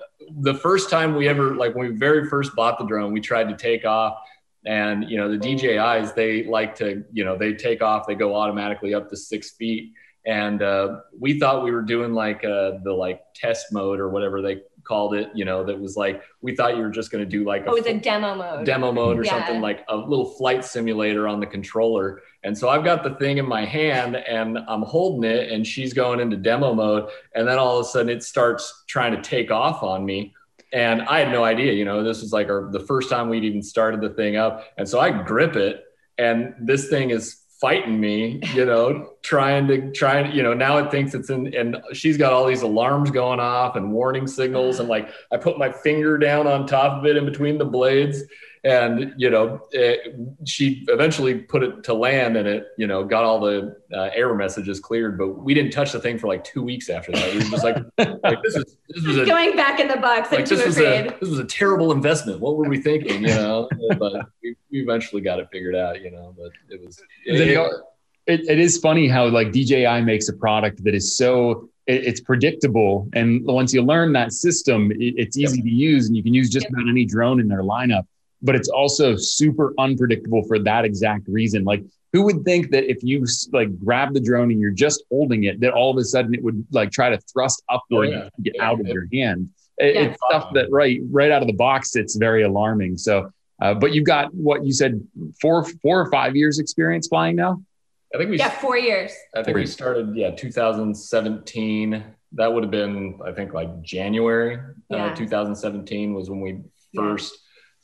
the 0.41 0.54
first 0.54 0.89
time 0.89 1.15
we 1.15 1.28
ever 1.28 1.56
like 1.56 1.76
when 1.76 1.91
we 1.91 1.95
very 1.95 2.28
first 2.28 2.56
bought 2.56 2.78
the 2.80 2.86
drone, 2.86 3.12
we 3.12 3.21
tried 3.21 3.50
to 3.50 3.56
take 3.56 3.86
off, 3.86 4.17
and 4.65 5.10
you 5.10 5.17
know, 5.17 5.30
the 5.30 5.38
DJI's 5.38 6.13
they 6.13 6.43
like 6.45 6.76
to 6.76 7.04
you 7.12 7.26
know 7.26 7.38
they 7.38 7.54
take 7.54 7.82
off, 7.82 8.08
they 8.08 8.15
go 8.15 8.36
automatically 8.36 8.93
up 8.93 9.10
to 9.10 9.17
six 9.17 9.52
feet, 9.52 9.93
and 10.26 10.62
uh, 10.62 11.00
we 11.17 11.39
thought 11.39 11.63
we 11.63 11.71
were 11.71 11.82
doing 11.82 12.13
like 12.13 12.43
uh, 12.43 12.73
the 12.84 12.93
like 12.93 13.21
test 13.34 13.67
mode 13.71 14.00
or 14.00 14.10
whatever 14.10 14.41
they 14.41 14.62
called 14.88 15.13
it, 15.13 15.30
you 15.34 15.45
know, 15.45 15.63
that 15.63 15.80
was 15.80 15.97
like 15.97 16.21
we 16.41 16.56
thought 16.56 16.76
you 16.76 16.82
were 16.82 16.89
just 16.89 17.12
going 17.12 17.23
to 17.23 17.30
do 17.30 17.43
like 17.43 17.63
oh, 17.67 17.76
it 17.76 17.84
was 17.84 17.86
a 17.86 18.00
demo 18.00 18.36
mode, 18.36 18.65
demo 18.65 18.91
mode 18.91 19.19
or 19.19 19.23
yeah. 19.23 19.32
something 19.32 19.62
like 19.62 19.84
a 19.89 19.95
little 19.95 20.26
flight 20.26 20.63
simulator 20.63 21.28
on 21.28 21.39
the 21.39 21.45
controller. 21.45 22.21
And 22.43 22.58
so 22.58 22.69
I've 22.69 22.84
got 22.84 23.04
the 23.04 23.15
thing 23.15 23.38
in 23.38 23.47
my 23.47 23.65
hand 23.65 24.15
and 24.15 24.58
I'm 24.67 24.84
holding 24.84 25.30
it, 25.30 25.52
and 25.52 25.65
she's 25.65 25.93
going 25.93 26.19
into 26.19 26.38
demo 26.38 26.73
mode, 26.73 27.10
and 27.36 27.47
then 27.47 27.58
all 27.58 27.80
of 27.80 27.86
a 27.86 27.89
sudden 27.89 28.10
it 28.10 28.23
starts 28.23 28.84
trying 28.88 29.15
to 29.15 29.21
take 29.21 29.52
off 29.52 29.84
on 29.84 30.06
me. 30.06 30.34
And 30.73 31.02
I 31.04 31.19
had 31.19 31.32
no 31.32 31.43
idea, 31.43 31.73
you 31.73 31.86
know, 31.86 32.04
this 32.04 32.21
was 32.21 32.34
like 32.34 32.50
our, 32.50 32.69
the 32.71 32.82
first 32.82 33.10
time 33.10 33.30
we'd 33.30 33.45
even 33.45 33.63
started 33.63 34.02
the 34.02 34.10
thing 34.10 34.36
up. 34.36 34.65
And 34.78 34.88
so 34.88 35.00
I 35.00 35.12
grip 35.23 35.56
it, 35.56 35.84
and 36.17 36.54
this 36.60 36.89
thing 36.89 37.12
is 37.12 37.43
fighting 37.60 38.00
me, 38.00 38.39
you 38.54 38.65
know, 38.65 39.13
trying 39.24 39.67
to 39.67 39.91
try 39.91 40.20
and, 40.20 40.34
you 40.34 40.43
know, 40.43 40.54
now 40.54 40.78
it 40.78 40.91
thinks 40.91 41.13
it's 41.15 41.30
in, 41.30 41.54
and 41.56 41.78
she's 41.93 42.17
got 42.17 42.32
all 42.32 42.46
these 42.46 42.62
alarms 42.62 43.10
going 43.10 43.39
off 43.39 43.76
and 43.76 43.91
warning 43.91 44.28
signals. 44.28 44.80
And 44.80 44.88
like, 44.88 45.10
I 45.32 45.38
put 45.38 45.58
my 45.58 45.72
finger 45.72 46.17
down 46.17 46.46
on 46.46 46.67
top 46.67 47.00
of 47.00 47.06
it 47.06 47.17
in 47.17 47.26
between 47.26 47.58
the 47.58 47.65
blades 47.65 48.22
and 48.68 49.14
you 49.18 49.30
know 49.30 49.62
it, 49.72 50.16
she 50.46 50.84
eventually 50.90 51.36
put 51.36 51.64
it 51.64 51.84
to 51.84 51.94
land 51.94 52.36
and 52.36 52.48
it 52.48 52.68
you 52.78 52.86
know 52.86 53.04
got 53.04 53.24
all 53.24 53.40
the 53.40 53.78
uh, 53.94 54.10
error 54.14 54.36
messages 54.36 54.80
cleared 54.80 55.18
but 55.18 55.30
we 55.30 55.54
didn't 55.54 55.72
touch 55.72 55.94
the 55.94 56.00
thing 56.00 56.18
for 56.18 56.28
like 56.28 56.44
two 56.44 56.62
weeks 56.62 56.90
after 56.90 57.12
that. 57.14 57.32
We 57.32 57.40
were 57.40 57.46
just 57.46 57.64
like, 57.64 57.78
like 58.24 58.44
this 58.44 58.56
is 58.56 58.78
this 58.90 59.06
was 59.06 59.18
a, 59.20 59.26
going 59.26 59.56
back 59.56 59.80
in 59.80 59.88
the 59.88 59.98
box 59.98 60.32
like, 60.32 60.46
this 60.46 60.66
was 60.66 60.78
a 60.80 61.10
this 61.20 61.30
was 61.30 61.40
a 61.40 61.46
terrible 61.46 61.92
investment. 61.92 62.42
What 62.42 62.58
were 62.58 62.68
we 62.68 62.82
thinking 62.82 63.22
you 63.22 63.28
know? 63.30 63.70
But 63.98 64.28
we, 64.44 64.56
we, 64.72 64.82
eventually 64.82 65.22
got 65.22 65.40
it 65.40 65.48
figured 65.52 65.76
out 65.76 66.02
you 66.02 66.12
know 66.12 66.36
but 66.38 66.52
it 66.70 66.84
was 66.86 67.02
it, 67.26 67.58
it, 68.28 68.42
it 68.50 68.60
is 68.60 68.78
funny 68.78 69.08
how 69.08 69.28
like 69.28 69.52
DJI 69.54 70.02
makes 70.02 70.28
a 70.28 70.34
product 70.34 70.84
that 70.84 70.94
is 70.94 71.16
so 71.18 71.70
it's 71.90 72.20
predictable. 72.20 73.08
And 73.14 73.46
once 73.46 73.74
you 73.74 73.82
learn 73.82 74.12
that 74.12 74.34
system 74.34 74.92
it's 74.96 75.38
easy 75.38 75.58
yep. 75.58 75.64
to 75.64 75.70
use 75.70 76.08
and 76.08 76.18
you 76.18 76.24
can 76.24 76.34
use 76.34 76.50
just 76.50 76.66
yep. 76.66 76.74
about 76.74 76.90
any 76.90 77.06
drone 77.06 77.40
in 77.40 77.48
their 77.48 77.64
lineup 77.64 78.06
but 78.41 78.56
it's 78.56 78.69
also 78.69 79.15
super 79.15 79.73
unpredictable 79.80 80.43
for 80.43 80.60
that 80.60 80.86
exact 80.86 81.28
reason. 81.28 81.63
Like, 81.63 81.84
who 82.13 82.23
would 82.23 82.43
think 82.45 82.71
that 82.71 82.89
if 82.89 83.04
you 83.04 83.26
like 83.52 83.78
grab 83.80 84.13
the 84.13 84.19
drone 84.19 84.52
and 84.52 84.60
you're 84.60 84.71
just 84.71 85.04
holding 85.10 85.43
it, 85.43 85.60
that 85.60 85.73
all 85.73 85.91
of 85.91 85.97
a 85.97 86.04
sudden 86.04 86.34
it 86.34 86.43
would 86.43 86.65
like 86.71 86.91
try 86.91 87.10
to 87.10 87.17
thrust 87.32 87.63
upward 87.69 88.10
oh, 88.10 88.12
yeah. 88.12 88.30
and 88.36 88.45
get 88.45 88.56
yeah. 88.56 88.65
out 88.65 88.80
of 88.80 88.88
your 88.88 89.08
hand? 89.13 89.50
It, 89.78 89.95
yeah. 89.95 90.02
It's 90.02 90.19
stuff 90.30 90.54
that 90.54 90.71
right 90.71 91.00
right 91.12 91.32
out 91.32 91.41
of 91.41 91.47
the 91.47 91.54
box. 91.54 91.95
It's 91.95 92.15
very 92.15 92.43
alarming. 92.43 92.97
So, 92.97 93.32
uh, 93.62 93.73
but 93.73 93.93
you've 93.93 94.06
got 94.06 94.34
what 94.34 94.65
you 94.65 94.71
said 94.71 95.02
four 95.39 95.65
four 95.82 96.00
or 96.00 96.10
five 96.10 96.36
years 96.36 96.60
experience 96.60 97.08
flying 97.08 97.36
now. 97.36 97.62
I 98.15 98.17
think 98.17 98.32
we 98.32 98.39
yeah 98.39 98.50
four 98.50 98.78
years. 98.78 99.12
I 99.36 99.43
think 99.43 99.58
we 99.58 99.65
started 99.65 100.15
yeah 100.15 100.32
2017. 100.32 102.04
That 102.34 102.52
would 102.52 102.63
have 102.63 102.71
been 102.71 103.19
I 103.26 103.32
think 103.32 103.54
like 103.54 103.82
January 103.82 104.60
uh, 104.91 105.13
2017 105.13 106.13
was 106.13 106.30
when 106.30 106.41
we 106.41 106.62
first 106.95 107.38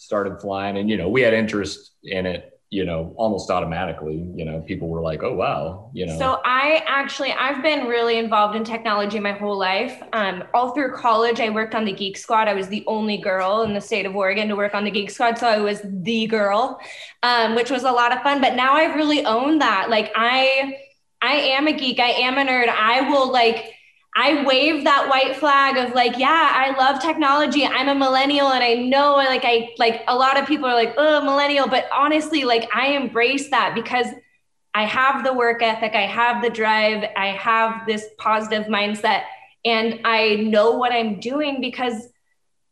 started 0.03 0.41
flying. 0.41 0.77
And 0.77 0.89
you 0.89 0.97
know 0.97 1.09
we 1.09 1.21
had 1.21 1.33
interest 1.33 1.91
in 2.03 2.25
it 2.25 2.49
you 2.69 2.85
know 2.85 3.13
almost 3.17 3.51
automatically. 3.51 4.15
You 4.35 4.45
know 4.45 4.61
people 4.61 4.89
were 4.89 5.01
like 5.01 5.21
oh 5.23 5.33
wow 5.33 5.91
you 5.93 6.05
know. 6.07 6.17
So 6.17 6.41
i 6.43 6.83
actually 6.87 7.31
i've 7.31 7.61
been 7.61 7.85
really 7.87 8.17
involved 8.17 8.55
in 8.55 8.63
technology 8.63 9.19
my 9.19 9.31
whole 9.31 9.57
life. 9.57 10.01
Um, 10.11 10.43
all 10.53 10.73
through 10.73 10.93
college 10.95 11.39
i 11.39 11.49
worked 11.49 11.75
on 11.75 11.85
the 11.85 11.93
geek 11.93 12.17
squad. 12.17 12.47
I 12.47 12.53
was 12.53 12.67
the 12.67 12.83
only 12.87 13.17
girl 13.17 13.61
in 13.61 13.73
the 13.73 13.81
state 13.81 14.05
of 14.05 14.15
oregon 14.15 14.47
to 14.47 14.55
work 14.55 14.73
on 14.73 14.83
the 14.83 14.91
geek 14.91 15.11
squad. 15.11 15.37
So 15.37 15.47
i 15.47 15.59
was 15.59 15.81
the 15.83 16.25
girl 16.27 16.79
um, 17.21 17.55
which 17.55 17.69
was 17.69 17.83
a 17.83 17.91
lot 17.91 18.11
of 18.11 18.23
fun. 18.23 18.41
But 18.41 18.55
now 18.55 18.73
i've 18.73 18.95
really 18.95 19.23
owned 19.25 19.61
that. 19.61 19.89
Like 19.89 20.11
i 20.15 20.75
i 21.21 21.33
am 21.33 21.67
a 21.67 21.73
geek. 21.73 21.99
I 21.99 22.09
am 22.09 22.37
a 22.39 22.43
nerd. 22.49 22.69
I 22.69 23.09
will 23.09 23.31
like 23.31 23.73
I 24.15 24.43
wave 24.43 24.84
that 24.84 25.10
white 25.10 25.36
flag 25.38 25.78
of 25.78 25.95
like, 25.95 26.17
yeah, 26.17 26.52
I 26.54 26.78
love 26.78 27.02
technology. 27.02 27.65
I'm 27.65 27.89
a 27.89 27.95
millennial 27.95 28.52
and 28.52 28.63
I 28.63 28.76
know 28.76 29.15
like 29.15 29.43
I 29.43 29.69
like 29.80 30.04
a 30.08 30.15
lot 30.15 30.39
of 30.39 30.47
people 30.47 30.65
are 30.65 30.76
like, 30.76 30.93
oh, 30.97 31.23
millennial. 31.23 31.67
But 31.67 31.86
honestly, 31.91 32.43
like 32.43 32.69
I 32.76 32.89
embrace 32.89 33.49
that 33.49 33.73
because 33.73 34.08
I 34.76 34.86
have 34.86 35.23
the 35.23 35.34
work 35.34 35.63
ethic, 35.63 35.93
I 35.95 36.06
have 36.06 36.43
the 36.43 36.49
drive, 36.49 37.10
I 37.15 37.28
have 37.28 37.88
this 37.88 38.06
positive 38.17 38.65
mindset, 38.67 39.23
and 39.65 39.99
I 40.04 40.36
know 40.36 40.71
what 40.71 40.91
I'm 40.91 41.19
doing 41.19 41.62
because 41.62 42.10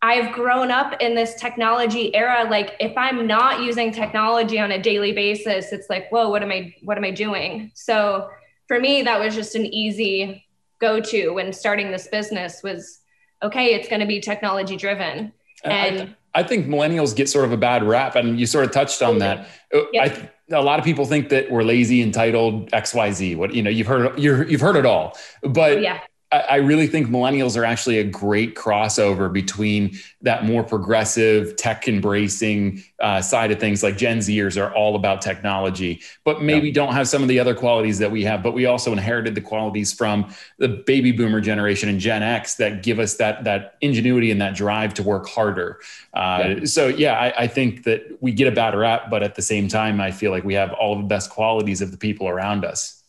I've 0.04 0.34
grown 0.34 0.72
up 0.72 1.00
in 1.00 1.14
this 1.14 1.36
technology 1.36 2.14
era. 2.16 2.48
Like 2.50 2.76
if 2.80 2.96
I'm 2.98 3.28
not 3.28 3.62
using 3.62 3.92
technology 3.92 4.60
on 4.60 4.72
a 4.72 4.82
daily 4.82 5.12
basis, 5.12 5.72
it's 5.72 5.90
like, 5.90 6.10
whoa, 6.12 6.30
what 6.30 6.44
am 6.44 6.52
I 6.52 6.76
what 6.84 6.98
am 6.98 7.04
I 7.04 7.12
doing? 7.12 7.72
So 7.74 8.30
for 8.68 8.80
me, 8.80 9.02
that 9.04 9.20
was 9.20 9.34
just 9.34 9.56
an 9.56 9.66
easy 9.66 10.46
go 10.82 11.00
to 11.00 11.30
when 11.30 11.54
starting 11.54 11.92
this 11.92 12.08
business 12.08 12.62
was 12.64 13.00
okay 13.42 13.74
it's 13.74 13.88
going 13.88 14.02
to 14.02 14.08
be 14.08 14.20
technology 14.20 14.76
driven. 14.76 15.32
And 15.64 16.16
I, 16.34 16.40
I, 16.40 16.44
think 16.44 16.66
millennials 16.66 17.16
get 17.16 17.30
sort 17.30 17.46
of 17.46 17.52
a 17.52 17.58
bad 17.58 17.84
rap 17.84 18.16
and 18.16 18.40
you 18.40 18.48
sort 18.48 18.66
of 18.66 18.72
touched 18.72 19.04
on 19.04 19.20
that. 19.20 19.48
Uh, 19.74 19.82
I, 19.94 20.30
a 20.50 20.62
lot 20.62 20.80
of 20.80 20.86
people 20.86 21.06
think 21.06 21.30
that 21.30 21.52
we're 21.52 21.64
lazy 21.64 22.02
entitled 22.02 22.70
xyz 22.72 23.38
what 23.38 23.54
you 23.54 23.64
know 23.64 23.70
you've 23.70 23.88
heard 23.88 24.20
you 24.20 24.36
have 24.36 24.62
heard 24.62 24.76
it 24.76 24.86
all. 24.86 25.16
But 25.44 25.78
oh, 25.78 25.82
yeah 25.82 26.00
I 26.32 26.58
really 26.58 26.88
think 26.88 27.10
millennials 27.10 27.58
are 27.58 27.66
actually 27.66 28.00
a 28.00 28.06
great 28.06 28.56
crossover 28.56 29.32
between 29.32 29.98
that 30.22 30.46
more 30.46 30.64
progressive, 30.64 31.58
tech 31.58 31.90
embracing 31.90 32.84
uh, 33.02 33.22
side 33.22 33.52
of 33.52 33.60
things. 33.60 33.84
Like 33.84 33.98
Gen 33.98 34.20
Zers 34.20 34.62
are 34.62 34.74
all 34.74 34.96
about 34.96 35.22
technology, 35.22 36.02
but 36.24 36.42
maybe 36.42 36.68
yeah. 36.68 36.74
don't 36.74 36.94
have 36.94 37.10
some 37.10 37.22
of 37.22 37.28
the 37.28 37.38
other 37.38 37.54
qualities 37.54 38.00
that 38.00 38.12
we 38.12 38.24
have. 38.24 38.44
But 38.44 38.54
we 38.54 38.66
also 38.66 38.94
inherited 38.94 39.36
the 39.36 39.42
qualities 39.42 39.92
from 39.92 40.34
the 40.58 40.70
baby 40.70 41.12
boomer 41.12 41.42
generation 41.42 41.90
and 41.90 42.00
Gen 42.00 42.24
X 42.24 42.56
that 42.56 42.82
give 42.82 43.00
us 43.00 43.16
that 43.16 43.44
that 43.44 43.76
ingenuity 43.82 44.32
and 44.32 44.40
that 44.40 44.56
drive 44.56 44.94
to 44.94 45.04
work 45.04 45.28
harder. 45.28 45.82
Uh, 46.14 46.56
yeah. 46.60 46.66
So 46.66 46.88
yeah, 46.88 47.20
I, 47.20 47.44
I 47.44 47.48
think 47.48 47.84
that 47.84 48.04
we 48.22 48.32
get 48.32 48.48
a 48.48 48.52
bad 48.52 48.74
rap, 48.74 49.10
but 49.10 49.22
at 49.22 49.36
the 49.36 49.42
same 49.42 49.68
time, 49.68 50.00
I 50.00 50.12
feel 50.12 50.32
like 50.32 50.46
we 50.46 50.54
have 50.54 50.72
all 50.74 50.96
the 50.96 51.04
best 51.04 51.30
qualities 51.30 51.82
of 51.82 51.92
the 51.92 51.98
people 51.98 52.30
around 52.30 52.64
us. 52.64 53.01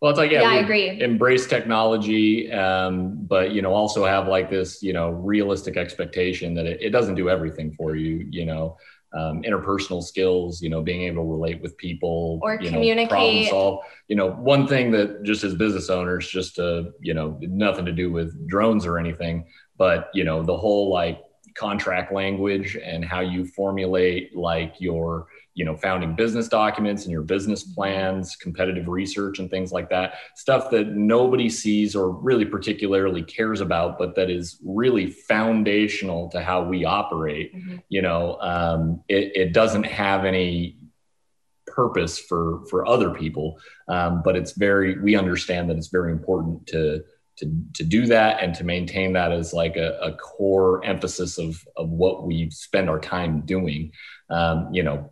Well, 0.00 0.10
it's 0.10 0.18
like 0.18 0.30
yeah, 0.30 0.42
yeah 0.42 0.48
I 0.48 0.54
agree. 0.56 1.00
Embrace 1.00 1.46
technology, 1.46 2.50
um, 2.50 3.18
but 3.26 3.52
you 3.52 3.60
know, 3.60 3.74
also 3.74 4.04
have 4.06 4.28
like 4.28 4.48
this, 4.48 4.82
you 4.82 4.94
know, 4.94 5.10
realistic 5.10 5.76
expectation 5.76 6.54
that 6.54 6.64
it, 6.66 6.80
it 6.80 6.90
doesn't 6.90 7.16
do 7.16 7.28
everything 7.28 7.72
for 7.72 7.96
you. 7.96 8.26
You 8.30 8.46
know, 8.46 8.78
um, 9.12 9.42
interpersonal 9.42 10.02
skills, 10.02 10.62
you 10.62 10.70
know, 10.70 10.80
being 10.80 11.02
able 11.02 11.24
to 11.24 11.30
relate 11.30 11.60
with 11.60 11.76
people 11.76 12.40
or 12.42 12.54
you 12.54 12.70
communicate. 12.70 13.10
Know, 13.10 13.16
problem 13.16 13.46
solve. 13.46 13.80
You 14.08 14.16
know, 14.16 14.30
one 14.30 14.66
thing 14.66 14.90
that 14.92 15.22
just 15.22 15.44
as 15.44 15.54
business 15.54 15.90
owners, 15.90 16.26
just 16.28 16.56
to 16.56 16.92
you 17.00 17.12
know, 17.12 17.38
nothing 17.42 17.84
to 17.84 17.92
do 17.92 18.10
with 18.10 18.48
drones 18.48 18.86
or 18.86 18.98
anything, 18.98 19.44
but 19.76 20.08
you 20.14 20.24
know, 20.24 20.42
the 20.42 20.56
whole 20.56 20.90
like 20.90 21.20
contract 21.54 22.10
language 22.10 22.76
and 22.76 23.04
how 23.04 23.20
you 23.20 23.44
formulate 23.44 24.34
like 24.34 24.76
your 24.78 25.26
you 25.54 25.64
know 25.64 25.76
founding 25.76 26.14
business 26.14 26.48
documents 26.48 27.04
and 27.04 27.12
your 27.12 27.22
business 27.22 27.62
plans 27.62 28.36
competitive 28.36 28.88
research 28.88 29.38
and 29.38 29.50
things 29.50 29.72
like 29.72 29.90
that 29.90 30.14
stuff 30.36 30.70
that 30.70 30.88
nobody 30.88 31.48
sees 31.48 31.96
or 31.96 32.10
really 32.10 32.44
particularly 32.44 33.22
cares 33.22 33.60
about 33.60 33.98
but 33.98 34.14
that 34.14 34.30
is 34.30 34.58
really 34.64 35.10
foundational 35.10 36.28
to 36.28 36.40
how 36.40 36.62
we 36.62 36.84
operate 36.84 37.54
mm-hmm. 37.54 37.76
you 37.88 38.02
know 38.02 38.38
um, 38.40 39.02
it, 39.08 39.32
it 39.34 39.52
doesn't 39.52 39.84
have 39.84 40.24
any 40.24 40.76
purpose 41.66 42.18
for 42.18 42.64
for 42.68 42.86
other 42.86 43.10
people 43.10 43.58
um, 43.88 44.22
but 44.24 44.36
it's 44.36 44.52
very 44.52 45.00
we 45.00 45.16
understand 45.16 45.68
that 45.68 45.76
it's 45.76 45.88
very 45.88 46.12
important 46.12 46.66
to 46.66 47.02
to, 47.40 47.50
to 47.74 47.84
do 47.84 48.06
that 48.06 48.42
and 48.42 48.54
to 48.54 48.64
maintain 48.64 49.14
that 49.14 49.32
as 49.32 49.54
like 49.54 49.76
a, 49.76 49.98
a 50.02 50.12
core 50.12 50.84
emphasis 50.84 51.38
of, 51.38 51.66
of 51.74 51.88
what 51.88 52.26
we 52.26 52.50
spend 52.50 52.90
our 52.90 53.00
time 53.00 53.40
doing. 53.46 53.92
Um, 54.28 54.68
you 54.72 54.82
know, 54.82 55.10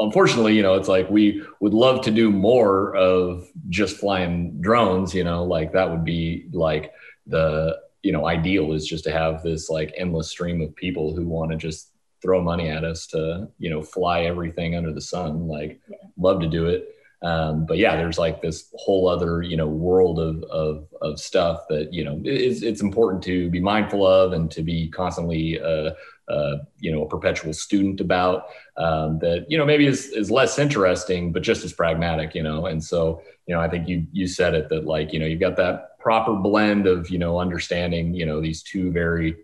unfortunately, 0.00 0.54
you 0.54 0.62
know, 0.62 0.74
it's 0.74 0.88
like 0.88 1.08
we 1.10 1.44
would 1.60 1.74
love 1.74 2.02
to 2.02 2.10
do 2.10 2.30
more 2.30 2.96
of 2.96 3.48
just 3.68 3.98
flying 3.98 4.60
drones, 4.60 5.14
you 5.14 5.24
know, 5.24 5.44
like 5.44 5.72
that 5.72 5.90
would 5.90 6.04
be 6.04 6.46
like 6.52 6.92
the, 7.26 7.78
you 8.02 8.12
know, 8.12 8.26
ideal 8.26 8.72
is 8.72 8.86
just 8.86 9.04
to 9.04 9.12
have 9.12 9.42
this 9.42 9.68
like 9.68 9.92
endless 9.96 10.30
stream 10.30 10.60
of 10.62 10.74
people 10.74 11.14
who 11.14 11.26
want 11.26 11.50
to 11.50 11.56
just 11.56 11.92
throw 12.22 12.42
money 12.42 12.68
at 12.68 12.84
us 12.84 13.06
to, 13.08 13.48
you 13.58 13.70
know, 13.70 13.82
fly 13.82 14.22
everything 14.22 14.74
under 14.74 14.92
the 14.92 15.00
sun. 15.00 15.46
Like, 15.46 15.80
love 16.16 16.40
to 16.40 16.48
do 16.48 16.66
it. 16.66 16.94
Um, 17.22 17.66
but 17.66 17.76
yeah, 17.76 17.96
there's 17.96 18.18
like 18.18 18.40
this 18.40 18.70
whole 18.74 19.06
other, 19.06 19.42
you 19.42 19.56
know, 19.56 19.66
world 19.66 20.18
of, 20.18 20.42
of, 20.44 20.86
of 21.02 21.20
stuff 21.20 21.64
that, 21.68 21.92
you 21.92 22.02
know, 22.02 22.18
it's, 22.24 22.62
it's 22.62 22.80
important 22.80 23.22
to 23.24 23.50
be 23.50 23.60
mindful 23.60 24.06
of 24.06 24.32
and 24.32 24.50
to 24.52 24.62
be 24.62 24.88
constantly, 24.88 25.60
uh, 25.60 25.90
uh, 26.30 26.58
you 26.78 26.92
know, 26.92 27.02
a 27.02 27.08
perpetual 27.08 27.52
student 27.52 28.00
about 28.00 28.46
um, 28.76 29.18
that, 29.18 29.46
you 29.48 29.58
know, 29.58 29.66
maybe 29.66 29.86
is, 29.86 30.06
is 30.12 30.30
less 30.30 30.58
interesting, 30.58 31.32
but 31.32 31.42
just 31.42 31.64
as 31.64 31.72
pragmatic, 31.72 32.34
you 32.34 32.42
know? 32.42 32.66
And 32.66 32.82
so, 32.82 33.20
you 33.46 33.54
know, 33.54 33.60
I 33.60 33.68
think 33.68 33.88
you, 33.88 34.06
you 34.12 34.28
said 34.28 34.54
it 34.54 34.68
that 34.68 34.86
like, 34.86 35.12
you 35.12 35.18
know, 35.18 35.26
you've 35.26 35.40
got 35.40 35.56
that 35.56 35.98
proper 35.98 36.34
blend 36.34 36.86
of, 36.86 37.10
you 37.10 37.18
know, 37.18 37.40
understanding, 37.40 38.14
you 38.14 38.26
know, 38.26 38.40
these 38.40 38.62
two 38.62 38.92
very, 38.92 39.36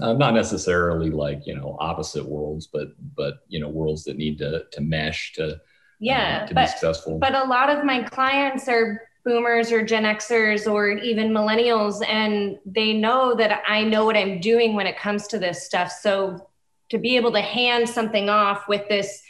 uh, 0.00 0.14
not 0.14 0.34
necessarily 0.34 1.10
like, 1.10 1.46
you 1.46 1.54
know, 1.54 1.76
opposite 1.78 2.26
worlds, 2.26 2.66
but, 2.66 2.88
but, 3.14 3.34
you 3.48 3.60
know, 3.60 3.68
worlds 3.68 4.04
that 4.04 4.16
need 4.16 4.38
to, 4.38 4.64
to 4.72 4.80
mesh 4.80 5.34
to, 5.34 5.60
yeah, 6.00 6.40
uh, 6.42 6.46
to 6.46 6.54
but, 6.54 6.62
be 6.62 6.66
successful. 6.68 7.18
But 7.18 7.34
a 7.34 7.44
lot 7.44 7.68
of 7.70 7.84
my 7.84 8.02
clients 8.02 8.66
are 8.68 9.02
boomers 9.24 9.72
or 9.72 9.82
Gen 9.82 10.04
Xers 10.04 10.70
or 10.70 10.90
even 10.90 11.30
millennials, 11.30 12.06
and 12.06 12.58
they 12.66 12.92
know 12.92 13.34
that 13.34 13.62
I 13.66 13.82
know 13.82 14.04
what 14.04 14.16
I'm 14.16 14.40
doing 14.40 14.74
when 14.74 14.86
it 14.86 14.98
comes 14.98 15.26
to 15.28 15.38
this 15.38 15.64
stuff. 15.64 15.90
So 15.90 16.48
to 16.90 16.98
be 16.98 17.16
able 17.16 17.32
to 17.32 17.40
hand 17.40 17.88
something 17.88 18.28
off 18.28 18.68
with 18.68 18.86
this 18.88 19.22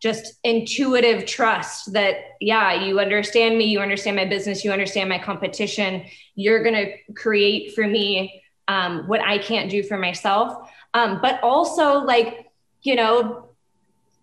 just 0.00 0.34
intuitive 0.44 1.24
trust 1.26 1.92
that, 1.92 2.16
yeah, 2.40 2.84
you 2.84 3.00
understand 3.00 3.56
me, 3.56 3.64
you 3.64 3.80
understand 3.80 4.16
my 4.16 4.24
business, 4.24 4.64
you 4.64 4.72
understand 4.72 5.08
my 5.08 5.18
competition, 5.18 6.04
you're 6.34 6.62
going 6.62 6.74
to 6.74 7.12
create 7.14 7.74
for 7.74 7.86
me 7.86 8.42
um, 8.68 9.06
what 9.06 9.20
I 9.20 9.38
can't 9.38 9.70
do 9.70 9.82
for 9.82 9.96
myself. 9.98 10.68
Um, 10.94 11.20
but 11.22 11.42
also, 11.42 12.00
like, 12.00 12.46
you 12.82 12.96
know, 12.96 13.50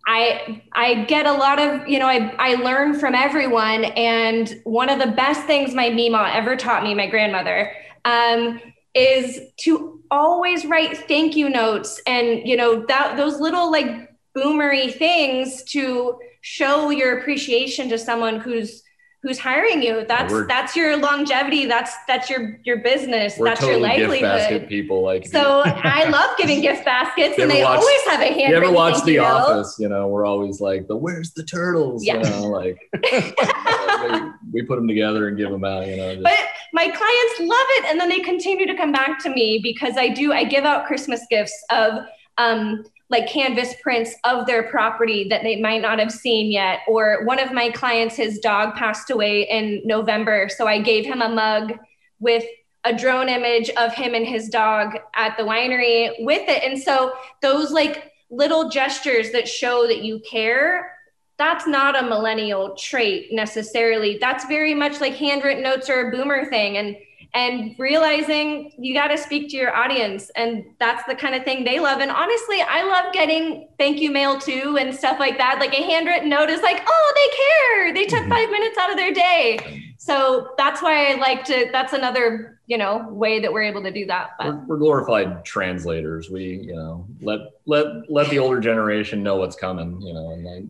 I 0.08 0.62
I 0.74 1.06
get 1.06 1.26
a 1.26 1.34
lot 1.34 1.60
of, 1.60 1.88
you 1.88 2.00
know, 2.00 2.08
I, 2.08 2.34
I 2.38 2.56
learn 2.56 3.00
from 3.00 3.16
everyone. 3.16 3.86
And 3.86 4.60
one 4.64 4.90
of 4.90 5.00
the 5.00 5.12
best 5.12 5.46
things 5.46 5.74
my 5.74 5.90
Mima 5.90 6.32
ever 6.34 6.56
taught 6.56 6.84
me, 6.84 6.94
my 6.94 7.08
grandmother, 7.08 7.72
um, 8.06 8.60
is 8.94 9.40
to 9.58 10.02
always 10.12 10.66
write 10.66 10.98
thank 10.98 11.38
you 11.38 11.50
notes 11.50 12.02
and 12.06 12.46
you 12.46 12.58
know 12.58 12.86
that 12.88 13.16
those 13.16 13.40
little 13.40 13.72
like 13.72 14.10
boomery 14.36 14.94
things 14.94 15.64
to 15.64 16.20
show 16.42 16.90
your 16.90 17.20
appreciation 17.20 17.88
to 17.88 17.98
someone 17.98 18.40
who's 18.40 18.84
who's 19.22 19.38
hiring 19.38 19.84
you. 19.84 20.04
That's 20.08 20.34
yeah, 20.34 20.44
that's 20.48 20.76
your 20.76 20.98
longevity. 20.98 21.66
That's 21.66 21.94
that's 22.08 22.30
your 22.30 22.60
your 22.64 22.80
business. 22.80 23.38
We're 23.38 23.46
that's 23.46 23.62
your 23.62 23.78
livelihood. 23.78 24.20
Gift 24.20 24.22
basket 24.22 24.70
people 24.70 25.04
like 25.04 25.28
so. 25.28 25.64
I 25.66 26.10
love 26.10 26.38
giving 26.38 26.62
gift 26.62 26.86
baskets, 26.86 27.38
and 27.40 27.50
they 27.50 27.64
watch, 27.64 27.80
always 27.80 28.02
have 28.08 28.22
a 28.22 28.34
hand. 28.34 28.52
You 28.52 28.56
ever 28.56 28.72
watch 28.72 29.04
The 29.04 29.20
Office? 29.20 29.78
You 29.80 29.90
know, 29.90 30.08
we're 30.08 30.26
always 30.26 30.60
like, 30.60 30.88
"The 30.88 30.96
where's 30.96 31.32
the 31.34 31.44
turtles?" 31.44 32.06
Yeah. 32.06 32.18
You 32.18 32.24
know, 32.24 32.44
like 32.48 32.78
we 34.52 34.64
put 34.64 34.78
them 34.78 34.88
together 34.88 35.28
and 35.28 35.38
give 35.38 35.52
them 35.52 35.64
out. 35.64 35.88
You 35.88 35.98
know, 35.98 36.14
just. 36.14 36.24
but 36.24 36.40
my 36.74 36.86
clients 36.86 37.40
love 37.40 37.68
it, 37.78 37.86
and 37.86 38.00
then 38.00 38.10
they 38.10 38.20
continue 38.20 38.66
to 38.66 38.76
come 38.76 38.92
back 38.92 39.20
to 39.24 39.30
me 39.30 39.60
because 39.62 39.98
I 39.98 40.10
do. 40.10 40.34
I 40.34 40.44
give 40.44 40.66
out 40.66 40.86
Christmas 40.86 41.26
gifts 41.30 41.58
of. 41.70 42.06
Um, 42.38 42.86
like 43.12 43.28
canvas 43.28 43.76
prints 43.84 44.16
of 44.24 44.48
their 44.48 44.64
property 44.64 45.28
that 45.30 45.44
they 45.44 45.60
might 45.60 45.82
not 45.82 46.00
have 46.00 46.12
seen 46.12 46.50
yet. 46.50 46.80
Or 46.88 47.24
one 47.26 47.40
of 47.40 47.52
my 47.52 47.70
clients, 47.70 48.16
his 48.16 48.40
dog 48.40 48.74
passed 48.76 49.12
away 49.12 49.44
in 49.44 49.82
November. 49.86 50.50
So 50.50 50.66
I 50.66 50.82
gave 50.82 51.06
him 51.06 51.22
a 51.22 51.30
mug 51.30 51.78
with 52.20 52.46
a 52.86 52.96
drone 52.96 53.30
image 53.30 53.70
of 53.72 53.94
him 53.94 54.16
and 54.16 54.26
his 54.26 54.50
dog 54.50 54.98
at 55.14 55.38
the 55.38 55.44
winery 55.44 56.24
with 56.26 56.48
it. 56.48 56.64
And 56.64 56.82
so 56.82 57.12
those 57.42 57.72
like 57.72 58.12
little 58.32 58.70
gestures 58.70 59.32
that 59.32 59.48
show 59.48 59.86
that 59.88 60.04
you 60.04 60.22
care 60.22 60.98
that's 61.42 61.66
not 61.66 61.98
a 61.98 62.08
millennial 62.08 62.76
trait 62.76 63.30
necessarily. 63.32 64.20
That's 64.22 64.46
very 64.46 64.76
much 64.76 65.02
like 65.02 65.16
handwritten 65.16 65.64
notes 65.64 65.90
or 65.90 66.08
a 66.08 66.12
boomer 66.12 66.46
thing. 66.46 66.78
And 66.78 66.96
and 67.34 67.76
realizing 67.78 68.72
you 68.78 68.94
got 68.94 69.08
to 69.08 69.18
speak 69.18 69.50
to 69.50 69.58
your 69.58 69.74
audience 69.74 70.30
and 70.36 70.66
that's 70.80 71.04
the 71.08 71.16
kind 71.16 71.34
of 71.34 71.44
thing 71.44 71.64
they 71.64 71.80
love. 71.80 72.00
And 72.00 72.12
honestly 72.12 72.62
i 72.62 72.84
love 72.84 73.14
getting 73.14 73.70
thank 73.78 74.00
you 74.00 74.12
mail 74.12 74.40
too 74.40 74.78
and 74.80 74.94
stuff 74.94 75.20
like 75.20 75.38
that 75.38 75.60
like 75.60 75.74
a 75.74 75.84
handwritten 75.84 76.30
note 76.30 76.50
is 76.50 76.62
like 76.62 76.84
oh 76.86 77.14
they 77.16 77.38
care. 77.38 77.94
They 77.94 78.06
took 78.06 78.22
mm-hmm. 78.22 78.30
five 78.32 78.50
minutes 78.50 78.78
out 78.78 78.92
of 78.92 78.98
their 78.98 79.14
day. 79.14 79.84
So 79.98 80.50
that's 80.58 80.82
why 80.82 81.12
i 81.12 81.16
like 81.16 81.44
to 81.46 81.70
that's 81.72 81.94
another 81.94 82.60
you 82.68 82.78
know 82.78 83.08
way 83.10 83.40
that 83.40 83.52
we're 83.52 83.64
able 83.64 83.84
to 83.84 83.92
do 83.92 84.06
that 84.08 84.32
but. 84.38 84.48
We're, 84.48 84.66
we're 84.66 84.78
glorified 84.78 85.46
translators. 85.46 86.30
We 86.30 86.44
you 86.44 86.76
know 86.76 87.06
let 87.22 87.40
let 87.66 88.10
let 88.10 88.30
the 88.30 88.40
older 88.40 88.60
generation 88.60 89.24
know 89.24 89.38
what's 89.38 89.56
coming 89.56 90.02
you 90.02 90.14
know 90.14 90.32
and 90.32 90.44
like 90.44 90.64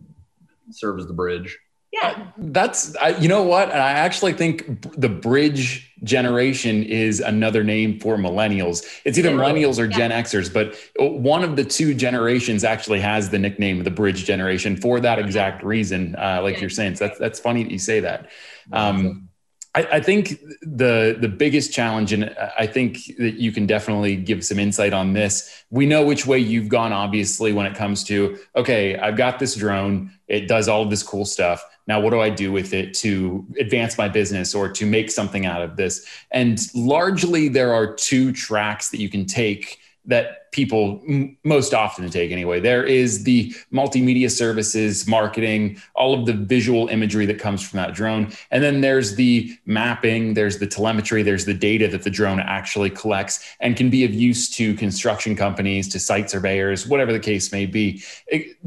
serve 0.70 0.98
as 0.98 1.06
the 1.06 1.12
bridge 1.12 1.58
yeah. 1.92 2.26
That's, 2.38 2.96
I, 2.96 3.10
you 3.18 3.28
know 3.28 3.42
what? 3.42 3.70
I 3.70 3.92
actually 3.92 4.32
think 4.32 4.98
the 4.98 5.10
bridge 5.10 5.92
generation 6.02 6.82
is 6.82 7.20
another 7.20 7.62
name 7.62 8.00
for 8.00 8.16
millennials. 8.16 8.84
It's 9.04 9.18
either 9.18 9.30
millennials 9.30 9.78
or 9.78 9.86
Gen 9.86 10.10
Xers, 10.10 10.52
but 10.52 10.74
one 10.98 11.44
of 11.44 11.56
the 11.56 11.64
two 11.64 11.94
generations 11.94 12.64
actually 12.64 13.00
has 13.00 13.28
the 13.28 13.38
nickname 13.38 13.84
the 13.84 13.90
bridge 13.90 14.24
generation 14.24 14.76
for 14.76 15.00
that 15.00 15.18
exact 15.18 15.62
reason. 15.62 16.16
Uh, 16.16 16.40
like 16.42 16.60
you're 16.60 16.70
saying, 16.70 16.96
so 16.96 17.06
that's, 17.06 17.18
that's 17.18 17.38
funny 17.38 17.62
that 17.62 17.70
you 17.70 17.78
say 17.78 18.00
that. 18.00 18.30
Um, 18.72 19.28
I, 19.74 19.84
I, 19.84 20.00
think 20.00 20.40
the 20.60 21.16
the 21.18 21.28
biggest 21.28 21.72
challenge, 21.72 22.12
and 22.12 22.34
I 22.58 22.66
think 22.66 22.98
that 23.18 23.34
you 23.34 23.52
can 23.52 23.66
definitely 23.66 24.16
give 24.16 24.44
some 24.44 24.58
insight 24.58 24.92
on 24.92 25.14
this. 25.14 25.64
We 25.70 25.86
know 25.86 26.04
which 26.04 26.26
way 26.26 26.38
you've 26.38 26.68
gone, 26.68 26.92
obviously, 26.92 27.52
when 27.52 27.64
it 27.64 27.74
comes 27.74 28.04
to 28.04 28.38
okay, 28.54 28.96
I've 28.96 29.16
got 29.16 29.38
this 29.38 29.54
drone, 29.54 30.10
it 30.28 30.46
does 30.46 30.68
all 30.68 30.82
of 30.82 30.90
this 30.90 31.02
cool 31.02 31.24
stuff 31.24 31.64
now 31.86 32.00
what 32.00 32.10
do 32.10 32.20
i 32.20 32.30
do 32.30 32.52
with 32.52 32.72
it 32.72 32.94
to 32.94 33.46
advance 33.58 33.98
my 33.98 34.08
business 34.08 34.54
or 34.54 34.68
to 34.68 34.86
make 34.86 35.10
something 35.10 35.46
out 35.46 35.62
of 35.62 35.76
this? 35.76 36.06
And 36.30 36.60
largely 36.74 37.48
there 37.48 37.72
are 37.72 37.92
two 37.92 38.32
tracks 38.32 38.90
that 38.90 39.00
you 39.00 39.08
can 39.08 39.26
take 39.26 39.78
that 40.06 40.41
people 40.52 41.02
m- 41.08 41.36
most 41.44 41.74
often 41.74 42.08
take 42.10 42.30
anyway. 42.30 42.60
There 42.60 42.84
is 42.84 43.24
the 43.24 43.50
multimedia 43.72 44.30
services, 44.30 45.08
marketing, 45.08 45.80
all 45.94 46.18
of 46.18 46.26
the 46.26 46.34
visual 46.34 46.88
imagery 46.88 47.26
that 47.26 47.38
comes 47.38 47.66
from 47.66 47.78
that 47.78 47.94
drone. 47.94 48.32
And 48.50 48.62
then 48.62 48.82
there's 48.82 49.16
the 49.16 49.58
mapping, 49.66 50.34
there's 50.34 50.58
the 50.58 50.66
telemetry, 50.66 51.22
there's 51.22 51.46
the 51.46 51.54
data 51.54 51.88
that 51.88 52.02
the 52.02 52.10
drone 52.10 52.38
actually 52.38 52.90
collects 52.90 53.56
and 53.60 53.76
can 53.76 53.90
be 53.90 54.04
of 54.04 54.14
use 54.14 54.48
to 54.50 54.74
construction 54.74 55.34
companies, 55.34 55.88
to 55.88 55.98
site 55.98 56.30
surveyors, 56.30 56.86
whatever 56.86 57.12
the 57.12 57.20
case 57.20 57.50
may 57.50 57.66
be. 57.66 58.02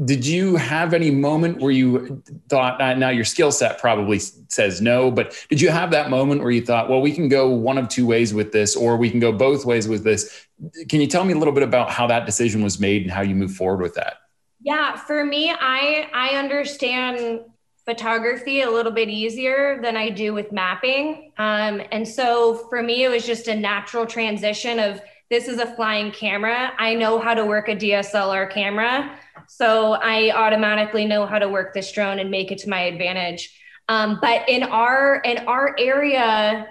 Did 0.04 0.26
you 0.26 0.56
have 0.56 0.92
any 0.92 1.10
moment 1.10 1.60
where 1.60 1.70
you 1.70 2.22
thought, 2.48 2.78
now 2.98 3.10
your 3.10 3.24
skill 3.24 3.52
set 3.52 3.78
probably 3.78 4.18
says 4.48 4.80
no, 4.80 5.10
but 5.10 5.34
did 5.48 5.60
you 5.60 5.68
have 5.70 5.92
that 5.92 6.10
moment 6.10 6.42
where 6.42 6.50
you 6.50 6.64
thought, 6.64 6.88
well, 6.88 7.00
we 7.00 7.12
can 7.12 7.28
go 7.28 7.48
one 7.48 7.78
of 7.78 7.88
two 7.88 8.06
ways 8.06 8.34
with 8.34 8.50
this, 8.50 8.74
or 8.74 8.96
we 8.96 9.08
can 9.08 9.20
go 9.20 9.30
both 9.30 9.64
ways 9.64 9.86
with 9.86 10.02
this? 10.02 10.46
Can 10.88 11.02
you 11.02 11.06
tell 11.06 11.22
me 11.22 11.34
a 11.34 11.36
little 11.36 11.52
bit 11.52 11.62
about 11.62 11.75
how 11.84 12.06
that 12.06 12.26
decision 12.26 12.62
was 12.62 12.80
made 12.80 13.02
and 13.02 13.10
how 13.10 13.20
you 13.22 13.34
move 13.34 13.52
forward 13.52 13.82
with 13.82 13.94
that? 13.94 14.14
Yeah, 14.60 14.96
for 14.96 15.24
me, 15.24 15.50
I 15.50 16.08
I 16.12 16.36
understand 16.36 17.40
photography 17.84 18.62
a 18.62 18.70
little 18.70 18.90
bit 18.90 19.08
easier 19.08 19.80
than 19.80 19.96
I 19.96 20.10
do 20.10 20.34
with 20.34 20.50
mapping. 20.50 21.32
Um, 21.38 21.80
and 21.92 22.06
so 22.06 22.66
for 22.68 22.82
me, 22.82 23.04
it 23.04 23.08
was 23.08 23.24
just 23.24 23.46
a 23.46 23.54
natural 23.54 24.06
transition 24.06 24.80
of 24.80 25.00
this 25.30 25.46
is 25.46 25.58
a 25.58 25.74
flying 25.76 26.10
camera. 26.10 26.72
I 26.78 26.94
know 26.94 27.20
how 27.20 27.34
to 27.34 27.44
work 27.44 27.68
a 27.68 27.76
DSLR 27.76 28.50
camera. 28.50 29.16
So 29.48 29.94
I 29.94 30.32
automatically 30.32 31.04
know 31.04 31.26
how 31.26 31.38
to 31.38 31.48
work 31.48 31.74
this 31.74 31.90
drone 31.92 32.18
and 32.18 32.30
make 32.30 32.50
it 32.50 32.58
to 32.58 32.68
my 32.68 32.80
advantage. 32.80 33.56
Um, 33.88 34.18
but 34.20 34.48
in 34.48 34.64
our 34.64 35.16
in 35.16 35.46
our 35.46 35.76
area, 35.78 36.66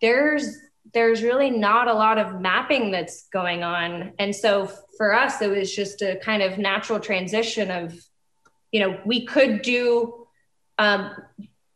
there's 0.00 0.56
there's 0.94 1.22
really 1.22 1.50
not 1.50 1.88
a 1.88 1.94
lot 1.94 2.18
of 2.18 2.40
mapping 2.40 2.90
that's 2.90 3.28
going 3.32 3.62
on. 3.62 4.12
And 4.18 4.34
so 4.34 4.70
for 4.96 5.14
us, 5.14 5.40
it 5.40 5.50
was 5.50 5.74
just 5.74 6.02
a 6.02 6.16
kind 6.16 6.42
of 6.42 6.58
natural 6.58 7.00
transition 7.00 7.70
of, 7.70 7.98
you 8.70 8.80
know, 8.80 9.00
we 9.06 9.24
could 9.24 9.62
do 9.62 10.26
um, 10.78 11.10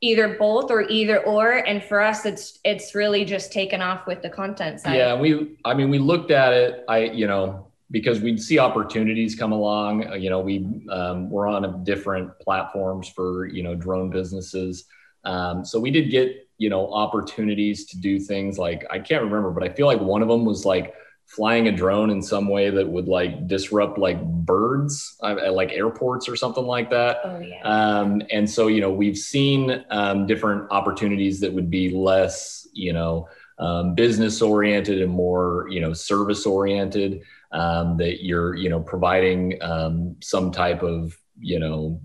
either 0.00 0.36
both 0.36 0.70
or 0.70 0.82
either 0.82 1.18
or. 1.18 1.52
And 1.52 1.82
for 1.82 2.00
us, 2.00 2.26
it's 2.26 2.58
it's 2.64 2.94
really 2.94 3.24
just 3.24 3.52
taken 3.52 3.80
off 3.80 4.06
with 4.06 4.22
the 4.22 4.30
content 4.30 4.80
side. 4.80 4.96
Yeah, 4.96 5.18
we 5.18 5.56
I 5.64 5.74
mean 5.74 5.90
we 5.90 5.98
looked 5.98 6.30
at 6.30 6.52
it. 6.52 6.84
I 6.88 7.04
you 7.04 7.26
know 7.26 7.66
because 7.90 8.20
we'd 8.20 8.40
see 8.40 8.58
opportunities 8.58 9.34
come 9.34 9.52
along. 9.52 10.08
Uh, 10.08 10.14
you 10.14 10.30
know, 10.30 10.40
we 10.40 10.66
um, 10.90 11.30
we're 11.30 11.46
on 11.46 11.84
different 11.84 12.38
platforms 12.40 13.08
for 13.08 13.46
you 13.46 13.62
know 13.62 13.74
drone 13.74 14.10
businesses. 14.10 14.84
Um, 15.24 15.64
so 15.64 15.80
we 15.80 15.90
did 15.90 16.10
get 16.10 16.45
you 16.58 16.70
know 16.70 16.92
opportunities 16.92 17.86
to 17.86 18.00
do 18.00 18.18
things 18.18 18.58
like 18.58 18.84
I 18.90 18.98
can't 18.98 19.22
remember, 19.22 19.50
but 19.50 19.62
I 19.62 19.68
feel 19.68 19.86
like 19.86 20.00
one 20.00 20.22
of 20.22 20.28
them 20.28 20.44
was 20.44 20.64
like 20.64 20.94
flying 21.26 21.66
a 21.66 21.72
drone 21.72 22.10
in 22.10 22.22
some 22.22 22.46
way 22.48 22.70
that 22.70 22.88
would 22.88 23.08
like 23.08 23.48
disrupt 23.48 23.98
like 23.98 24.22
birds 24.24 25.16
uh, 25.22 25.50
like 25.52 25.72
airports 25.72 26.28
or 26.28 26.36
something 26.36 26.64
like 26.64 26.88
that 26.88 27.18
oh, 27.24 27.40
yeah. 27.40 27.60
um, 27.64 28.22
and 28.30 28.48
so 28.48 28.68
you 28.68 28.80
know 28.80 28.92
we've 28.92 29.18
seen 29.18 29.84
um, 29.90 30.24
different 30.26 30.70
opportunities 30.70 31.40
that 31.40 31.52
would 31.52 31.68
be 31.68 31.90
less 31.90 32.68
you 32.72 32.92
know 32.92 33.28
um, 33.58 33.94
business 33.94 34.40
oriented 34.40 35.02
and 35.02 35.10
more 35.10 35.66
you 35.68 35.80
know 35.80 35.92
service 35.92 36.46
oriented 36.46 37.22
um, 37.50 37.96
that 37.96 38.24
you're 38.24 38.54
you 38.54 38.68
know 38.68 38.80
providing 38.80 39.60
um, 39.62 40.14
some 40.22 40.52
type 40.52 40.84
of 40.84 41.18
you 41.40 41.58
know 41.58 42.00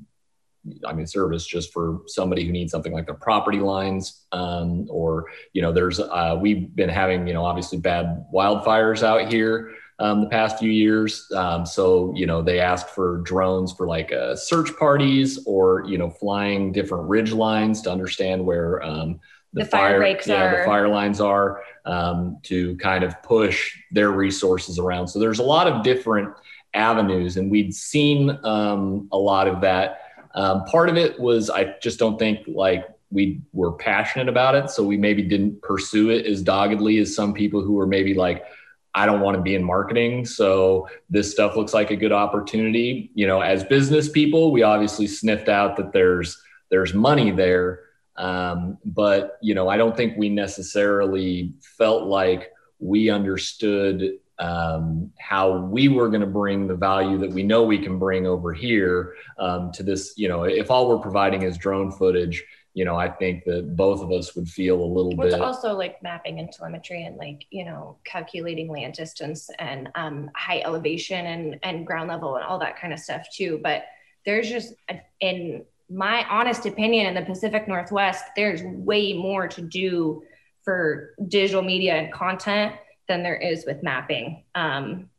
I 0.85 0.93
mean, 0.93 1.07
service 1.07 1.45
just 1.45 1.73
for 1.73 2.01
somebody 2.07 2.45
who 2.45 2.51
needs 2.51 2.71
something 2.71 2.93
like 2.93 3.05
their 3.05 3.15
property 3.15 3.59
lines, 3.59 4.25
um, 4.31 4.87
or 4.89 5.25
you 5.53 5.61
know, 5.61 5.71
there's 5.71 5.99
uh, 5.99 6.37
we've 6.39 6.75
been 6.75 6.89
having 6.89 7.27
you 7.27 7.33
know 7.33 7.43
obviously 7.43 7.79
bad 7.79 8.25
wildfires 8.33 9.03
out 9.03 9.31
here 9.31 9.71
um, 10.01 10.21
the 10.21 10.27
past 10.27 10.57
few 10.57 10.71
years. 10.71 11.31
Um, 11.35 11.65
so 11.65 12.11
you 12.15 12.25
know, 12.25 12.41
they 12.41 12.59
asked 12.59 12.89
for 12.89 13.19
drones 13.19 13.71
for 13.71 13.87
like 13.87 14.11
uh, 14.11 14.35
search 14.35 14.75
parties 14.77 15.39
or 15.45 15.85
you 15.87 15.97
know, 15.97 16.09
flying 16.09 16.71
different 16.71 17.07
ridge 17.07 17.31
lines 17.31 17.81
to 17.83 17.91
understand 17.91 18.43
where 18.43 18.81
um, 18.83 19.19
the, 19.53 19.63
the, 19.63 19.69
fire, 19.69 20.01
fire 20.01 20.19
yeah, 20.25 20.43
are. 20.43 20.57
the 20.59 20.65
fire 20.65 20.87
lines 20.87 21.21
are 21.21 21.61
um, 21.85 22.37
to 22.43 22.75
kind 22.77 23.03
of 23.03 23.21
push 23.21 23.77
their 23.91 24.11
resources 24.11 24.79
around. 24.79 25.07
So 25.07 25.19
there's 25.19 25.39
a 25.39 25.43
lot 25.43 25.67
of 25.67 25.83
different 25.83 26.33
avenues, 26.73 27.37
and 27.37 27.51
we'd 27.51 27.73
seen 27.73 28.37
um, 28.43 29.07
a 29.11 29.17
lot 29.17 29.47
of 29.47 29.61
that 29.61 29.99
um, 30.33 30.65
part 30.65 30.89
of 30.89 30.97
it 30.97 31.19
was 31.19 31.49
I 31.49 31.75
just 31.81 31.99
don't 31.99 32.17
think 32.17 32.39
like 32.47 32.87
we 33.11 33.41
were 33.53 33.73
passionate 33.73 34.29
about 34.29 34.55
it. 34.55 34.69
So 34.69 34.83
we 34.83 34.97
maybe 34.97 35.21
didn't 35.21 35.61
pursue 35.61 36.09
it 36.09 36.25
as 36.25 36.41
doggedly 36.41 36.97
as 36.99 37.13
some 37.13 37.33
people 37.33 37.61
who 37.61 37.73
were 37.73 37.87
maybe 37.87 38.13
like, 38.13 38.45
I 38.93 39.05
don't 39.05 39.21
want 39.21 39.35
to 39.37 39.41
be 39.41 39.55
in 39.55 39.63
marketing. 39.63 40.25
So 40.25 40.87
this 41.09 41.31
stuff 41.31 41.55
looks 41.55 41.73
like 41.73 41.91
a 41.91 41.95
good 41.95 42.11
opportunity. 42.11 43.11
You 43.13 43.27
know, 43.27 43.41
as 43.41 43.63
business 43.63 44.09
people, 44.09 44.51
we 44.51 44.63
obviously 44.63 45.07
sniffed 45.07 45.49
out 45.49 45.77
that 45.77 45.93
there's 45.93 46.41
there's 46.69 46.93
money 46.93 47.31
there. 47.31 47.81
Um, 48.17 48.77
but 48.83 49.37
you 49.41 49.55
know, 49.55 49.69
I 49.69 49.77
don't 49.77 49.95
think 49.95 50.17
we 50.17 50.29
necessarily 50.29 51.53
felt 51.77 52.03
like 52.03 52.51
we 52.79 53.09
understood 53.09 54.19
um, 54.39 55.11
how 55.19 55.57
we 55.57 55.87
were 55.87 56.09
going 56.09 56.21
to 56.21 56.27
bring 56.27 56.67
the 56.67 56.75
value 56.75 57.17
that 57.19 57.31
we 57.31 57.43
know 57.43 57.63
we 57.63 57.77
can 57.77 57.99
bring 57.99 58.25
over 58.25 58.53
here 58.53 59.15
um, 59.37 59.71
to 59.73 59.83
this. 59.83 60.13
You 60.17 60.27
know, 60.27 60.43
if 60.43 60.71
all 60.71 60.89
we're 60.89 60.99
providing 60.99 61.43
is 61.43 61.57
drone 61.57 61.91
footage, 61.91 62.43
you 62.73 62.85
know, 62.85 62.95
I 62.95 63.09
think 63.09 63.43
that 63.45 63.75
both 63.75 64.01
of 64.01 64.11
us 64.11 64.35
would 64.35 64.47
feel 64.47 64.81
a 64.81 64.85
little 64.85 65.15
well, 65.15 65.27
bit. 65.27 65.33
It's 65.33 65.41
also 65.41 65.73
like 65.73 66.01
mapping 66.01 66.39
and 66.39 66.51
telemetry 66.51 67.03
and 67.05 67.17
like 67.17 67.45
you 67.49 67.65
know 67.65 67.97
calculating 68.05 68.69
land 68.69 68.93
distance 68.93 69.49
and 69.59 69.89
um, 69.95 70.31
high 70.35 70.61
elevation 70.61 71.25
and 71.25 71.59
and 71.63 71.85
ground 71.85 72.09
level 72.09 72.35
and 72.35 72.45
all 72.45 72.59
that 72.59 72.79
kind 72.79 72.93
of 72.93 72.99
stuff 72.99 73.27
too. 73.33 73.59
But 73.61 73.83
there's 74.25 74.49
just 74.49 74.73
in 75.19 75.65
my 75.89 76.25
honest 76.29 76.65
opinion 76.65 77.07
in 77.07 77.13
the 77.13 77.21
Pacific 77.21 77.67
Northwest, 77.67 78.23
there's 78.35 78.61
way 78.63 79.13
more 79.13 79.47
to 79.49 79.61
do 79.61 80.23
for 80.63 81.15
digital 81.27 81.61
media 81.61 81.95
and 81.95 82.13
content 82.13 82.73
than 83.11 83.23
there 83.23 83.35
is 83.35 83.65
with 83.65 83.83
mapping. 83.83 84.43
Um, 84.55 85.09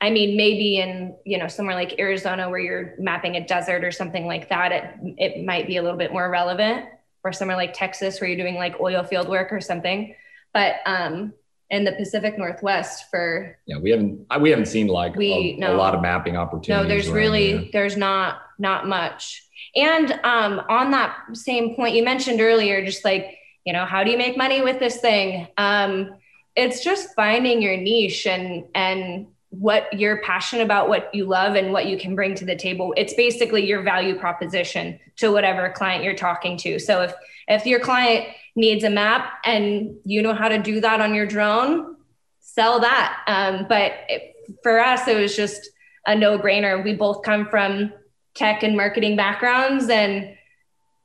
I 0.00 0.10
mean, 0.10 0.36
maybe 0.36 0.78
in 0.78 1.16
you 1.24 1.38
know 1.38 1.48
somewhere 1.48 1.74
like 1.74 1.98
Arizona 1.98 2.48
where 2.50 2.60
you're 2.60 2.94
mapping 2.98 3.36
a 3.36 3.46
desert 3.46 3.82
or 3.84 3.90
something 3.90 4.26
like 4.26 4.48
that, 4.50 4.70
it 4.72 4.84
it 5.16 5.44
might 5.44 5.66
be 5.66 5.78
a 5.78 5.82
little 5.82 5.98
bit 5.98 6.12
more 6.12 6.30
relevant. 6.30 6.86
Or 7.24 7.32
somewhere 7.32 7.56
like 7.56 7.74
Texas 7.74 8.20
where 8.20 8.30
you're 8.30 8.38
doing 8.38 8.54
like 8.54 8.80
oil 8.80 9.02
field 9.02 9.28
work 9.28 9.52
or 9.52 9.60
something. 9.60 10.14
But 10.54 10.76
um, 10.86 11.34
in 11.68 11.84
the 11.84 11.92
Pacific 11.92 12.38
Northwest, 12.38 13.06
for 13.10 13.58
yeah, 13.66 13.78
we 13.78 13.90
haven't 13.90 14.26
we 14.40 14.50
haven't 14.50 14.66
seen 14.66 14.86
like 14.86 15.16
we, 15.16 15.32
a, 15.32 15.56
no, 15.56 15.74
a 15.74 15.76
lot 15.76 15.94
of 15.94 16.00
mapping 16.00 16.36
opportunities. 16.36 16.82
No, 16.82 16.88
there's 16.88 17.10
really 17.10 17.58
here. 17.58 17.68
there's 17.72 17.96
not 17.96 18.42
not 18.58 18.86
much. 18.86 19.42
And 19.74 20.12
um, 20.22 20.62
on 20.68 20.92
that 20.92 21.16
same 21.32 21.74
point, 21.74 21.96
you 21.96 22.04
mentioned 22.04 22.40
earlier, 22.40 22.84
just 22.84 23.04
like 23.04 23.36
you 23.64 23.72
know, 23.72 23.84
how 23.84 24.04
do 24.04 24.10
you 24.10 24.16
make 24.16 24.36
money 24.36 24.62
with 24.62 24.78
this 24.78 24.98
thing? 24.98 25.48
Um, 25.58 26.14
it's 26.58 26.82
just 26.82 27.14
finding 27.14 27.62
your 27.62 27.76
niche 27.76 28.26
and 28.26 28.64
and 28.74 29.28
what 29.50 29.90
you're 29.98 30.20
passionate 30.22 30.64
about, 30.64 30.90
what 30.90 31.08
you 31.14 31.24
love, 31.24 31.54
and 31.54 31.72
what 31.72 31.86
you 31.86 31.96
can 31.96 32.14
bring 32.14 32.34
to 32.34 32.44
the 32.44 32.56
table. 32.56 32.92
It's 32.98 33.14
basically 33.14 33.64
your 33.66 33.80
value 33.82 34.18
proposition 34.18 34.98
to 35.16 35.32
whatever 35.32 35.70
client 35.70 36.04
you're 36.04 36.16
talking 36.16 36.58
to. 36.58 36.78
So 36.80 37.02
if 37.02 37.14
if 37.46 37.64
your 37.64 37.80
client 37.80 38.26
needs 38.56 38.82
a 38.82 38.90
map 38.90 39.34
and 39.44 39.96
you 40.04 40.20
know 40.20 40.34
how 40.34 40.48
to 40.48 40.58
do 40.58 40.80
that 40.80 41.00
on 41.00 41.14
your 41.14 41.26
drone, 41.26 41.96
sell 42.40 42.80
that. 42.80 43.22
Um, 43.28 43.66
but 43.68 43.92
it, 44.08 44.34
for 44.62 44.80
us, 44.80 45.06
it 45.06 45.16
was 45.16 45.36
just 45.36 45.70
a 46.06 46.14
no 46.16 46.38
brainer. 46.40 46.82
We 46.82 46.94
both 46.94 47.22
come 47.22 47.48
from 47.48 47.92
tech 48.34 48.64
and 48.64 48.76
marketing 48.76 49.16
backgrounds, 49.16 49.88
and 49.88 50.36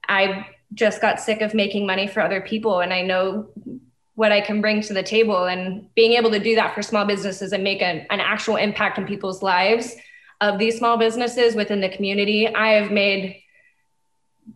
I 0.09 0.47
just 0.73 0.99
got 0.99 1.19
sick 1.19 1.41
of 1.41 1.53
making 1.53 1.85
money 1.85 2.07
for 2.07 2.21
other 2.21 2.41
people. 2.41 2.79
And 2.79 2.91
I 2.91 3.03
know 3.03 3.49
what 4.15 4.31
I 4.31 4.41
can 4.41 4.61
bring 4.61 4.81
to 4.81 4.93
the 4.93 5.03
table 5.03 5.45
and 5.45 5.87
being 5.95 6.13
able 6.13 6.31
to 6.31 6.39
do 6.39 6.55
that 6.55 6.75
for 6.75 6.81
small 6.81 7.05
businesses 7.05 7.51
and 7.51 7.63
make 7.63 7.81
an, 7.81 8.05
an 8.09 8.19
actual 8.19 8.57
impact 8.57 8.97
in 8.97 9.05
people's 9.05 9.41
lives 9.41 9.95
of 10.41 10.59
these 10.59 10.77
small 10.77 10.97
businesses 10.97 11.55
within 11.55 11.81
the 11.81 11.89
community. 11.89 12.53
I 12.53 12.73
have 12.73 12.91
made 12.91 13.41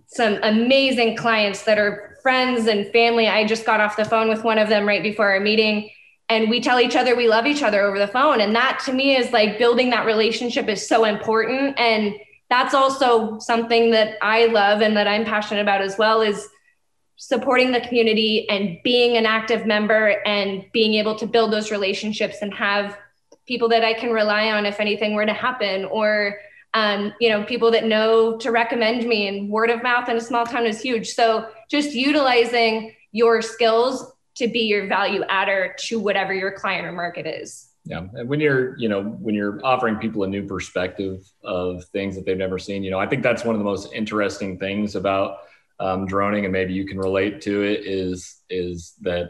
some 0.08 0.38
amazing 0.44 1.16
clients 1.18 1.64
that 1.64 1.80
are 1.80 2.18
friends 2.22 2.68
and 2.68 2.88
family. 2.92 3.28
I 3.28 3.46
just 3.46 3.66
got 3.66 3.80
off 3.80 3.98
the 3.98 4.06
phone 4.06 4.30
with 4.30 4.44
one 4.44 4.58
of 4.58 4.70
them 4.70 4.88
right 4.88 5.02
before 5.02 5.30
our 5.30 5.40
meeting 5.40 5.90
and 6.30 6.50
we 6.50 6.60
tell 6.60 6.80
each 6.80 6.96
other 6.96 7.16
we 7.16 7.28
love 7.28 7.46
each 7.46 7.64
other 7.64 7.82
over 7.82 8.00
the 8.00 8.08
phone 8.08 8.42
and 8.42 8.56
that 8.56 8.82
to 8.86 8.94
me 8.94 9.16
is 9.16 9.32
like 9.32 9.58
building 9.58 9.90
that 9.90 10.06
relationship 10.06 10.68
is 10.68 10.88
so 10.88 11.06
important 11.06 11.78
and 11.80 12.14
that's 12.50 12.74
also 12.74 13.38
something 13.40 13.92
that 13.92 14.18
I 14.22 14.46
love 14.46 14.82
and 14.82 14.96
that 14.96 15.08
I'm 15.08 15.26
passionate 15.26 15.62
about 15.62 15.82
as 15.82 15.98
well 15.98 16.22
is 16.22 16.48
supporting 17.18 17.72
the 17.72 17.82
community 17.82 18.48
and 18.50 18.78
being 18.84 19.18
an 19.18 19.26
active 19.26 19.66
member 19.66 20.22
and 20.26 20.64
being 20.72 20.94
able 20.94 21.16
to 21.16 21.26
build 21.26 21.52
those 21.52 21.72
relationships 21.72 22.38
and 22.42 22.54
have 22.54 22.98
people 23.48 23.68
that 23.70 23.84
I 23.84 23.94
can 23.94 24.12
rely 24.12 24.52
on 24.52 24.66
if 24.66 24.80
anything 24.80 25.16
were 25.16 25.26
to 25.26 25.34
happen 25.34 25.86
or 25.86 26.38
um, 26.74 27.14
you 27.20 27.30
know 27.30 27.44
people 27.44 27.72
that 27.72 27.86
know 27.86 28.38
to 28.38 28.52
recommend 28.52 29.08
me 29.08 29.28
and 29.28 29.50
word 29.50 29.72
of 29.72 29.82
mouth 29.82 30.10
in 30.10 30.18
a 30.18 30.22
small 30.22 30.46
town 30.46 30.66
is 30.66 30.80
huge. 30.80 31.10
So 31.10 31.50
just 31.70 31.94
utilizing 31.94 32.94
your 33.12 33.42
skills 33.42 34.12
to 34.36 34.48
be 34.48 34.60
your 34.60 34.86
value 34.86 35.24
adder 35.28 35.76
to 35.88 36.00
whatever 36.00 36.34
your 36.34 36.52
client 36.52 36.86
or 36.86 36.92
market 36.92 37.26
is. 37.26 37.70
Yeah. 37.86 38.06
And 38.14 38.30
when 38.30 38.40
you're 38.40 38.78
you 38.78 38.90
know 38.90 39.02
when 39.02 39.34
you're 39.34 39.60
offering 39.64 39.96
people 39.96 40.24
a 40.24 40.28
new 40.28 40.46
perspective 40.46 41.24
of 41.44 41.86
things 41.86 42.16
that 42.16 42.26
they've 42.26 42.38
never 42.38 42.60
seen 42.60 42.84
you 42.84 42.92
know 42.92 43.00
i 43.00 43.08
think 43.08 43.24
that's 43.24 43.46
one 43.46 43.56
of 43.56 43.60
the 43.60 43.66
most 43.66 43.94
interesting 43.94 44.60
things 44.60 44.96
about 44.96 45.38
um, 45.80 46.06
droning 46.06 46.46
and 46.46 46.52
maybe 46.52 46.74
you 46.74 46.86
can 46.86 46.98
relate 46.98 47.42
to 47.42 47.64
it 47.64 47.86
is 47.86 48.42
is 48.50 48.96
that 49.02 49.30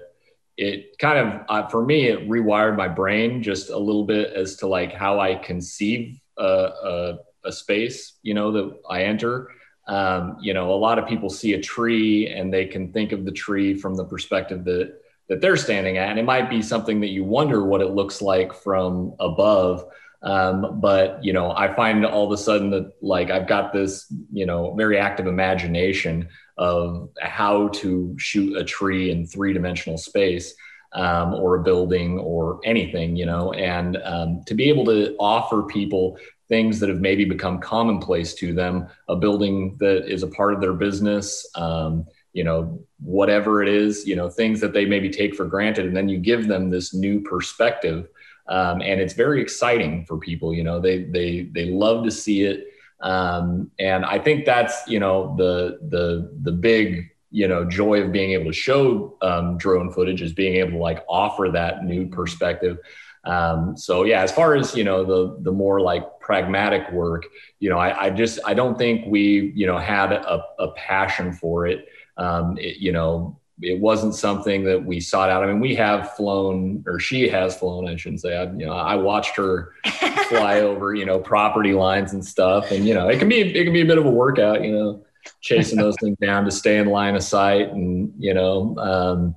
it 0.57 0.97
kind 0.97 1.19
of 1.19 1.41
uh, 1.49 1.67
for 1.67 1.85
me 1.85 2.07
it 2.07 2.27
rewired 2.29 2.75
my 2.75 2.87
brain 2.87 3.43
just 3.43 3.69
a 3.69 3.77
little 3.77 4.05
bit 4.05 4.33
as 4.33 4.55
to 4.57 4.67
like 4.67 4.93
how 4.93 5.19
i 5.19 5.35
conceive 5.35 6.19
a, 6.37 6.43
a, 6.43 7.17
a 7.45 7.51
space 7.51 8.13
you 8.21 8.33
know 8.33 8.51
that 8.51 8.77
i 8.89 9.03
enter. 9.03 9.49
Um, 9.87 10.35
you 10.41 10.53
know 10.53 10.73
a 10.73 10.75
lot 10.75 10.99
of 10.99 11.07
people 11.07 11.29
see 11.29 11.53
a 11.53 11.61
tree 11.61 12.27
and 12.27 12.53
they 12.53 12.65
can 12.65 12.91
think 12.91 13.13
of 13.13 13.23
the 13.23 13.31
tree 13.31 13.73
from 13.73 13.95
the 13.95 14.03
perspective 14.03 14.65
that 14.65 14.97
that 15.29 15.41
they're 15.41 15.57
standing 15.57 15.97
at. 15.97 16.09
And 16.09 16.19
it 16.19 16.25
might 16.25 16.49
be 16.49 16.61
something 16.61 17.01
that 17.01 17.09
you 17.09 17.23
wonder 17.23 17.65
what 17.65 17.81
it 17.81 17.91
looks 17.91 18.21
like 18.21 18.53
from 18.53 19.13
above 19.19 19.85
um, 20.23 20.79
but 20.79 21.23
you 21.23 21.33
know 21.33 21.51
i 21.51 21.73
find 21.73 22.05
all 22.05 22.25
of 22.25 22.31
a 22.31 22.37
sudden 22.37 22.69
that 22.69 22.91
like 23.01 23.29
i've 23.29 23.47
got 23.47 23.71
this 23.71 24.11
you 24.31 24.45
know 24.45 24.73
very 24.75 24.97
active 24.97 25.27
imagination 25.27 26.27
of 26.57 27.09
how 27.21 27.67
to 27.69 28.15
shoot 28.17 28.57
a 28.57 28.63
tree 28.63 29.11
in 29.11 29.27
three 29.27 29.53
dimensional 29.53 29.97
space 29.97 30.53
um, 30.93 31.33
or 31.33 31.55
a 31.55 31.63
building 31.63 32.17
or 32.19 32.59
anything, 32.63 33.15
you 33.15 33.25
know, 33.25 33.51
and 33.53 33.97
um, 34.03 34.41
to 34.45 34.53
be 34.53 34.69
able 34.69 34.85
to 34.85 35.15
offer 35.19 35.63
people 35.63 36.17
things 36.49 36.79
that 36.79 36.89
have 36.89 37.01
maybe 37.01 37.25
become 37.25 37.59
commonplace 37.59 38.33
to 38.33 38.53
them, 38.53 38.87
a 39.09 39.15
building 39.15 39.75
that 39.79 40.11
is 40.11 40.23
a 40.23 40.27
part 40.27 40.53
of 40.53 40.61
their 40.61 40.73
business, 40.73 41.47
um, 41.55 42.05
you 42.31 42.43
know, 42.43 42.79
whatever 42.99 43.61
it 43.61 43.67
is, 43.67 44.07
you 44.07 44.15
know, 44.15 44.29
things 44.29 44.61
that 44.61 44.71
they 44.71 44.85
maybe 44.85 45.09
take 45.09 45.35
for 45.35 45.45
granted, 45.45 45.85
and 45.85 45.95
then 45.95 46.07
you 46.07 46.17
give 46.17 46.47
them 46.47 46.69
this 46.69 46.93
new 46.93 47.19
perspective. 47.19 48.07
Um, 48.49 48.81
and 48.81 49.01
it's 49.01 49.13
very 49.13 49.41
exciting 49.41 50.05
for 50.05 50.17
people. 50.17 50.53
You 50.53 50.63
know, 50.63 50.79
they 50.79 51.03
they 51.03 51.49
they 51.53 51.65
love 51.65 52.03
to 52.05 52.11
see 52.11 52.43
it. 52.43 52.67
Um, 53.01 53.71
and 53.79 54.05
I 54.05 54.19
think 54.19 54.45
that's 54.45 54.87
you 54.87 54.99
know 54.99 55.35
the 55.37 55.79
the 55.89 56.31
the 56.41 56.51
big 56.51 57.11
you 57.29 57.47
know 57.47 57.65
joy 57.65 58.01
of 58.01 58.11
being 58.11 58.31
able 58.31 58.45
to 58.45 58.53
show 58.53 59.17
um, 59.21 59.57
drone 59.57 59.91
footage 59.91 60.21
is 60.21 60.33
being 60.33 60.55
able 60.55 60.71
to 60.71 60.77
like 60.77 61.03
offer 61.07 61.49
that 61.51 61.83
new 61.83 62.07
perspective. 62.07 62.77
Um, 63.23 63.75
so 63.75 64.03
yeah, 64.03 64.21
as 64.21 64.31
far 64.31 64.55
as 64.55 64.75
you 64.75 64.83
know 64.83 65.03
the 65.03 65.37
the 65.41 65.51
more 65.51 65.81
like 65.81 66.19
pragmatic 66.19 66.91
work, 66.91 67.25
you 67.59 67.69
know, 67.69 67.77
I, 67.77 68.05
I 68.05 68.09
just 68.09 68.39
I 68.45 68.53
don't 68.53 68.77
think 68.77 69.05
we 69.07 69.51
you 69.55 69.67
know 69.67 69.77
had 69.77 70.13
a, 70.13 70.43
a 70.59 70.71
passion 70.71 71.33
for 71.33 71.67
it. 71.67 71.87
Um, 72.17 72.57
it 72.57 72.77
you 72.77 72.93
know, 72.93 73.39
it 73.61 73.79
wasn't 73.79 74.15
something 74.15 74.63
that 74.65 74.83
we 74.83 74.99
sought 74.99 75.29
out. 75.29 75.43
I 75.43 75.47
mean, 75.47 75.59
we 75.59 75.75
have 75.75 76.15
flown, 76.15 76.83
or 76.85 76.99
she 76.99 77.27
has 77.29 77.57
flown, 77.57 77.87
I 77.87 77.95
shouldn't 77.95 78.21
say. 78.21 78.35
I, 78.37 78.43
you 78.43 78.65
know, 78.65 78.73
I 78.73 78.95
watched 78.95 79.35
her 79.37 79.73
fly 80.29 80.59
over, 80.61 80.93
you 80.93 81.05
know, 81.05 81.19
property 81.19 81.73
lines 81.73 82.13
and 82.13 82.23
stuff, 82.23 82.71
and 82.71 82.85
you 82.85 82.93
know, 82.93 83.07
it 83.07 83.19
can 83.19 83.29
be 83.29 83.41
it 83.41 83.63
can 83.63 83.73
be 83.73 83.81
a 83.81 83.85
bit 83.85 83.97
of 83.97 84.05
a 84.05 84.11
workout, 84.11 84.63
you 84.63 84.71
know, 84.71 85.05
chasing 85.41 85.77
those 85.77 85.95
things 86.01 86.17
down 86.19 86.45
to 86.45 86.51
stay 86.51 86.77
in 86.77 86.87
line 86.87 87.15
of 87.15 87.23
sight, 87.23 87.69
and 87.69 88.13
you 88.17 88.33
know, 88.33 88.77
um, 88.77 89.35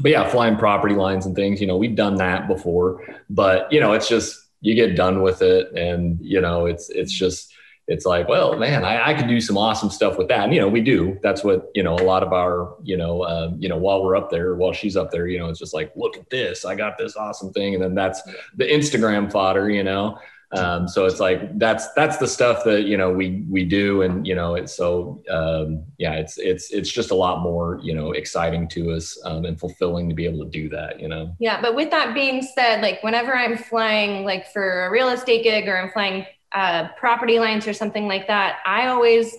but 0.00 0.10
yeah, 0.10 0.28
flying 0.28 0.56
property 0.56 0.94
lines 0.94 1.26
and 1.26 1.36
things. 1.36 1.60
You 1.60 1.66
know, 1.66 1.76
we've 1.76 1.96
done 1.96 2.16
that 2.16 2.48
before, 2.48 3.04
but 3.28 3.70
you 3.72 3.80
know, 3.80 3.92
it's 3.92 4.08
just 4.08 4.46
you 4.60 4.74
get 4.74 4.96
done 4.96 5.22
with 5.22 5.42
it, 5.42 5.72
and 5.72 6.18
you 6.22 6.40
know, 6.40 6.66
it's 6.66 6.88
it's 6.88 7.12
just 7.12 7.52
it's 7.88 8.04
like, 8.04 8.28
well, 8.28 8.56
man, 8.58 8.84
I, 8.84 9.08
I, 9.08 9.14
could 9.14 9.28
do 9.28 9.40
some 9.40 9.56
awesome 9.56 9.88
stuff 9.88 10.18
with 10.18 10.28
that. 10.28 10.44
And, 10.44 10.54
you 10.54 10.60
know, 10.60 10.68
we 10.68 10.82
do. 10.82 11.18
That's 11.22 11.42
what, 11.42 11.70
you 11.74 11.82
know, 11.82 11.94
a 11.94 12.04
lot 12.04 12.22
of 12.22 12.34
our, 12.34 12.76
you 12.82 12.98
know, 12.98 13.22
uh, 13.22 13.50
you 13.58 13.68
know, 13.70 13.78
while 13.78 14.04
we're 14.04 14.14
up 14.14 14.30
there, 14.30 14.54
while 14.56 14.74
she's 14.74 14.94
up 14.94 15.10
there, 15.10 15.26
you 15.26 15.38
know, 15.38 15.48
it's 15.48 15.58
just 15.58 15.72
like, 15.72 15.90
look 15.96 16.18
at 16.18 16.28
this, 16.28 16.66
I 16.66 16.74
got 16.74 16.98
this 16.98 17.16
awesome 17.16 17.50
thing. 17.54 17.74
And 17.74 17.82
then 17.82 17.94
that's 17.94 18.22
the 18.56 18.64
Instagram 18.64 19.32
fodder, 19.32 19.70
you 19.70 19.84
know? 19.84 20.18
Um, 20.52 20.88
so 20.88 21.06
it's 21.06 21.20
like, 21.20 21.58
that's, 21.58 21.92
that's 21.92 22.18
the 22.18 22.26
stuff 22.26 22.62
that, 22.64 22.84
you 22.84 22.96
know, 22.98 23.10
we, 23.10 23.44
we 23.50 23.64
do. 23.64 24.02
And, 24.02 24.26
you 24.26 24.34
know, 24.34 24.54
it's 24.54 24.74
so, 24.74 25.22
um, 25.30 25.84
yeah, 25.98 26.14
it's, 26.14 26.36
it's, 26.38 26.70
it's 26.70 26.90
just 26.90 27.10
a 27.10 27.14
lot 27.14 27.40
more, 27.40 27.80
you 27.82 27.94
know, 27.94 28.12
exciting 28.12 28.68
to 28.68 28.92
us 28.92 29.18
um, 29.24 29.46
and 29.46 29.58
fulfilling 29.58 30.10
to 30.10 30.14
be 30.14 30.26
able 30.26 30.44
to 30.44 30.50
do 30.50 30.68
that, 30.70 31.00
you 31.00 31.08
know? 31.08 31.34
Yeah. 31.38 31.60
But 31.60 31.74
with 31.74 31.90
that 31.90 32.14
being 32.14 32.42
said, 32.42 32.82
like 32.82 33.02
whenever 33.02 33.34
I'm 33.34 33.56
flying, 33.56 34.24
like 34.24 34.50
for 34.52 34.86
a 34.86 34.90
real 34.90 35.08
estate 35.08 35.42
gig 35.42 35.68
or 35.68 35.78
I'm 35.78 35.90
flying 35.90 36.26
uh, 36.52 36.88
property 36.98 37.38
lines 37.38 37.66
or 37.66 37.72
something 37.72 38.06
like 38.06 38.26
that, 38.26 38.58
I 38.64 38.88
always 38.88 39.36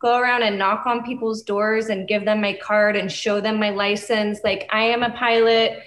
go 0.00 0.18
around 0.18 0.42
and 0.42 0.58
knock 0.58 0.86
on 0.86 1.04
people's 1.04 1.42
doors 1.42 1.88
and 1.88 2.06
give 2.06 2.24
them 2.24 2.40
my 2.40 2.52
card 2.62 2.96
and 2.96 3.10
show 3.10 3.40
them 3.40 3.58
my 3.58 3.70
license. 3.70 4.40
Like 4.44 4.68
I 4.70 4.84
am 4.84 5.02
a 5.02 5.10
pilot. 5.10 5.80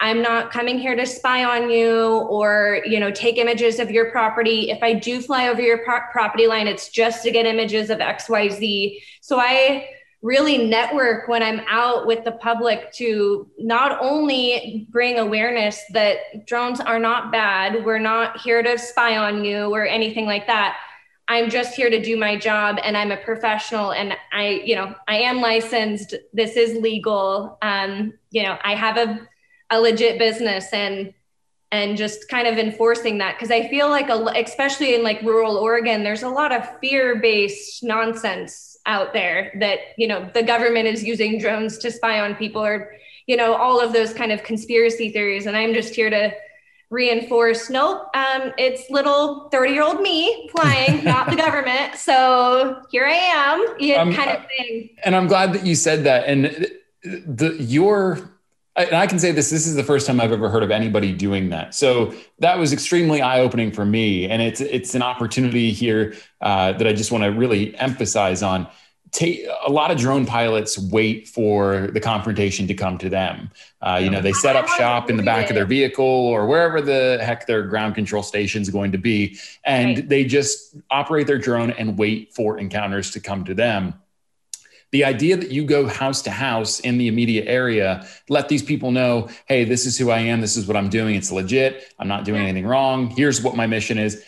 I'm 0.00 0.20
not 0.20 0.50
coming 0.50 0.78
here 0.78 0.96
to 0.96 1.06
spy 1.06 1.44
on 1.44 1.70
you 1.70 2.18
or, 2.28 2.82
you 2.84 3.00
know, 3.00 3.10
take 3.10 3.38
images 3.38 3.78
of 3.78 3.90
your 3.90 4.10
property. 4.10 4.70
If 4.70 4.82
I 4.82 4.92
do 4.92 5.20
fly 5.20 5.48
over 5.48 5.62
your 5.62 5.78
pro- 5.78 6.00
property 6.12 6.46
line, 6.46 6.66
it's 6.66 6.90
just 6.90 7.22
to 7.22 7.30
get 7.30 7.46
images 7.46 7.90
of 7.90 7.98
XYZ. 7.98 8.98
So 9.22 9.38
I 9.40 9.88
really 10.24 10.56
network 10.56 11.28
when 11.28 11.42
I'm 11.42 11.60
out 11.68 12.06
with 12.06 12.24
the 12.24 12.32
public 12.32 12.90
to 12.94 13.46
not 13.58 13.98
only 14.00 14.88
bring 14.90 15.18
awareness 15.18 15.82
that 15.92 16.46
drones 16.46 16.80
are 16.80 16.98
not 16.98 17.30
bad, 17.30 17.84
we're 17.84 17.98
not 17.98 18.40
here 18.40 18.62
to 18.62 18.78
spy 18.78 19.18
on 19.18 19.44
you 19.44 19.66
or 19.66 19.86
anything 19.86 20.24
like 20.24 20.46
that. 20.46 20.78
I'm 21.28 21.50
just 21.50 21.74
here 21.74 21.90
to 21.90 22.00
do 22.00 22.16
my 22.16 22.38
job 22.38 22.78
and 22.82 22.96
I'm 22.96 23.12
a 23.12 23.18
professional 23.18 23.92
and 23.92 24.14
I, 24.32 24.62
you 24.64 24.76
know, 24.76 24.94
I 25.06 25.18
am 25.18 25.42
licensed. 25.42 26.14
This 26.32 26.56
is 26.56 26.80
legal. 26.80 27.58
Um, 27.60 28.14
you 28.30 28.44
know, 28.44 28.56
I 28.64 28.74
have 28.76 28.96
a, 28.96 29.28
a 29.70 29.78
legit 29.78 30.18
business 30.18 30.72
and 30.72 31.12
and 31.70 31.96
just 31.98 32.28
kind 32.28 32.46
of 32.46 32.56
enforcing 32.56 33.18
that 33.18 33.34
because 33.36 33.50
I 33.50 33.68
feel 33.68 33.88
like 33.88 34.08
a, 34.08 34.24
especially 34.36 34.94
in 34.94 35.02
like 35.02 35.20
rural 35.22 35.56
Oregon, 35.56 36.04
there's 36.04 36.22
a 36.22 36.28
lot 36.28 36.52
of 36.52 36.78
fear-based 36.78 37.82
nonsense 37.82 38.73
out 38.86 39.12
there 39.12 39.52
that 39.60 39.78
you 39.96 40.06
know 40.06 40.28
the 40.34 40.42
government 40.42 40.86
is 40.86 41.02
using 41.02 41.38
drones 41.38 41.78
to 41.78 41.90
spy 41.90 42.20
on 42.20 42.34
people 42.34 42.64
or 42.64 42.94
you 43.26 43.36
know 43.36 43.54
all 43.54 43.80
of 43.80 43.92
those 43.92 44.12
kind 44.12 44.32
of 44.32 44.42
conspiracy 44.42 45.10
theories. 45.10 45.46
And 45.46 45.56
i'm 45.56 45.74
just 45.74 45.94
here 45.94 46.10
to 46.10 46.32
reinforce 46.90 47.70
nope 47.70 48.14
um, 48.14 48.52
it's 48.58 48.88
little 48.90 49.48
30 49.48 49.72
year 49.72 49.82
old 49.82 50.00
me 50.00 50.48
flying 50.50 51.02
not 51.12 51.30
the 51.30 51.36
government. 51.36 51.96
So 51.96 52.82
here 52.90 53.06
i 53.06 53.12
am 53.12 53.64
yeah, 53.78 54.02
um, 54.02 54.12
kind 54.12 54.30
of 54.30 54.46
thing. 54.46 54.90
and 55.04 55.16
i'm 55.16 55.26
glad 55.26 55.52
that 55.54 55.64
you 55.66 55.74
said 55.74 56.04
that. 56.04 56.26
And 56.26 56.66
the 57.02 57.56
your 57.60 58.33
and 58.76 58.94
I 58.94 59.06
can 59.06 59.18
say 59.18 59.30
this 59.30 59.50
this 59.50 59.66
is 59.66 59.76
the 59.76 59.84
first 59.84 60.06
time 60.06 60.20
I've 60.20 60.32
ever 60.32 60.48
heard 60.48 60.62
of 60.62 60.70
anybody 60.70 61.12
doing 61.12 61.50
that. 61.50 61.74
So 61.74 62.14
that 62.40 62.58
was 62.58 62.72
extremely 62.72 63.22
eye 63.22 63.40
opening 63.40 63.70
for 63.70 63.84
me, 63.84 64.28
and 64.28 64.42
it's 64.42 64.60
it's 64.60 64.94
an 64.94 65.02
opportunity 65.02 65.72
here 65.72 66.14
uh, 66.40 66.72
that 66.72 66.86
I 66.86 66.92
just 66.92 67.12
want 67.12 67.24
to 67.24 67.30
really 67.30 67.76
emphasize 67.76 68.42
on. 68.42 68.66
Take, 69.12 69.46
a 69.64 69.70
lot 69.70 69.92
of 69.92 69.98
drone 69.98 70.26
pilots 70.26 70.76
wait 70.76 71.28
for 71.28 71.86
the 71.92 72.00
confrontation 72.00 72.66
to 72.66 72.74
come 72.74 72.98
to 72.98 73.08
them. 73.08 73.48
Uh, 73.80 74.00
you 74.02 74.10
know, 74.10 74.20
they 74.20 74.32
set 74.32 74.56
up 74.56 74.66
shop 74.66 75.08
in 75.08 75.16
the 75.16 75.22
back 75.22 75.50
of 75.50 75.54
their 75.54 75.66
vehicle 75.66 76.04
or 76.04 76.48
wherever 76.48 76.82
the 76.82 77.20
heck 77.22 77.46
their 77.46 77.62
ground 77.62 77.94
control 77.94 78.24
station 78.24 78.60
is 78.60 78.70
going 78.70 78.90
to 78.90 78.98
be, 78.98 79.38
and 79.64 79.98
right. 79.98 80.08
they 80.08 80.24
just 80.24 80.74
operate 80.90 81.28
their 81.28 81.38
drone 81.38 81.70
and 81.70 81.96
wait 81.96 82.34
for 82.34 82.58
encounters 82.58 83.12
to 83.12 83.20
come 83.20 83.44
to 83.44 83.54
them 83.54 83.94
the 84.94 85.04
idea 85.04 85.36
that 85.36 85.50
you 85.50 85.64
go 85.64 85.88
house 85.88 86.22
to 86.22 86.30
house 86.30 86.78
in 86.78 86.98
the 86.98 87.08
immediate 87.08 87.48
area, 87.48 88.06
let 88.28 88.48
these 88.48 88.62
people 88.62 88.92
know, 88.92 89.28
hey, 89.46 89.64
this 89.64 89.86
is 89.86 89.98
who 89.98 90.12
I 90.12 90.20
am, 90.20 90.40
this 90.40 90.56
is 90.56 90.68
what 90.68 90.76
I'm 90.76 90.88
doing, 90.88 91.16
it's 91.16 91.32
legit, 91.32 91.92
I'm 91.98 92.06
not 92.06 92.24
doing 92.24 92.42
anything 92.42 92.64
wrong, 92.64 93.10
here's 93.10 93.42
what 93.42 93.56
my 93.56 93.66
mission 93.66 93.98
is. 93.98 94.24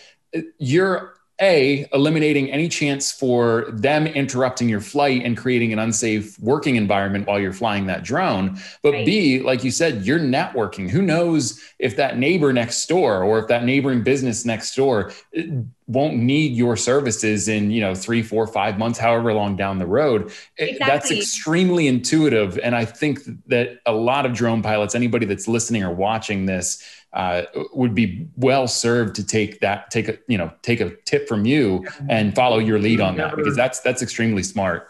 You're 0.59 1.16
a 1.41 1.87
eliminating 1.93 2.51
any 2.51 2.67
chance 2.69 3.13
for 3.13 3.67
them 3.71 4.07
interrupting 4.07 4.71
your 4.71 4.81
flight 4.81 5.23
and 5.23 5.37
creating 5.37 5.71
an 5.73 5.79
unsafe 5.79 6.39
working 6.41 6.77
environment 6.77 7.27
while 7.27 7.39
you're 7.39 7.53
flying 7.53 7.87
that 7.87 8.03
drone 8.03 8.59
but 8.83 8.93
right. 8.93 9.07
b 9.07 9.41
like 9.41 9.63
you 9.63 9.71
said 9.71 10.07
you're 10.07 10.19
networking 10.19 10.89
who 10.89 11.03
knows 11.03 11.61
if 11.79 11.97
that 11.97 12.17
neighbor 12.17 12.55
next 12.55 12.87
door 12.87 13.23
or 13.23 13.39
if 13.39 13.49
that 13.49 13.65
neighboring 13.65 14.03
business 14.03 14.47
next 14.47 14.75
door 14.75 15.13
eh, 15.35 15.47
won't 15.89 16.17
need 16.17 16.53
your 16.53 16.75
services 16.75 17.49
in 17.49 17.71
you 17.71 17.83
know 17.83 17.95
three 17.95 18.23
four 18.23 18.47
five 18.47 18.79
months 18.79 18.99
however 18.99 19.33
long 19.35 19.57
down 19.57 19.79
the 19.79 19.87
road 19.87 20.33
eh, 20.59 20.65
exactly. 20.65 20.87
that's 20.87 21.11
extremely 21.11 21.87
intuitive 21.87 22.59
and 22.61 22.75
i 22.75 22.85
think 22.85 23.21
that 23.47 23.79
a 23.85 23.93
lot 23.93 24.25
of 24.25 24.33
drone 24.33 24.63
pilots 24.63 24.95
anybody 24.95 25.27
that's 25.27 25.47
listening 25.47 25.83
or 25.83 25.93
watching 25.93 26.47
this 26.47 26.83
uh, 27.17 27.43
would 27.73 27.95
be 27.95 28.29
well 28.37 28.69
served 28.69 29.17
to 29.17 29.27
take 29.27 29.61
that 29.61 29.91
take 29.91 30.09
a 30.09 30.19
you 30.29 30.39
know 30.39 30.53
take 30.63 30.81
a 30.81 30.95
tip 31.05 31.27
from 31.27 31.45
you 31.45 31.85
and 32.09 32.35
follow 32.35 32.59
your 32.59 32.79
lead 32.79 33.01
on 33.01 33.17
that 33.17 33.35
because 33.35 33.57
that's 33.57 33.81
that's 33.81 34.03
extremely 34.03 34.43
smart 34.43 34.89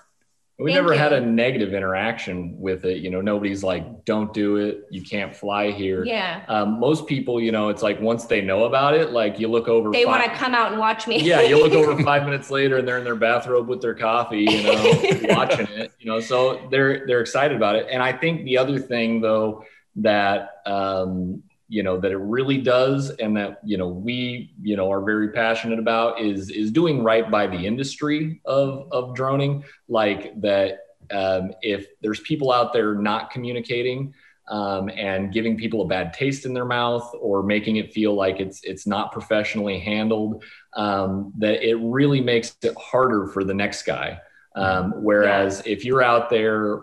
we 0.59 0.73
Thank 0.73 0.85
never 0.85 0.95
you. 0.95 0.99
had 0.99 1.13
a 1.13 1.21
negative 1.21 1.75
interaction 1.75 2.59
with 2.59 2.87
it. 2.87 3.03
You 3.03 3.11
know, 3.11 3.21
nobody's 3.21 3.63
like, 3.63 4.07
don't 4.07 4.33
do 4.33 4.57
it. 4.57 4.87
You 4.91 5.03
can't 5.03 5.37
fly 5.37 5.71
here. 5.71 6.03
Yeah. 6.03 6.45
Um, 6.49 6.81
most 6.81 7.07
people, 7.07 7.43
you 7.43 7.53
know, 7.53 7.69
it's 7.69 7.83
like 7.83 8.01
once 8.01 8.25
they 8.25 8.41
know 8.41 8.65
about 8.65 8.95
it, 8.95 9.11
like 9.11 9.39
you 9.39 9.49
look 9.49 9.69
over. 9.69 9.91
They 9.91 10.07
want 10.07 10.25
to 10.25 10.31
come 10.31 10.55
out 10.55 10.71
and 10.71 10.81
watch 10.81 11.07
me. 11.07 11.21
yeah. 11.21 11.43
You 11.43 11.63
look 11.63 11.75
over 11.75 12.03
five 12.03 12.25
minutes 12.25 12.51
later 12.51 12.79
and 12.79 12.89
they're 12.89 12.97
in 12.97 13.05
their 13.05 13.17
bathrobe 13.17 13.69
with 13.69 13.83
their 13.83 13.95
coffee, 13.95 14.47
you 14.49 14.63
know, 14.63 15.09
watching 15.35 15.67
it, 15.73 15.93
you 16.01 16.07
know, 16.07 16.21
so 16.21 16.67
they're, 16.71 17.07
they're 17.07 17.21
excited 17.21 17.55
about 17.55 17.77
it. 17.77 17.89
And 17.91 18.03
I 18.03 18.15
think 18.15 18.45
the 18.45 18.57
other 18.57 18.79
thing 18.79 19.21
though, 19.21 19.63
that, 19.97 20.63
um, 20.65 21.43
you 21.69 21.83
know 21.83 21.99
that 21.99 22.13
it 22.13 22.19
really 22.19 22.59
does 22.59 23.11
and 23.11 23.37
that 23.37 23.61
you 23.65 23.77
know 23.77 23.89
we 23.89 24.53
you 24.63 24.77
know 24.77 24.91
are 24.91 25.03
very 25.03 25.31
passionate 25.31 25.79
about 25.79 26.21
is 26.21 26.51
is 26.51 26.71
doing 26.71 27.03
right 27.03 27.31
by 27.31 27.47
the 27.47 27.67
industry 27.67 28.41
of 28.45 28.89
of 28.93 29.15
droning 29.15 29.65
like 29.89 30.41
that 30.41 30.81
um, 31.13 31.53
if 31.63 31.87
there's 32.03 32.21
people 32.21 32.53
out 32.53 32.73
there 32.73 32.95
not 32.95 33.31
communicating 33.31 34.13
um, 34.49 34.89
and 34.91 35.33
giving 35.33 35.57
people 35.57 35.83
a 35.83 35.87
bad 35.87 36.13
taste 36.13 36.47
in 36.47 36.55
their 36.55 36.65
mouth 36.65 37.13
or 37.21 37.43
making 37.43 37.77
it 37.77 37.93
feel 37.93 38.15
like 38.15 38.39
it's 38.39 38.61
it's 38.63 38.87
not 38.87 39.11
professionally 39.11 39.79
handled 39.79 40.45
um, 40.75 41.33
that 41.39 41.69
it 41.69 41.77
really 41.77 42.21
makes 42.21 42.57
it 42.63 42.77
harder 42.77 43.27
for 43.27 43.43
the 43.43 43.55
next 43.55 43.83
guy 43.83 44.21
um, 44.55 44.93
whereas 45.03 45.63
yeah. 45.67 45.73
if 45.73 45.85
you're 45.85 46.03
out 46.03 46.31
there 46.31 46.83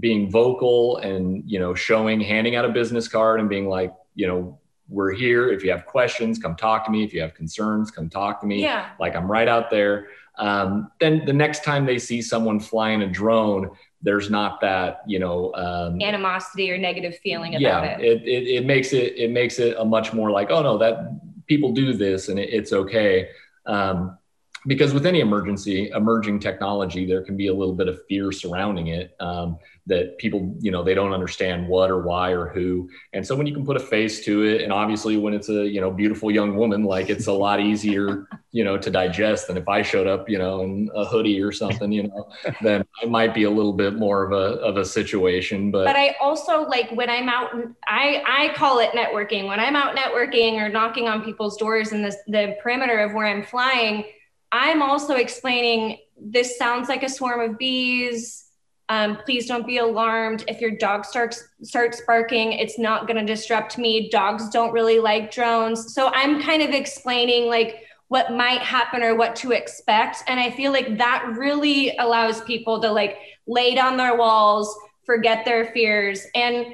being 0.00 0.30
vocal 0.30 0.98
and 0.98 1.42
you 1.46 1.58
know 1.58 1.74
showing 1.74 2.20
handing 2.20 2.56
out 2.56 2.64
a 2.64 2.70
business 2.70 3.08
card 3.08 3.40
and 3.40 3.48
being 3.48 3.68
like 3.68 3.94
you 4.20 4.26
know 4.26 4.58
we're 4.88 5.12
here 5.12 5.50
if 5.50 5.64
you 5.64 5.70
have 5.70 5.86
questions 5.86 6.38
come 6.38 6.54
talk 6.54 6.84
to 6.84 6.90
me 6.90 7.02
if 7.02 7.14
you 7.14 7.20
have 7.22 7.32
concerns 7.32 7.90
come 7.90 8.10
talk 8.10 8.40
to 8.40 8.46
me 8.46 8.60
yeah. 8.62 8.90
like 9.00 9.16
i'm 9.16 9.30
right 9.30 9.48
out 9.48 9.70
there 9.70 10.08
um, 10.38 10.90
then 11.00 11.22
the 11.26 11.32
next 11.32 11.64
time 11.64 11.84
they 11.84 11.98
see 11.98 12.22
someone 12.22 12.60
flying 12.60 13.02
a 13.02 13.06
drone 13.06 13.70
there's 14.02 14.30
not 14.30 14.60
that 14.60 15.02
you 15.06 15.18
know 15.18 15.52
um, 15.54 16.00
animosity 16.00 16.70
or 16.70 16.76
negative 16.78 17.18
feeling 17.22 17.54
about 17.54 17.84
yeah, 17.84 17.98
it. 17.98 18.00
It, 18.00 18.28
it. 18.28 18.48
it 18.56 18.66
makes 18.66 18.92
it 18.92 19.16
it 19.16 19.30
makes 19.30 19.58
it 19.58 19.76
a 19.78 19.84
much 19.84 20.12
more 20.12 20.30
like 20.30 20.50
oh 20.50 20.62
no 20.62 20.76
that 20.78 21.20
people 21.46 21.72
do 21.72 21.92
this 21.92 22.28
and 22.28 22.38
it, 22.38 22.50
it's 22.50 22.72
okay 22.72 23.28
um, 23.66 24.18
because 24.66 24.92
with 24.92 25.06
any 25.06 25.20
emergency 25.20 25.90
emerging 25.94 26.38
technology 26.38 27.06
there 27.06 27.22
can 27.22 27.36
be 27.36 27.48
a 27.48 27.54
little 27.54 27.74
bit 27.74 27.88
of 27.88 28.04
fear 28.06 28.32
surrounding 28.32 28.88
it 28.88 29.14
um, 29.20 29.58
that 29.86 30.18
people 30.18 30.54
you 30.60 30.70
know 30.70 30.82
they 30.82 30.94
don't 30.94 31.12
understand 31.12 31.66
what 31.66 31.90
or 31.90 32.00
why 32.02 32.30
or 32.30 32.48
who. 32.48 32.88
And 33.12 33.26
so 33.26 33.34
when 33.34 33.46
you 33.46 33.54
can 33.54 33.64
put 33.64 33.76
a 33.76 33.80
face 33.80 34.24
to 34.24 34.44
it 34.44 34.62
and 34.62 34.72
obviously 34.72 35.16
when 35.16 35.34
it's 35.34 35.48
a 35.48 35.66
you 35.66 35.80
know 35.80 35.90
beautiful 35.90 36.30
young 36.30 36.56
woman 36.56 36.84
like 36.84 37.10
it's 37.10 37.26
a 37.26 37.32
lot 37.32 37.60
easier 37.60 38.26
you 38.52 38.64
know 38.64 38.76
to 38.76 38.90
digest 38.90 39.46
than 39.46 39.56
if 39.56 39.68
i 39.68 39.80
showed 39.80 40.06
up 40.06 40.28
you 40.28 40.38
know 40.38 40.62
in 40.62 40.90
a 40.94 41.04
hoodie 41.04 41.40
or 41.40 41.52
something 41.52 41.92
you 41.92 42.04
know 42.04 42.28
then 42.62 42.84
it 43.02 43.10
might 43.10 43.32
be 43.32 43.44
a 43.44 43.50
little 43.50 43.72
bit 43.72 43.94
more 43.94 44.24
of 44.24 44.32
a 44.32 44.60
of 44.60 44.76
a 44.76 44.84
situation 44.84 45.70
but 45.70 45.84
but 45.84 45.96
i 45.96 46.16
also 46.20 46.62
like 46.66 46.90
when 46.92 47.08
i'm 47.08 47.28
out 47.28 47.50
i 47.86 48.22
i 48.26 48.52
call 48.54 48.78
it 48.78 48.90
networking. 48.90 49.46
When 49.46 49.60
i'm 49.60 49.76
out 49.76 49.96
networking 49.96 50.60
or 50.60 50.68
knocking 50.68 51.08
on 51.08 51.22
people's 51.22 51.56
doors 51.56 51.92
in 51.92 52.02
this 52.02 52.16
the 52.26 52.56
perimeter 52.62 52.98
of 52.98 53.12
where 53.12 53.26
i'm 53.26 53.42
flying 53.42 54.04
I'm 54.52 54.82
also 54.82 55.14
explaining 55.14 55.98
this 56.16 56.58
sounds 56.58 56.88
like 56.88 57.02
a 57.02 57.08
swarm 57.08 57.40
of 57.40 57.58
bees. 57.58 58.46
Um, 58.88 59.18
please 59.24 59.46
don't 59.46 59.66
be 59.66 59.78
alarmed. 59.78 60.44
If 60.48 60.60
your 60.60 60.72
dog 60.72 61.04
starts 61.04 61.42
starts 61.62 62.02
barking, 62.06 62.52
it's 62.52 62.78
not 62.78 63.06
going 63.06 63.24
to 63.24 63.24
disrupt 63.24 63.78
me. 63.78 64.10
Dogs 64.10 64.48
don't 64.50 64.72
really 64.72 64.98
like 64.98 65.30
drones. 65.30 65.94
So 65.94 66.08
I'm 66.08 66.42
kind 66.42 66.62
of 66.62 66.70
explaining 66.70 67.48
like 67.48 67.84
what 68.08 68.32
might 68.32 68.60
happen 68.60 69.04
or 69.04 69.14
what 69.14 69.36
to 69.36 69.52
expect. 69.52 70.24
And 70.26 70.40
I 70.40 70.50
feel 70.50 70.72
like 70.72 70.98
that 70.98 71.32
really 71.36 71.96
allows 71.98 72.40
people 72.40 72.80
to 72.82 72.90
like 72.90 73.18
lay 73.46 73.76
down 73.76 73.96
their 73.96 74.16
walls, 74.16 74.76
forget 75.04 75.44
their 75.44 75.66
fears. 75.66 76.26
And 76.34 76.66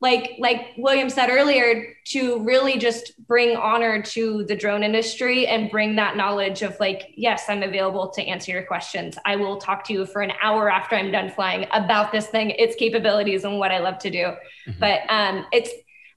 like 0.00 0.32
like 0.38 0.72
William 0.76 1.08
said 1.08 1.30
earlier, 1.30 1.94
to 2.08 2.38
really 2.40 2.78
just 2.78 3.16
bring 3.26 3.56
honor 3.56 4.02
to 4.02 4.44
the 4.44 4.54
drone 4.54 4.82
industry 4.82 5.46
and 5.46 5.70
bring 5.70 5.96
that 5.96 6.16
knowledge 6.16 6.62
of 6.62 6.78
like, 6.78 7.12
yes, 7.16 7.44
I'm 7.48 7.62
available 7.62 8.10
to 8.10 8.22
answer 8.22 8.52
your 8.52 8.64
questions. 8.64 9.16
I 9.24 9.36
will 9.36 9.56
talk 9.56 9.84
to 9.84 9.92
you 9.92 10.04
for 10.04 10.20
an 10.20 10.32
hour 10.42 10.70
after 10.70 10.96
I'm 10.96 11.10
done 11.10 11.30
flying 11.30 11.66
about 11.72 12.12
this 12.12 12.26
thing, 12.26 12.50
its 12.50 12.76
capabilities, 12.76 13.44
and 13.44 13.58
what 13.58 13.72
I 13.72 13.78
love 13.78 13.98
to 14.00 14.10
do. 14.10 14.18
Mm-hmm. 14.18 14.80
But 14.80 15.00
um, 15.08 15.46
it's 15.50 15.70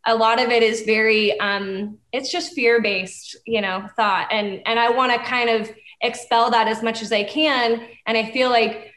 a 0.05 0.15
lot 0.15 0.41
of 0.41 0.49
it 0.49 0.63
is 0.63 0.82
very 0.82 1.39
um, 1.39 1.97
it's 2.11 2.32
just 2.32 2.53
fear 2.53 2.82
based, 2.82 3.38
you 3.45 3.61
know, 3.61 3.88
thought, 3.95 4.27
and 4.32 4.61
and 4.65 4.80
I 4.80 4.89
want 4.89 5.13
to 5.13 5.19
kind 5.19 5.49
of 5.49 5.71
expel 6.01 6.51
that 6.51 6.67
as 6.67 6.84
much 6.84 7.01
as 7.01 7.11
I 7.11 7.23
can. 7.23 7.86
And 8.05 8.17
I 8.17 8.32
feel 8.32 8.49
like 8.49 8.93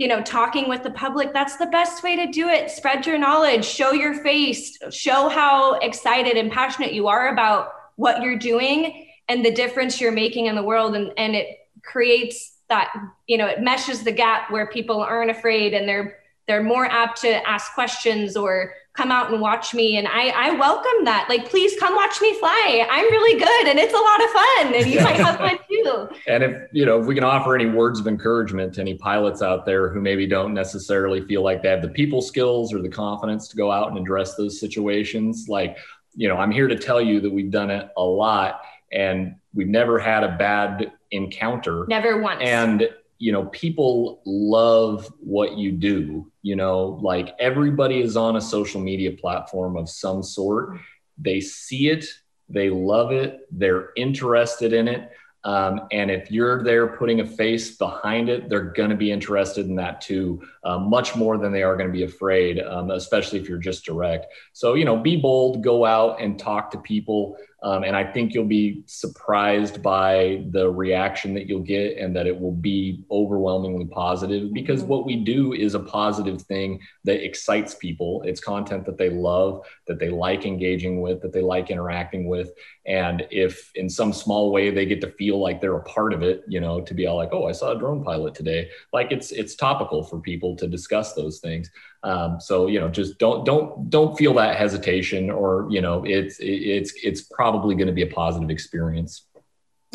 you 0.00 0.08
know 0.08 0.22
talking 0.22 0.66
with 0.66 0.82
the 0.82 0.90
public 0.92 1.34
that's 1.34 1.56
the 1.58 1.66
best 1.66 2.02
way 2.02 2.16
to 2.16 2.26
do 2.32 2.48
it. 2.48 2.70
Spread 2.70 3.06
your 3.06 3.18
knowledge 3.18 3.66
show 3.66 3.92
your 3.92 4.14
face 4.14 4.78
show 4.90 5.28
how 5.28 5.74
excited 5.74 6.38
and 6.38 6.50
passionate 6.50 6.94
you 6.94 7.06
are 7.06 7.28
about 7.28 7.72
what 7.96 8.22
you're 8.22 8.38
doing 8.38 9.08
and 9.28 9.44
the 9.44 9.52
difference 9.52 10.00
you're 10.00 10.10
making 10.10 10.46
in 10.46 10.54
the 10.54 10.62
world. 10.62 10.96
And, 10.96 11.12
and 11.18 11.36
it 11.36 11.68
creates 11.82 12.56
that 12.70 12.90
you 13.26 13.36
know 13.36 13.46
it 13.46 13.60
meshes 13.60 14.02
the 14.02 14.10
gap 14.10 14.50
where 14.50 14.68
people 14.68 15.02
aren't 15.02 15.30
afraid 15.30 15.74
and 15.74 15.86
they're 15.86 16.16
they're 16.48 16.62
more 16.62 16.86
apt 16.86 17.20
to 17.20 17.46
ask 17.46 17.74
questions 17.74 18.38
or 18.38 18.72
come 18.94 19.12
out 19.12 19.30
and 19.30 19.40
watch 19.40 19.72
me. 19.72 19.96
And 19.96 20.08
I, 20.08 20.28
I 20.30 20.50
welcome 20.52 21.04
that. 21.04 21.26
Like, 21.28 21.48
please 21.48 21.78
come 21.78 21.94
watch 21.94 22.20
me 22.20 22.38
fly. 22.38 22.86
I'm 22.90 23.04
really 23.04 23.38
good 23.38 23.68
and 23.68 23.78
it's 23.78 23.94
a 23.94 23.96
lot 23.96 24.24
of 24.24 24.30
fun 24.30 24.74
and 24.74 24.86
you 24.92 25.00
might 25.00 25.16
have 25.16 25.36
fun 25.36 25.58
too. 25.68 26.08
And 26.26 26.42
if, 26.42 26.68
you 26.72 26.84
know, 26.84 27.00
if 27.00 27.06
we 27.06 27.14
can 27.14 27.24
offer 27.24 27.54
any 27.54 27.66
words 27.66 28.00
of 28.00 28.06
encouragement 28.06 28.74
to 28.74 28.80
any 28.80 28.94
pilots 28.94 29.42
out 29.42 29.64
there 29.64 29.88
who 29.88 30.00
maybe 30.00 30.26
don't 30.26 30.52
necessarily 30.52 31.22
feel 31.22 31.42
like 31.42 31.62
they 31.62 31.68
have 31.68 31.82
the 31.82 31.88
people 31.88 32.20
skills 32.20 32.72
or 32.72 32.82
the 32.82 32.88
confidence 32.88 33.48
to 33.48 33.56
go 33.56 33.70
out 33.70 33.88
and 33.88 33.98
address 33.98 34.34
those 34.34 34.60
situations, 34.60 35.46
like, 35.48 35.76
you 36.14 36.28
know, 36.28 36.36
I'm 36.36 36.50
here 36.50 36.68
to 36.68 36.76
tell 36.76 37.00
you 37.00 37.20
that 37.20 37.30
we've 37.30 37.50
done 37.50 37.70
it 37.70 37.88
a 37.96 38.02
lot 38.02 38.62
and 38.92 39.36
we've 39.54 39.68
never 39.68 39.98
had 39.98 40.24
a 40.24 40.36
bad 40.36 40.92
encounter. 41.10 41.86
Never 41.88 42.20
once. 42.20 42.42
And 42.44 42.88
you 43.20 43.30
know 43.30 43.44
people 43.46 44.22
love 44.24 45.12
what 45.20 45.56
you 45.56 45.70
do 45.70 46.29
you 46.42 46.56
know 46.56 46.98
like 47.02 47.34
everybody 47.38 48.00
is 48.00 48.16
on 48.16 48.36
a 48.36 48.40
social 48.40 48.80
media 48.80 49.12
platform 49.12 49.76
of 49.76 49.88
some 49.88 50.22
sort 50.22 50.78
they 51.18 51.40
see 51.40 51.88
it 51.88 52.06
they 52.48 52.70
love 52.70 53.12
it 53.12 53.40
they're 53.50 53.90
interested 53.96 54.72
in 54.72 54.88
it 54.88 55.10
um, 55.44 55.82
and 55.90 56.10
if 56.10 56.30
you're 56.30 56.62
there 56.62 56.86
putting 56.86 57.20
a 57.20 57.26
face 57.26 57.76
behind 57.76 58.28
it, 58.28 58.48
they're 58.48 58.72
going 58.72 58.90
to 58.90 58.96
be 58.96 59.10
interested 59.10 59.66
in 59.66 59.74
that 59.76 60.00
too, 60.00 60.42
uh, 60.64 60.78
much 60.78 61.16
more 61.16 61.38
than 61.38 61.50
they 61.50 61.62
are 61.62 61.76
going 61.76 61.88
to 61.88 61.92
be 61.92 62.02
afraid, 62.02 62.60
um, 62.60 62.90
especially 62.90 63.38
if 63.38 63.48
you're 63.48 63.58
just 63.58 63.84
direct. 63.84 64.26
So, 64.52 64.74
you 64.74 64.84
know, 64.84 64.96
be 64.96 65.16
bold, 65.16 65.64
go 65.64 65.86
out 65.86 66.20
and 66.20 66.38
talk 66.38 66.70
to 66.72 66.78
people. 66.78 67.36
Um, 67.62 67.84
and 67.84 67.94
I 67.94 68.04
think 68.04 68.32
you'll 68.32 68.44
be 68.44 68.82
surprised 68.86 69.82
by 69.82 70.44
the 70.50 70.70
reaction 70.70 71.34
that 71.34 71.46
you'll 71.46 71.60
get 71.60 71.98
and 71.98 72.16
that 72.16 72.26
it 72.26 72.38
will 72.38 72.52
be 72.52 73.04
overwhelmingly 73.10 73.86
positive 73.86 74.52
because 74.52 74.80
mm-hmm. 74.80 74.88
what 74.88 75.04
we 75.04 75.16
do 75.16 75.52
is 75.52 75.74
a 75.74 75.80
positive 75.80 76.40
thing 76.42 76.80
that 77.04 77.24
excites 77.24 77.74
people. 77.74 78.22
It's 78.24 78.40
content 78.40 78.86
that 78.86 78.96
they 78.96 79.10
love, 79.10 79.66
that 79.90 79.98
they 79.98 80.08
like 80.08 80.46
engaging 80.46 81.00
with, 81.00 81.20
that 81.20 81.32
they 81.32 81.42
like 81.42 81.68
interacting 81.68 82.28
with. 82.28 82.52
And 82.86 83.26
if 83.32 83.72
in 83.74 83.90
some 83.90 84.12
small 84.12 84.52
way 84.52 84.70
they 84.70 84.86
get 84.86 85.00
to 85.00 85.10
feel 85.10 85.40
like 85.40 85.60
they're 85.60 85.76
a 85.76 85.82
part 85.82 86.12
of 86.12 86.22
it, 86.22 86.44
you 86.46 86.60
know, 86.60 86.80
to 86.80 86.94
be 86.94 87.08
all 87.08 87.16
like, 87.16 87.30
oh, 87.32 87.48
I 87.48 87.52
saw 87.52 87.72
a 87.72 87.78
drone 87.78 88.04
pilot 88.04 88.32
today, 88.32 88.70
like 88.92 89.10
it's 89.10 89.32
it's 89.32 89.56
topical 89.56 90.04
for 90.04 90.20
people 90.20 90.54
to 90.56 90.68
discuss 90.68 91.14
those 91.14 91.40
things. 91.40 91.68
Um, 92.04 92.40
so 92.40 92.68
you 92.68 92.78
know, 92.78 92.88
just 92.88 93.18
don't 93.18 93.44
don't 93.44 93.90
don't 93.90 94.16
feel 94.16 94.32
that 94.34 94.56
hesitation, 94.56 95.28
or 95.28 95.66
you 95.70 95.80
know, 95.80 96.04
it's 96.06 96.36
it's 96.38 96.92
it's 97.02 97.22
probably 97.22 97.74
going 97.74 97.88
to 97.88 97.92
be 97.92 98.02
a 98.02 98.06
positive 98.06 98.48
experience. 98.48 99.26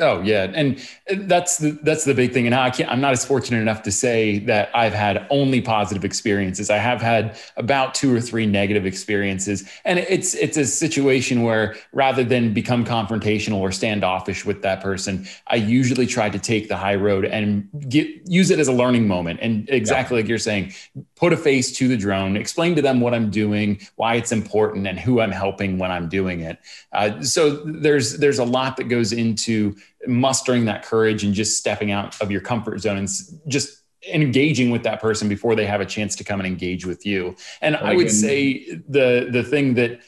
Oh 0.02 0.22
yeah, 0.22 0.52
and 0.54 0.78
that's 1.08 1.58
the 1.60 1.72
that's 1.84 2.04
the 2.04 2.14
big 2.14 2.34
thing. 2.34 2.46
And 2.46 2.54
I 2.54 2.70
can't. 2.70 2.92
I'm 2.92 3.00
not 3.00 3.14
as 3.14 3.24
fortunate 3.24 3.62
enough 3.62 3.82
to 3.84 3.94
say 3.94 4.40
that 4.40 4.70
I've 4.76 4.94
had 4.94 5.26
only 5.30 5.62
positive 5.62 6.04
experiences. 6.04 6.70
I 6.70 6.80
have 6.80 7.02
had 7.02 7.38
about 7.56 7.96
two 7.96 8.14
or 8.14 8.20
three 8.20 8.46
negative 8.46 8.86
experiences, 8.86 9.64
and 9.86 10.00
it's 10.00 10.34
it's 10.34 10.58
a 10.58 10.66
situation 10.66 11.44
where 11.44 11.78
rather 11.94 12.26
than 12.26 12.54
become 12.54 12.84
confrontational 12.84 13.60
or 13.60 13.72
standoffish 13.72 14.44
with 14.44 14.62
that 14.64 14.82
person, 14.82 15.26
I 15.48 15.56
usually 15.56 16.08
try 16.08 16.30
to 16.30 16.40
take 16.40 16.68
the 16.68 16.76
high 16.76 16.96
road 16.96 17.24
and 17.24 17.70
get 17.88 18.10
use 18.26 18.52
it 18.52 18.60
as 18.60 18.68
a 18.68 18.74
learning 18.74 19.08
moment. 19.08 19.40
And 19.42 19.70
exactly 19.70 20.18
yeah. 20.18 20.24
like 20.24 20.28
you're 20.28 20.40
saying, 20.40 20.74
put 21.16 21.32
a 21.32 21.38
face 21.38 21.72
to 21.78 21.88
the 21.88 21.96
drone, 21.96 22.36
explain 22.36 22.76
to 22.76 22.82
them 22.82 23.00
what 23.00 23.14
I'm 23.14 23.32
doing, 23.32 23.80
why 23.96 24.16
it's 24.16 24.34
important, 24.34 24.88
and 24.88 25.00
who 25.00 25.22
I'm 25.22 25.32
helping 25.32 25.78
when 25.78 25.90
I'm 25.90 26.10
doing 26.10 26.42
it. 26.42 26.60
Uh, 26.92 27.22
so 27.22 27.64
there's 27.64 28.18
there's 28.18 28.40
a 28.40 28.44
lot 28.44 28.76
that 28.76 28.90
goes 28.90 29.14
into 29.14 29.74
mustering 30.08 30.66
that 30.66 30.84
courage 30.84 31.24
and 31.24 31.34
just 31.34 31.58
stepping 31.58 31.92
out 31.92 32.20
of 32.22 32.32
your 32.32 32.42
comfort 32.42 32.80
zone 32.80 32.98
and 32.98 33.10
just 33.48 33.82
engaging 34.14 34.70
with 34.70 34.84
that 34.84 35.02
person 35.02 35.28
before 35.28 35.56
they 35.56 35.66
have 35.66 35.82
a 35.82 35.86
chance 35.86 36.16
to 36.16 36.24
come 36.24 36.40
and 36.40 36.48
engage 36.48 36.86
with 36.86 37.06
you. 37.06 37.36
And 37.62 37.76
I 37.76 37.96
would 37.96 38.12
say 38.12 38.82
the 38.88 39.30
the 39.32 39.44
thing 39.44 39.74
that 39.76 40.02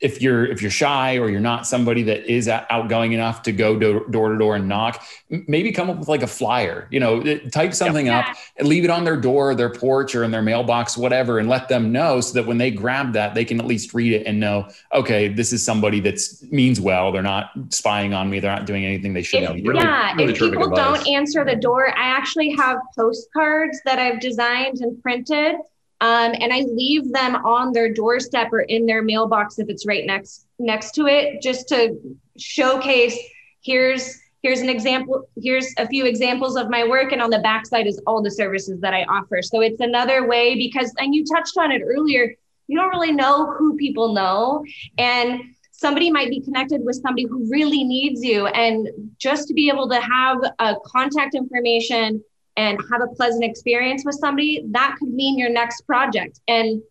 if 0.00 0.22
you're 0.22 0.46
if 0.46 0.62
you're 0.62 0.70
shy 0.70 1.18
or 1.18 1.28
you're 1.28 1.40
not 1.40 1.66
somebody 1.66 2.02
that 2.02 2.24
is 2.30 2.48
outgoing 2.48 3.12
enough 3.12 3.42
to 3.42 3.52
go 3.52 3.78
door 3.78 4.30
to 4.30 4.38
door 4.38 4.56
and 4.56 4.66
knock 4.66 5.04
maybe 5.28 5.72
come 5.72 5.90
up 5.90 5.98
with 5.98 6.08
like 6.08 6.22
a 6.22 6.26
flyer 6.26 6.88
you 6.90 6.98
know 6.98 7.22
type 7.50 7.74
something 7.74 8.06
yeah. 8.06 8.20
up 8.20 8.36
and 8.56 8.66
leave 8.66 8.84
it 8.84 8.90
on 8.90 9.04
their 9.04 9.16
door 9.16 9.54
their 9.54 9.68
porch 9.68 10.14
or 10.14 10.24
in 10.24 10.30
their 10.30 10.42
mailbox 10.42 10.96
whatever 10.96 11.38
and 11.38 11.48
let 11.48 11.68
them 11.68 11.92
know 11.92 12.20
so 12.20 12.32
that 12.32 12.46
when 12.46 12.56
they 12.56 12.70
grab 12.70 13.12
that 13.12 13.34
they 13.34 13.44
can 13.44 13.60
at 13.60 13.66
least 13.66 13.92
read 13.92 14.12
it 14.12 14.26
and 14.26 14.40
know 14.40 14.66
okay 14.94 15.28
this 15.28 15.52
is 15.52 15.62
somebody 15.62 16.00
that 16.00 16.18
means 16.50 16.80
well 16.80 17.12
they're 17.12 17.22
not 17.22 17.50
spying 17.68 18.14
on 18.14 18.30
me 18.30 18.40
they're 18.40 18.54
not 18.54 18.66
doing 18.66 18.86
anything 18.86 19.12
they 19.12 19.22
shouldn't 19.22 19.58
if, 19.58 19.66
really, 19.66 19.80
yeah 19.80 20.14
really 20.14 20.32
if 20.32 20.38
people 20.38 20.64
advice. 20.64 21.04
don't 21.04 21.08
answer 21.08 21.44
the 21.44 21.56
door 21.56 21.88
i 21.98 22.06
actually 22.06 22.50
have 22.50 22.78
postcards 22.96 23.78
that 23.84 23.98
i've 23.98 24.20
designed 24.20 24.78
and 24.80 25.02
printed 25.02 25.56
um, 26.00 26.34
and 26.40 26.52
I 26.52 26.60
leave 26.60 27.12
them 27.12 27.36
on 27.36 27.72
their 27.72 27.92
doorstep 27.92 28.52
or 28.52 28.60
in 28.60 28.86
their 28.86 29.02
mailbox 29.02 29.58
if 29.58 29.68
it's 29.68 29.86
right 29.86 30.04
next 30.06 30.46
next 30.58 30.92
to 30.92 31.06
it 31.06 31.42
just 31.42 31.68
to 31.68 31.96
showcase 32.36 33.18
here's 33.62 34.18
here's 34.42 34.60
an 34.60 34.68
example 34.68 35.28
here's 35.36 35.72
a 35.78 35.86
few 35.86 36.04
examples 36.06 36.56
of 36.56 36.70
my 36.70 36.86
work 36.86 37.12
and 37.12 37.20
on 37.20 37.30
the 37.30 37.40
backside 37.40 37.86
is 37.86 38.00
all 38.06 38.22
the 38.22 38.30
services 38.30 38.80
that 38.80 38.94
i 38.94 39.02
offer. 39.04 39.42
So 39.42 39.60
it's 39.60 39.80
another 39.80 40.26
way 40.26 40.54
because 40.54 40.92
and 40.98 41.14
you 41.14 41.24
touched 41.24 41.56
on 41.58 41.72
it 41.72 41.82
earlier 41.82 42.34
you 42.68 42.78
don't 42.78 42.90
really 42.90 43.12
know 43.12 43.52
who 43.52 43.76
people 43.76 44.12
know. 44.12 44.64
And 44.98 45.40
somebody 45.72 46.10
might 46.10 46.28
be 46.28 46.40
connected 46.40 46.84
with 46.84 46.96
somebody 46.96 47.24
who 47.24 47.48
really 47.50 47.82
needs 47.82 48.22
you. 48.22 48.46
And 48.46 48.88
just 49.18 49.48
to 49.48 49.54
be 49.54 49.68
able 49.68 49.88
to 49.88 50.00
have 50.00 50.38
a 50.58 50.76
contact 50.86 51.34
information 51.34 52.22
and 52.58 52.78
have 52.90 53.00
a 53.00 53.06
pleasant 53.14 53.44
experience 53.44 54.04
with 54.04 54.16
somebody 54.16 54.64
that 54.72 54.96
could 54.98 55.08
mean 55.08 55.38
your 55.38 55.48
next 55.48 55.82
project. 55.82 56.40
And 56.48 56.82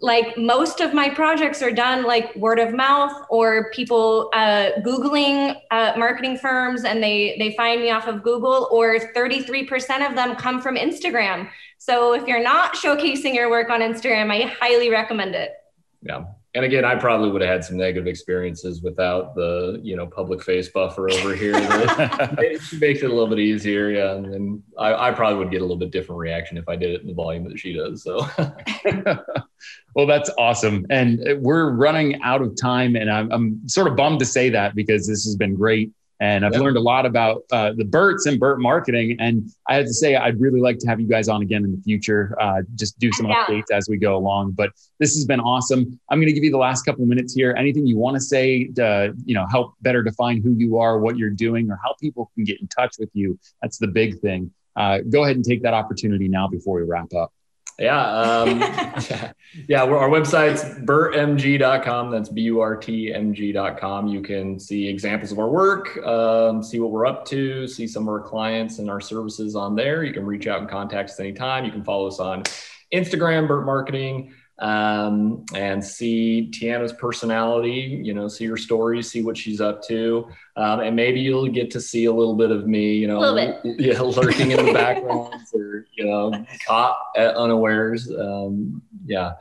like 0.00 0.36
most 0.36 0.80
of 0.80 0.92
my 0.92 1.08
projects 1.08 1.62
are 1.62 1.70
done 1.70 2.04
like 2.04 2.34
word 2.36 2.58
of 2.58 2.74
mouth 2.74 3.12
or 3.30 3.70
people 3.70 4.30
uh, 4.32 4.70
googling 4.80 5.56
uh, 5.70 5.92
marketing 5.96 6.36
firms 6.36 6.84
and 6.84 7.02
they 7.02 7.36
they 7.38 7.54
find 7.56 7.80
me 7.80 7.90
off 7.90 8.06
of 8.06 8.22
google 8.22 8.68
or 8.70 8.98
33% 8.98 10.06
of 10.06 10.14
them 10.14 10.36
come 10.36 10.60
from 10.60 10.76
instagram. 10.76 11.48
So 11.78 12.12
if 12.14 12.26
you're 12.26 12.42
not 12.42 12.74
showcasing 12.74 13.34
your 13.34 13.48
work 13.48 13.70
on 13.70 13.80
instagram 13.80 14.30
i 14.30 14.48
highly 14.60 14.90
recommend 14.90 15.34
it. 15.34 15.52
Yeah 16.02 16.24
and 16.56 16.64
again, 16.64 16.86
I 16.86 16.94
probably 16.94 17.30
would 17.30 17.42
have 17.42 17.50
had 17.50 17.64
some 17.64 17.76
negative 17.76 18.06
experiences 18.06 18.80
without 18.80 19.34
the 19.34 19.78
you 19.82 19.94
know 19.94 20.06
public 20.06 20.42
face 20.42 20.70
buffer 20.70 21.10
over 21.10 21.34
here. 21.34 21.52
it 21.56 22.62
makes 22.80 23.02
it 23.02 23.10
a 23.10 23.14
little 23.14 23.26
bit 23.26 23.38
easier, 23.38 23.90
yeah. 23.90 24.14
And, 24.14 24.34
and 24.34 24.62
I, 24.78 25.08
I, 25.08 25.10
probably 25.12 25.38
would 25.38 25.50
get 25.50 25.60
a 25.60 25.64
little 25.64 25.76
bit 25.76 25.90
different 25.90 26.18
reaction 26.18 26.56
if 26.56 26.66
I 26.66 26.74
did 26.74 26.92
it 26.92 27.02
in 27.02 27.08
the 27.08 27.12
volume 27.12 27.44
that 27.44 27.58
she 27.58 27.74
does. 27.74 28.02
So, 28.02 28.26
well, 29.94 30.06
that's 30.06 30.30
awesome, 30.38 30.86
and 30.88 31.20
we're 31.42 31.72
running 31.72 32.22
out 32.22 32.40
of 32.40 32.56
time, 32.58 32.96
and 32.96 33.10
I'm, 33.10 33.30
I'm 33.30 33.68
sort 33.68 33.86
of 33.86 33.94
bummed 33.94 34.20
to 34.20 34.26
say 34.26 34.48
that 34.48 34.74
because 34.74 35.06
this 35.06 35.26
has 35.26 35.36
been 35.36 35.54
great. 35.54 35.92
And 36.20 36.46
I've 36.46 36.52
yep. 36.52 36.62
learned 36.62 36.76
a 36.78 36.80
lot 36.80 37.04
about 37.04 37.42
uh, 37.52 37.72
the 37.76 37.84
Burts 37.84 38.24
and 38.26 38.40
Burt 38.40 38.58
marketing. 38.58 39.16
And 39.20 39.50
I 39.68 39.74
had 39.74 39.86
to 39.86 39.92
say, 39.92 40.16
I'd 40.16 40.40
really 40.40 40.60
like 40.60 40.78
to 40.78 40.88
have 40.88 40.98
you 40.98 41.06
guys 41.06 41.28
on 41.28 41.42
again 41.42 41.64
in 41.64 41.72
the 41.72 41.80
future, 41.82 42.34
uh, 42.40 42.62
just 42.74 42.98
do 42.98 43.12
some 43.12 43.26
yeah. 43.26 43.44
updates 43.44 43.70
as 43.70 43.88
we 43.88 43.98
go 43.98 44.16
along. 44.16 44.52
But 44.52 44.70
this 44.98 45.14
has 45.14 45.26
been 45.26 45.40
awesome. 45.40 46.00
I'm 46.10 46.18
going 46.18 46.28
to 46.28 46.32
give 46.32 46.44
you 46.44 46.50
the 46.50 46.56
last 46.56 46.84
couple 46.84 47.02
of 47.02 47.08
minutes 47.08 47.34
here. 47.34 47.54
Anything 47.58 47.86
you 47.86 47.98
want 47.98 48.14
to 48.16 48.20
say 48.20 48.64
to, 48.76 49.14
you 49.24 49.34
know, 49.34 49.46
help 49.50 49.74
better 49.82 50.02
define 50.02 50.40
who 50.42 50.52
you 50.52 50.78
are, 50.78 50.98
what 50.98 51.18
you're 51.18 51.30
doing, 51.30 51.70
or 51.70 51.78
how 51.84 51.94
people 52.00 52.30
can 52.34 52.44
get 52.44 52.60
in 52.60 52.68
touch 52.68 52.96
with 52.98 53.10
you? 53.12 53.38
That's 53.60 53.76
the 53.78 53.88
big 53.88 54.18
thing. 54.20 54.50
Uh, 54.74 55.00
go 55.08 55.24
ahead 55.24 55.36
and 55.36 55.44
take 55.44 55.62
that 55.62 55.74
opportunity 55.74 56.28
now 56.28 56.48
before 56.48 56.76
we 56.76 56.82
wrap 56.82 57.12
up. 57.14 57.32
Yeah. 57.78 58.00
Um, 58.00 58.60
yeah. 59.68 59.82
Our 59.82 60.08
website's 60.08 60.64
burtmg.com. 60.80 62.10
That's 62.10 62.28
B 62.28 62.42
U 62.42 62.60
R 62.60 62.76
T 62.76 63.12
M 63.12 63.34
G.com. 63.34 64.06
You 64.06 64.22
can 64.22 64.58
see 64.58 64.88
examples 64.88 65.32
of 65.32 65.38
our 65.38 65.48
work, 65.48 65.96
um, 66.06 66.62
see 66.62 66.80
what 66.80 66.90
we're 66.90 67.06
up 67.06 67.24
to, 67.26 67.68
see 67.68 67.86
some 67.86 68.04
of 68.04 68.08
our 68.08 68.20
clients 68.20 68.78
and 68.78 68.90
our 68.90 69.00
services 69.00 69.54
on 69.54 69.76
there. 69.76 70.04
You 70.04 70.12
can 70.12 70.24
reach 70.24 70.46
out 70.46 70.60
and 70.60 70.68
contact 70.68 71.10
us 71.10 71.20
anytime. 71.20 71.64
You 71.64 71.72
can 71.72 71.84
follow 71.84 72.06
us 72.06 72.18
on 72.18 72.44
Instagram, 72.92 73.46
Burt 73.46 73.66
Marketing 73.66 74.32
um, 74.58 75.44
and 75.54 75.84
see 75.84 76.50
Tiana's 76.52 76.92
personality, 76.92 78.00
you 78.02 78.14
know, 78.14 78.28
see 78.28 78.46
her 78.46 78.56
stories, 78.56 79.10
see 79.10 79.22
what 79.22 79.36
she's 79.36 79.60
up 79.60 79.82
to. 79.84 80.28
Um, 80.56 80.80
and 80.80 80.96
maybe 80.96 81.20
you'll 81.20 81.48
get 81.48 81.70
to 81.72 81.80
see 81.80 82.06
a 82.06 82.12
little 82.12 82.34
bit 82.34 82.50
of 82.50 82.66
me, 82.66 82.94
you 82.94 83.06
know, 83.06 83.36
yeah, 83.64 84.00
lurking 84.00 84.52
in 84.52 84.64
the 84.64 84.72
background 84.72 85.34
or, 85.52 85.86
you 85.94 86.06
know, 86.06 86.32
caught 86.66 86.96
at 87.16 87.34
unawares. 87.36 88.10
Um, 88.10 88.82
yeah. 89.04 89.32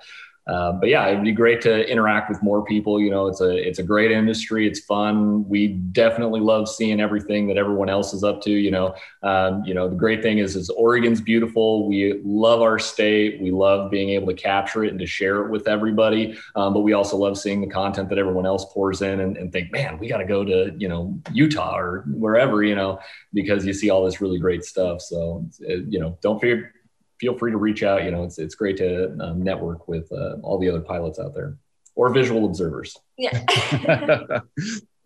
Uh, 0.48 0.74
but 0.74 0.90
yeah, 0.90 1.08
it'd 1.08 1.24
be 1.24 1.32
great 1.32 1.60
to 1.62 1.90
interact 1.90 2.30
with 2.30 2.42
more 2.44 2.64
people. 2.64 3.02
You 3.02 3.10
know, 3.10 3.28
it's 3.28 3.42
a 3.42 3.50
it's 3.50 3.80
a 3.80 3.84
great 3.84 4.12
industry. 4.12 4.68
It's 4.68 4.80
fun. 4.80 5.48
We 5.50 5.70
definitely 5.70 6.40
love 6.40 6.70
seeing 6.70 7.02
everything 7.02 7.48
that 7.48 7.58
everyone 7.58 7.90
else 7.90 8.14
is 8.14 8.24
up 8.24 8.42
to. 8.44 8.52
You 8.52 8.70
know, 8.70 8.96
um, 9.24 9.64
you 9.66 9.74
know 9.74 9.90
the 9.90 9.96
great 9.96 10.22
thing 10.22 10.38
is 10.38 10.56
is 10.56 10.70
Oregon's 10.70 11.20
beautiful. 11.20 11.88
We 11.88 12.22
love 12.24 12.62
our 12.62 12.78
state. 12.78 13.42
We 13.42 13.50
love 13.50 13.90
being 13.90 14.10
able 14.10 14.28
to 14.28 14.36
capture 14.36 14.84
it 14.84 14.92
and 14.92 15.00
to 15.00 15.08
share 15.08 15.44
it 15.44 15.50
with 15.50 15.68
everybody. 15.68 16.38
Um, 16.56 16.76
but 16.76 16.82
we 16.82 16.94
also 16.94 17.18
love 17.18 17.40
seeing 17.40 17.62
the 17.62 17.68
content 17.68 18.10
that 18.10 18.20
everyone 18.20 18.46
else 18.46 18.66
pours 18.72 19.02
in 19.02 19.22
and, 19.22 19.38
and 19.38 19.52
think, 19.52 19.72
man, 19.72 19.98
we 19.98 20.08
got 20.08 20.18
to 20.18 20.26
go 20.26 20.46
to 20.46 20.76
you 20.78 20.88
know 20.88 21.20
Utah 21.34 21.76
or 21.76 22.04
wherever 22.08 22.64
you 22.64 22.76
know 22.76 23.00
because 23.34 23.66
you 23.66 23.74
see 23.74 23.90
all 23.90 24.06
this 24.06 24.22
really 24.22 24.38
great 24.38 24.64
stuff. 24.64 25.02
So 25.02 25.50
you 25.60 26.00
know, 26.00 26.20
don't 26.22 26.40
fear 26.40 26.75
feel 27.20 27.38
free 27.38 27.52
to 27.52 27.58
reach 27.58 27.84
out. 27.84 28.04
You 28.04 28.12
know, 28.12 28.24
it's 28.24 28.38
it's 28.38 28.56
great 28.56 28.78
to 28.78 29.18
um, 29.20 29.42
network 29.44 29.88
with 29.88 30.12
uh, 30.12 30.36
all 30.44 30.58
the 30.60 30.70
other 30.70 30.82
pilots 30.82 31.20
out 31.20 31.34
there 31.34 31.58
or 31.96 32.14
visual 32.14 32.46
observers. 32.46 32.98
Yeah. 33.18 33.44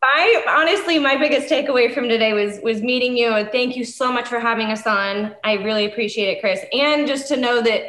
I 0.01 0.45
honestly, 0.47 0.97
my 0.97 1.17
biggest 1.17 1.51
takeaway 1.51 1.93
from 1.93 2.07
today 2.07 2.33
was 2.33 2.59
was 2.63 2.81
meeting 2.81 3.17
you. 3.17 3.33
And 3.33 3.51
thank 3.51 3.75
you 3.75 3.83
so 3.83 4.11
much 4.11 4.27
for 4.27 4.39
having 4.39 4.71
us 4.71 4.87
on. 4.87 5.35
I 5.43 5.53
really 5.53 5.85
appreciate 5.85 6.37
it, 6.37 6.41
Chris. 6.41 6.63
And 6.71 7.05
just 7.05 7.27
to 7.29 7.37
know 7.37 7.61
that, 7.61 7.83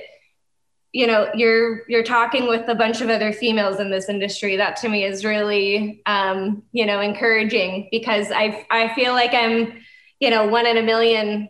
you 0.93 1.07
know, 1.07 1.31
you're 1.35 1.89
you're 1.89 2.03
talking 2.03 2.49
with 2.49 2.69
a 2.69 2.75
bunch 2.75 3.01
of 3.01 3.11
other 3.11 3.33
females 3.33 3.79
in 3.79 3.91
this 3.91 4.09
industry. 4.09 4.57
That 4.57 4.77
to 4.79 4.89
me 4.89 5.05
is 5.05 5.25
really, 5.25 6.03
um, 6.07 6.65
you 6.73 6.85
know, 6.85 7.01
encouraging 7.01 7.89
because 7.93 8.33
I 8.33 8.67
I 8.71 8.93
feel 8.95 9.13
like 9.13 9.33
I'm, 9.33 9.81
you 10.19 10.31
know, 10.31 10.49
one 10.49 10.67
in 10.67 10.79
a 10.79 10.83
million 10.83 11.49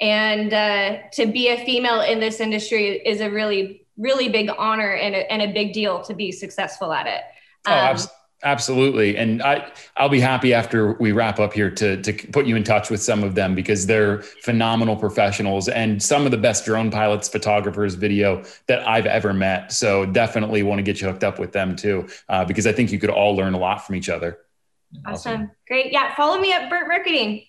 and 0.00 0.52
uh, 0.52 0.98
to 1.12 1.26
be 1.26 1.48
a 1.48 1.64
female 1.64 2.00
in 2.00 2.20
this 2.20 2.40
industry 2.40 2.96
is 3.06 3.20
a 3.20 3.30
really 3.30 3.84
really 3.96 4.28
big 4.28 4.50
honor 4.58 4.92
and 4.92 5.14
a, 5.14 5.32
and 5.32 5.42
a 5.42 5.52
big 5.52 5.72
deal 5.72 6.02
to 6.02 6.14
be 6.14 6.32
successful 6.32 6.92
at 6.92 7.06
it. 7.06 7.22
Oh, 7.66 7.72
um, 7.72 7.96
oh, 7.98 8.06
absolutely. 8.42 9.16
And 9.16 9.42
i 9.42 9.70
i'll 9.96 10.08
be 10.08 10.20
happy 10.20 10.52
after 10.52 10.92
we 10.94 11.12
wrap 11.12 11.38
up 11.38 11.52
here 11.52 11.70
to 11.70 12.00
to 12.02 12.12
put 12.12 12.46
you 12.46 12.56
in 12.56 12.64
touch 12.64 12.90
with 12.90 13.02
some 13.02 13.22
of 13.22 13.34
them 13.34 13.54
because 13.54 13.86
they're 13.86 14.22
phenomenal 14.22 14.96
professionals 14.96 15.68
and 15.68 16.02
some 16.02 16.24
of 16.24 16.30
the 16.30 16.36
best 16.36 16.64
drone 16.64 16.90
pilots 16.90 17.28
photographers 17.28 17.94
video 17.94 18.42
that 18.66 18.86
i've 18.86 19.06
ever 19.06 19.32
met. 19.32 19.72
So 19.72 20.06
definitely 20.06 20.62
want 20.62 20.78
to 20.78 20.82
get 20.82 21.00
you 21.00 21.08
hooked 21.08 21.24
up 21.24 21.38
with 21.38 21.52
them 21.52 21.76
too 21.76 22.08
uh, 22.28 22.44
because 22.44 22.66
i 22.66 22.72
think 22.72 22.92
you 22.92 22.98
could 22.98 23.10
all 23.10 23.34
learn 23.34 23.54
a 23.54 23.58
lot 23.58 23.86
from 23.86 23.94
each 23.94 24.08
other. 24.08 24.38
Awesome, 25.06 25.32
awesome. 25.32 25.50
great. 25.66 25.92
Yeah 25.92 26.14
follow 26.14 26.38
me 26.38 26.52
at 26.52 26.68
burt 26.68 26.88
marketing 26.88 27.44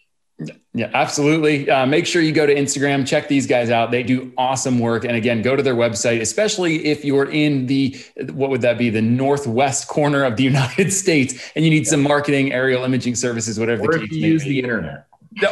yeah, 0.74 0.92
absolutely. 0.94 1.70
Uh, 1.70 1.86
make 1.86 2.06
sure 2.06 2.22
you 2.22 2.34
go 2.34 2.46
to 2.46 2.54
Instagram, 2.54 3.08
check 3.08 3.30
these 3.30 3.48
guys 3.48 3.70
out. 3.70 3.92
They 3.92 4.04
do 4.04 4.34
awesome 4.38 4.80
work. 4.80 5.06
And 5.06 5.16
again, 5.16 5.42
go 5.42 5.56
to 5.56 5.64
their 5.64 5.76
website, 5.76 6.20
especially 6.20 6.86
if 6.86 7.06
you're 7.06 7.32
in 7.32 7.68
the, 7.68 7.98
what 8.34 8.50
would 8.50 8.62
that 8.62 8.78
be, 8.78 8.90
the 8.90 9.02
northwest 9.02 9.88
corner 9.88 10.24
of 10.26 10.36
the 10.36 10.44
United 10.56 10.92
States 10.92 11.52
and 11.56 11.64
you 11.64 11.72
need 11.72 11.86
yeah. 11.86 11.92
some 11.92 12.02
marketing, 12.02 12.52
aerial 12.52 12.84
imaging 12.84 13.16
services, 13.16 13.58
whatever 13.60 13.84
or 13.84 13.94
the 13.94 14.00
case. 14.00 14.10
If 14.10 14.14
you 14.14 14.28
use 14.28 14.44
the 14.44 14.60
internet. 14.60 15.08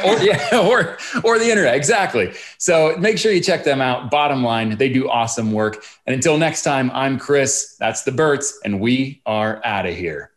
or 0.05 0.17
yeah, 0.19 0.59
or 0.69 0.97
or 1.25 1.39
the 1.39 1.49
internet, 1.49 1.75
exactly. 1.75 2.33
So 2.57 2.95
make 2.97 3.17
sure 3.17 3.33
you 3.33 3.41
check 3.41 3.63
them 3.65 3.81
out. 3.81 4.09
Bottom 4.09 4.43
line, 4.43 4.77
they 4.77 4.87
do 4.87 5.09
awesome 5.09 5.51
work. 5.51 5.83
And 6.05 6.13
until 6.13 6.37
next 6.37 6.63
time, 6.63 6.89
I'm 6.93 7.19
Chris. 7.19 7.75
That's 7.79 8.03
the 8.03 8.13
Burts, 8.13 8.59
and 8.63 8.79
we 8.79 9.21
are 9.25 9.61
out 9.65 9.85
of 9.85 9.95
here. 9.95 10.32